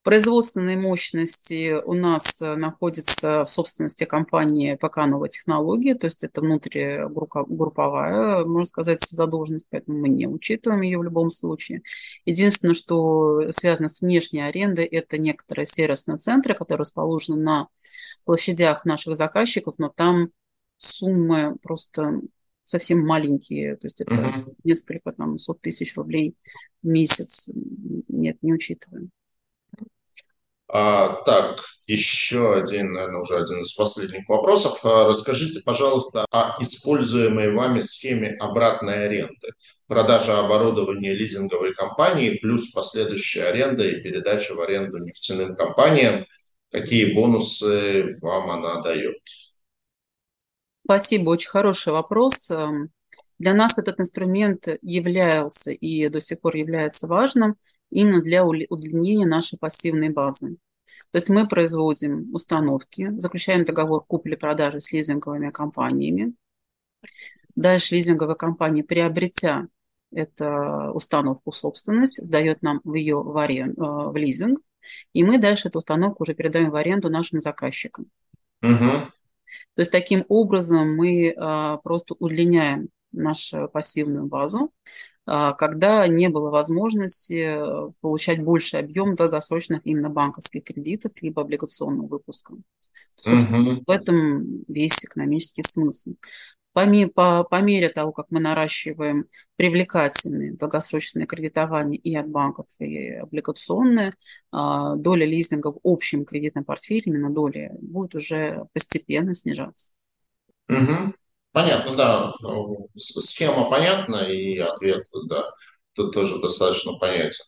Производственные 0.05 0.77
мощности 0.77 1.75
у 1.83 1.95
нас 1.95 2.39
э, 2.39 2.55
находятся 2.55 3.43
в 3.43 3.49
собственности 3.49 4.03
компании 4.03 4.75
ПК 4.75 4.97
«Новая 4.97 5.29
технология», 5.29 5.95
то 5.95 6.05
есть 6.05 6.23
это 6.23 6.41
внутригрупповая, 6.41 8.45
можно 8.45 8.65
сказать, 8.65 9.01
задолженность, 9.01 9.65
поэтому 9.71 9.97
мы 9.97 10.09
не 10.09 10.27
учитываем 10.27 10.81
ее 10.81 10.99
в 10.99 11.03
любом 11.03 11.31
случае. 11.31 11.81
Единственное, 12.23 12.75
что 12.75 13.49
связано 13.49 13.87
с 13.87 14.03
внешней 14.03 14.41
арендой, 14.41 14.85
это 14.85 15.17
некоторые 15.17 15.65
сервисные 15.65 16.17
центры, 16.17 16.53
которые 16.53 16.81
расположены 16.81 17.41
на 17.41 17.67
площадях 18.25 18.85
наших 18.85 19.15
заказчиков, 19.15 19.73
но 19.79 19.89
там 19.89 20.29
суммы 20.77 21.55
просто 21.63 22.21
совсем 22.63 23.03
маленькие, 23.03 23.75
то 23.77 23.87
есть 23.87 24.01
это 24.01 24.13
uh-huh. 24.13 24.53
несколько 24.63 25.13
там 25.13 25.39
сот 25.39 25.61
тысяч 25.61 25.97
рублей 25.97 26.35
в 26.83 26.87
месяц. 26.87 27.49
Нет, 28.07 28.37
не 28.43 28.53
учитываем. 28.53 29.09
А, 30.67 31.21
так, 31.23 31.59
еще 31.85 32.55
один, 32.55 32.93
наверное, 32.93 33.21
уже 33.21 33.37
один 33.37 33.61
из 33.61 33.73
последних 33.75 34.27
вопросов. 34.27 34.79
А, 34.83 35.07
расскажите, 35.07 35.61
пожалуйста, 35.61 36.25
о 36.31 36.61
используемой 36.61 37.53
вами 37.53 37.81
схеме 37.81 38.35
обратной 38.39 39.05
аренды. 39.05 39.49
Продажа 39.87 40.39
оборудования 40.39 41.13
лизинговой 41.13 41.73
компании 41.73 42.39
плюс 42.41 42.71
последующая 42.71 43.43
аренда 43.43 43.87
и 43.87 44.01
передача 44.01 44.55
в 44.55 44.61
аренду 44.61 44.97
нефтяным 44.97 45.55
компаниям. 45.55 46.25
Какие 46.71 47.13
бонусы 47.13 48.17
вам 48.21 48.49
она 48.49 48.81
дает? 48.81 49.15
Спасибо, 50.83 51.29
очень 51.29 51.49
хороший 51.49 51.93
вопрос. 51.93 52.49
Для 53.37 53.53
нас 53.53 53.77
этот 53.77 53.99
инструмент 53.99 54.67
являлся 54.81 55.71
и 55.71 56.07
до 56.09 56.19
сих 56.19 56.39
пор 56.39 56.55
является 56.55 57.07
важным 57.07 57.55
именно 57.89 58.21
для 58.21 58.45
удлинения 58.45 59.25
нашей 59.25 59.57
пассивной 59.57 60.09
базы. 60.09 60.57
То 61.11 61.17
есть 61.17 61.29
мы 61.29 61.47
производим 61.47 62.33
установки, 62.33 63.09
заключаем 63.19 63.63
договор 63.63 64.03
купли-продажи 64.05 64.79
с 64.79 64.91
лизинговыми 64.91 65.49
компаниями. 65.49 66.33
Дальше 67.55 67.95
лизинговая 67.95 68.35
компания, 68.35 68.83
приобретя 68.83 69.67
эту 70.11 70.91
установку 70.93 71.51
в 71.51 71.55
собственность, 71.55 72.23
сдает 72.23 72.61
нам 72.61 72.79
в 72.83 72.93
ее 72.93 73.21
в, 73.21 73.37
арен, 73.37 73.71
э, 73.71 74.09
в 74.09 74.15
лизинг, 74.15 74.59
и 75.13 75.23
мы 75.23 75.39
дальше 75.39 75.67
эту 75.67 75.79
установку 75.79 76.23
уже 76.23 76.33
передаем 76.33 76.69
в 76.69 76.75
аренду 76.75 77.09
нашим 77.09 77.39
заказчикам. 77.39 78.05
Угу. 78.61 78.91
То 79.75 79.81
есть 79.81 79.91
таким 79.91 80.25
образом 80.27 80.95
мы 80.95 81.33
а, 81.37 81.77
просто 81.77 82.15
удлиняем 82.19 82.89
нашу 83.15 83.69
пассивную 83.69 84.25
базу, 84.27 84.71
а, 85.27 85.53
когда 85.53 86.07
не 86.07 86.29
было 86.29 86.51
возможности 86.51 87.55
э, 87.57 87.91
получать 88.01 88.43
больший 88.43 88.79
объем 88.79 89.15
долгосрочных 89.15 89.81
именно 89.83 90.09
банковских 90.09 90.63
кредитов 90.63 91.13
либо 91.19 91.41
облигационного 91.41 92.07
выпуска. 92.07 92.53
Собственно, 93.15 93.67
угу. 93.69 93.83
в 93.87 93.89
этом 93.89 94.63
весь 94.67 95.03
экономический 95.03 95.63
смысл. 95.63 96.13
По, 96.73 96.85
по, 97.15 97.43
по 97.45 97.61
мере 97.61 97.89
того, 97.89 98.11
как 98.11 98.27
мы 98.29 98.39
наращиваем 98.39 99.25
привлекательные 99.55 100.53
долгосрочные 100.53 101.25
кредитования 101.25 101.97
и 101.97 102.13
от 102.15 102.27
банков, 102.27 102.67
и 102.79 103.11
облигационные, 103.13 104.13
а, 104.51 104.95
доля 104.95 105.25
лизинга 105.25 105.71
в 105.71 105.79
общем 105.83 106.25
кредитном 106.25 106.65
портфеле, 106.65 107.03
именно 107.05 107.31
доля, 107.31 107.71
будет 107.81 108.13
уже 108.13 108.65
постепенно 108.73 109.33
снижаться. 109.33 109.93
Угу. 110.69 111.13
Понятно, 111.55 111.95
да. 111.95 112.33
Схема 112.97 113.69
понятна 113.69 114.29
и 114.29 114.57
ответ, 114.57 115.05
да, 115.29 115.49
тут 115.95 116.13
тоже 116.13 116.37
достаточно 116.39 116.97
понятен. 116.97 117.45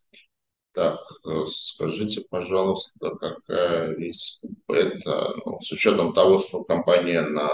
Так, 0.73 1.01
э, 1.27 1.43
скажите, 1.47 2.21
пожалуйста, 2.29 3.09
какая 3.19 3.95
риск 3.95 4.41
это, 4.69 5.33
ну, 5.45 5.59
с 5.59 5.69
учетом 5.73 6.13
того, 6.13 6.37
что 6.37 6.63
компания 6.63 7.19
на 7.19 7.49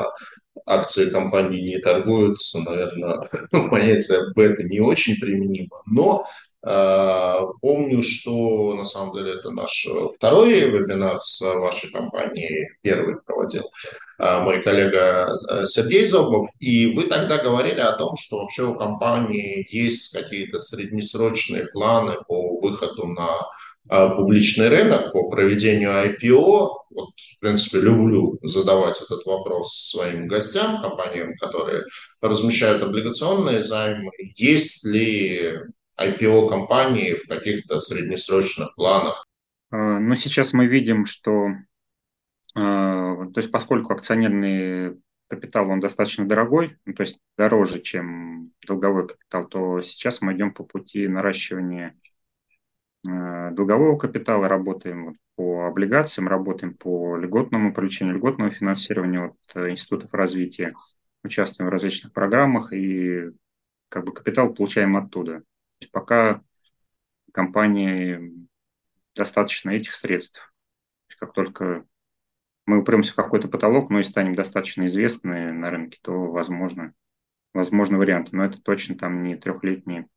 акции 0.68 1.10
компании 1.10 1.76
не 1.76 1.80
торгуются, 1.80 2.60
наверное, 2.60 3.28
понятие 3.72 4.20
бета 4.36 4.62
не 4.62 4.80
очень 4.80 5.20
применимо, 5.20 5.82
но 5.88 6.24
Помню, 6.64 8.04
что 8.04 8.74
на 8.74 8.86
самом 8.86 9.14
деле 9.16 9.34
это 9.34 9.52
наш 9.52 9.86
второй 10.16 10.54
вебинар 10.62 11.20
с 11.20 11.42
вашей 11.42 11.92
компанией, 11.92 12.70
первый 12.82 13.18
проводил 13.18 13.70
мой 14.18 14.64
коллега 14.64 15.28
Сергей 15.66 16.06
Зобов, 16.06 16.48
и 16.60 16.88
вы 16.96 17.04
тогда 17.04 17.38
говорили 17.40 17.82
о 17.82 17.94
том, 17.94 18.16
что 18.16 18.38
вообще 18.38 18.64
у 18.64 18.76
компании 18.76 19.68
есть 19.70 20.14
какие-то 20.14 20.58
среднесрочные 20.58 21.68
планы 21.68 22.16
по 22.28 22.58
выходу 22.60 23.08
на 23.08 23.42
а, 23.90 24.16
публичный 24.16 24.70
рынок 24.70 25.12
по 25.12 25.30
проведению 25.30 25.92
IPO. 25.92 26.70
Вот, 26.92 27.10
в 27.18 27.40
принципе, 27.40 27.80
люблю 27.80 28.40
задавать 28.42 29.02
этот 29.02 29.26
вопрос 29.26 29.74
своим 29.92 30.28
гостям, 30.28 30.82
компаниям, 30.82 31.36
которые 31.38 31.84
размещают 32.22 32.82
облигационные 32.82 33.60
займы. 33.60 34.12
Есть 34.36 34.86
ли 34.86 35.60
IPO 36.00 36.50
компании 36.50 37.16
в 37.16 37.28
каких-то 37.28 37.80
среднесрочных 37.80 38.76
планах? 38.76 39.26
А, 39.72 40.00
ну, 40.00 40.16
сейчас 40.16 40.54
мы 40.54 40.68
видим, 40.68 41.06
что, 41.06 41.50
а, 42.56 43.26
то 43.26 43.38
есть 43.38 43.52
поскольку 43.52 43.94
акционерный 43.94 45.02
капитал, 45.28 45.70
он 45.70 45.80
достаточно 45.80 46.28
дорогой, 46.28 46.78
ну, 46.86 46.94
то 46.94 47.02
есть 47.02 47.20
дороже, 47.38 47.82
чем 47.82 48.46
долговой 48.68 49.08
капитал, 49.08 49.48
то 49.48 49.82
сейчас 49.82 50.22
мы 50.22 50.34
идем 50.34 50.54
по 50.54 50.64
пути 50.64 51.08
наращивания 51.08 51.98
Э, 53.08 53.52
долгового 53.52 53.98
капитала, 53.98 54.48
работаем 54.48 55.18
по 55.36 55.66
облигациям, 55.68 56.28
работаем 56.28 56.74
по 56.74 57.18
льготному 57.18 57.74
привлечению 57.74 58.16
льготного 58.16 58.52
финансирования 58.52 59.26
от 59.26 59.38
э, 59.56 59.72
институтов 59.72 60.14
развития, 60.14 60.74
участвуем 61.24 61.70
в 61.70 61.74
различных 61.74 62.14
программах 62.14 62.72
и 62.72 63.32
как 63.90 64.06
бы 64.06 64.14
капитал 64.14 64.54
получаем 64.54 64.96
оттуда. 64.96 65.44
Пока 65.92 66.42
компании 67.34 68.48
достаточно 69.16 69.72
этих 69.72 69.94
средств. 69.94 70.54
Как 71.18 71.34
только 71.34 71.86
мы 72.66 72.80
упремся 72.80 73.14
в 73.14 73.16
какой-то 73.16 73.48
потолок, 73.48 73.90
ну 73.90 74.00
и 74.00 74.04
станем 74.04 74.36
достаточно 74.36 74.86
известны 74.86 75.52
на 75.52 75.70
рынке, 75.70 76.00
то 76.02 76.32
возможно, 76.32 76.94
возможно 77.54 77.98
варианты. 77.98 78.36
Но 78.36 78.46
это 78.46 78.62
точно 78.62 78.96
там 78.96 79.24
не 79.24 79.36
трехлетние. 79.36 80.08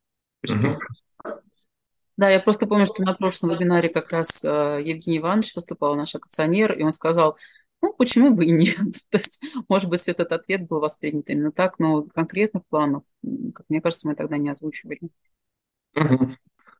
Да, 2.17 2.29
я 2.29 2.39
просто 2.39 2.65
помню, 2.65 2.87
что 2.87 3.03
на 3.03 3.13
прошлом 3.13 3.51
вебинаре 3.51 3.89
как 3.89 4.09
раз 4.09 4.43
э, 4.43 4.81
Евгений 4.83 5.19
Иванович 5.19 5.53
выступал, 5.53 5.95
наш 5.95 6.15
акционер, 6.15 6.73
и 6.73 6.81
он 6.81 6.89
сказал, 6.89 7.37
ну, 7.79 7.93
почему 7.93 8.33
бы 8.33 8.45
и 8.45 8.51
нет? 8.51 8.75
То 9.11 9.17
есть, 9.17 9.43
может 9.69 9.87
быть, 9.87 10.07
этот 10.09 10.31
ответ 10.31 10.67
был 10.67 10.79
воспринят 10.79 11.29
именно 11.29 11.51
так, 11.51 11.77
но 11.77 12.03
конкретных 12.03 12.65
планов, 12.67 13.03
как 13.53 13.67
мне 13.69 13.81
кажется, 13.81 14.07
мы 14.07 14.15
тогда 14.15 14.37
не 14.37 14.49
озвучивали. 14.49 14.99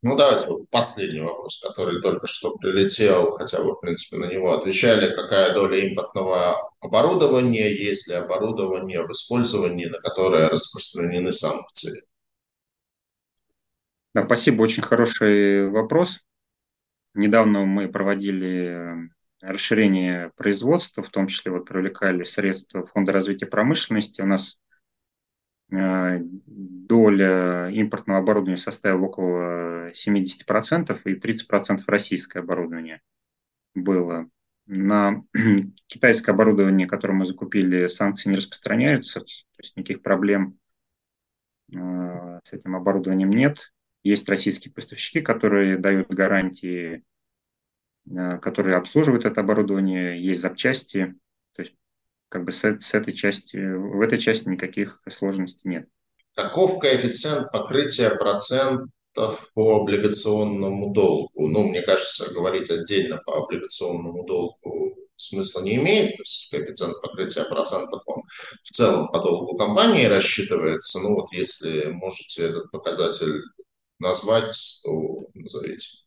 Ну, 0.04 0.16
давайте 0.16 0.48
последний 0.70 1.22
вопрос, 1.22 1.60
который 1.60 2.02
только 2.02 2.28
что 2.28 2.56
прилетел, 2.56 3.32
хотя 3.38 3.62
вы, 3.62 3.74
в 3.74 3.80
принципе, 3.80 4.18
на 4.18 4.26
него 4.26 4.54
отвечали. 4.54 5.16
Какая 5.16 5.54
доля 5.54 5.80
импортного 5.80 6.56
оборудования, 6.80 7.74
есть 7.74 8.08
ли 8.08 8.16
оборудование 8.16 9.04
в 9.04 9.12
использовании, 9.12 9.88
на 9.88 9.98
которое 10.00 10.50
распространены 10.50 11.32
санкции? 11.32 12.04
Да, 14.14 14.26
спасибо, 14.26 14.62
очень 14.62 14.84
хороший 14.84 15.70
вопрос. 15.70 16.20
Недавно 17.14 17.66
мы 17.66 17.88
проводили 17.88 18.68
э, 18.68 19.10
расширение 19.42 20.32
производства, 20.36 21.02
в 21.02 21.10
том 21.10 21.28
числе 21.28 21.52
вот 21.52 21.66
привлекали 21.66 22.24
средства 22.24 22.86
Фонда 22.86 23.14
развития 23.14 23.48
промышленности. 23.48 24.22
У 24.22 24.28
нас 24.28 24.60
доля 25.70 27.70
импортного 27.70 28.20
оборудования 28.20 28.58
составила 28.58 29.06
около 29.06 29.92
70%, 29.92 31.00
и 31.06 31.16
30% 31.16 31.82
российское 31.88 32.40
оборудование 32.40 33.02
было. 33.76 34.30
На 34.66 35.24
китайское 35.88 36.34
оборудование, 36.34 36.88
которое 36.88 37.14
мы 37.14 37.26
закупили, 37.26 37.88
санкции 37.88 38.30
не 38.30 38.38
распространяются, 38.38 39.22
то 39.22 39.62
есть 39.62 39.78
никаких 39.78 40.02
проблем 40.02 40.58
э, 41.76 42.40
с 42.44 42.54
этим 42.54 42.76
оборудованием 42.76 43.30
нет. 43.30 43.72
Есть 44.04 44.28
российские 44.30 44.74
поставщики, 44.74 45.22
которые 45.22 45.78
дают 45.78 46.10
гарантии, 46.10 47.04
э, 48.10 48.38
которые 48.40 48.78
обслуживают 48.78 49.26
это 49.26 49.42
оборудование, 49.42 50.22
есть 50.22 50.42
запчасти. 50.42 51.16
Как 52.30 52.44
бы 52.44 52.52
с, 52.52 52.64
с 52.64 52.94
этой 52.94 53.14
части, 53.14 53.58
в 53.58 54.02
этой 54.02 54.18
части 54.18 54.48
никаких 54.48 55.02
сложностей 55.10 55.62
нет. 55.64 55.88
Каков 56.36 56.80
коэффициент 56.80 57.52
покрытия 57.52 58.12
процентов 58.12 59.50
по 59.54 59.82
облигационному 59.82 60.94
долгу? 60.94 61.48
Ну, 61.48 61.70
мне 61.70 61.82
кажется, 61.82 62.34
говорить 62.34 62.70
отдельно 62.70 63.18
по 63.26 63.44
облигационному 63.44 64.24
долгу 64.26 64.96
смысла 65.16 65.62
не 65.62 65.76
имеет. 65.76 66.16
То 66.16 66.22
есть 66.22 66.50
коэффициент 66.52 67.02
покрытия 67.02 67.44
процентов, 67.46 68.04
он 68.06 68.24
в 68.62 68.72
целом 68.72 69.08
по 69.10 69.20
долгу 69.20 69.58
компании 69.58 70.06
рассчитывается. 70.06 71.00
Ну, 71.00 71.16
вот 71.16 71.32
если 71.32 71.88
можете 71.88 72.50
этот 72.50 72.72
показатель 72.72 73.42
назвать, 74.00 74.82
то 74.84 75.18
назовите. 75.34 76.07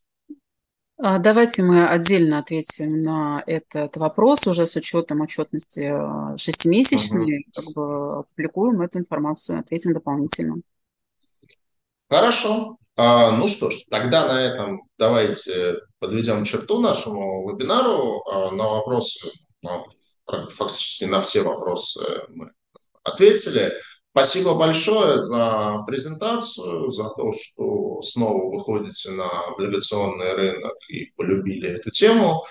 А, 1.03 1.17
давайте 1.17 1.63
мы 1.63 1.87
отдельно 1.87 2.37
ответим 2.37 3.01
на 3.01 3.43
этот 3.47 3.97
вопрос 3.97 4.45
уже 4.45 4.67
с 4.67 4.75
учетом 4.75 5.21
отчетности 5.21 5.89
а, 5.91 6.37
шестимесячной, 6.37 7.39
угу. 7.39 7.51
как 7.55 7.73
бы 7.73 8.19
опубликуем 8.19 8.81
эту 8.81 8.99
информацию, 8.99 9.59
ответим 9.59 9.93
дополнительно. 9.93 10.57
Хорошо. 12.07 12.77
А, 12.97 13.31
ну 13.31 13.47
что 13.47 13.71
ж, 13.71 13.85
тогда 13.89 14.27
на 14.27 14.39
этом 14.43 14.83
давайте 14.99 15.79
подведем 15.97 16.43
черту 16.43 16.79
нашему 16.79 17.51
вебинару. 17.51 18.21
А, 18.31 18.51
на 18.51 18.67
вопросы, 18.67 19.31
фактически 20.51 21.05
на 21.05 21.23
все 21.23 21.41
вопросы 21.41 22.05
мы 22.29 22.51
ответили. 23.03 23.73
Спасибо 24.13 24.55
большое 24.55 25.19
за 25.19 25.83
презентацию, 25.87 26.89
за 26.89 27.09
то, 27.09 27.31
что 27.31 28.01
снова 28.01 28.53
выходите 28.53 29.11
на 29.11 29.29
облигационный 29.47 30.33
рынок 30.33 30.75
и 30.89 31.05
полюбили 31.15 31.69
эту 31.69 31.91
тему. 31.91 32.43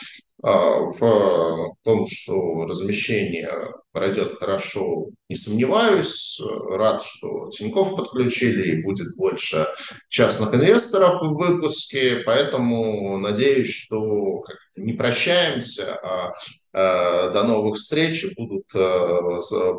А, 0.42 0.80
в 0.98 1.74
том, 1.84 2.06
что 2.06 2.64
размещение 2.64 3.52
пройдет 3.92 4.38
хорошо, 4.38 5.10
не 5.28 5.36
сомневаюсь. 5.36 6.40
Рад, 6.70 7.02
что 7.02 7.48
Тиньков 7.50 7.94
подключили 7.94 8.70
и 8.70 8.82
будет 8.82 9.14
больше 9.16 9.66
частных 10.08 10.54
инвесторов 10.54 11.20
в 11.20 11.36
выпуске, 11.36 12.22
поэтому 12.24 13.18
надеюсь, 13.18 13.70
что 13.70 14.42
не 14.76 14.94
прощаемся, 14.94 15.94
а, 15.96 16.32
до 16.72 17.44
новых 17.44 17.76
встреч 17.76 18.24
и 18.24 18.34
будут 18.34 18.66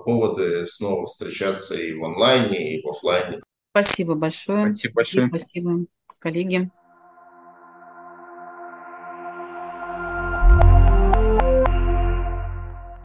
поводы 0.03 0.65
снова 0.67 1.05
встречаться 1.05 1.75
и 1.75 1.93
в 1.93 2.03
онлайне, 2.03 2.77
и 2.77 2.81
в 2.81 2.89
офлайне. 2.89 3.39
Спасибо 3.71 4.15
большое. 4.15 4.71
Спасибо 4.71 4.93
большое. 4.95 5.27
Спасибо, 5.27 5.85
коллеги. 6.19 6.69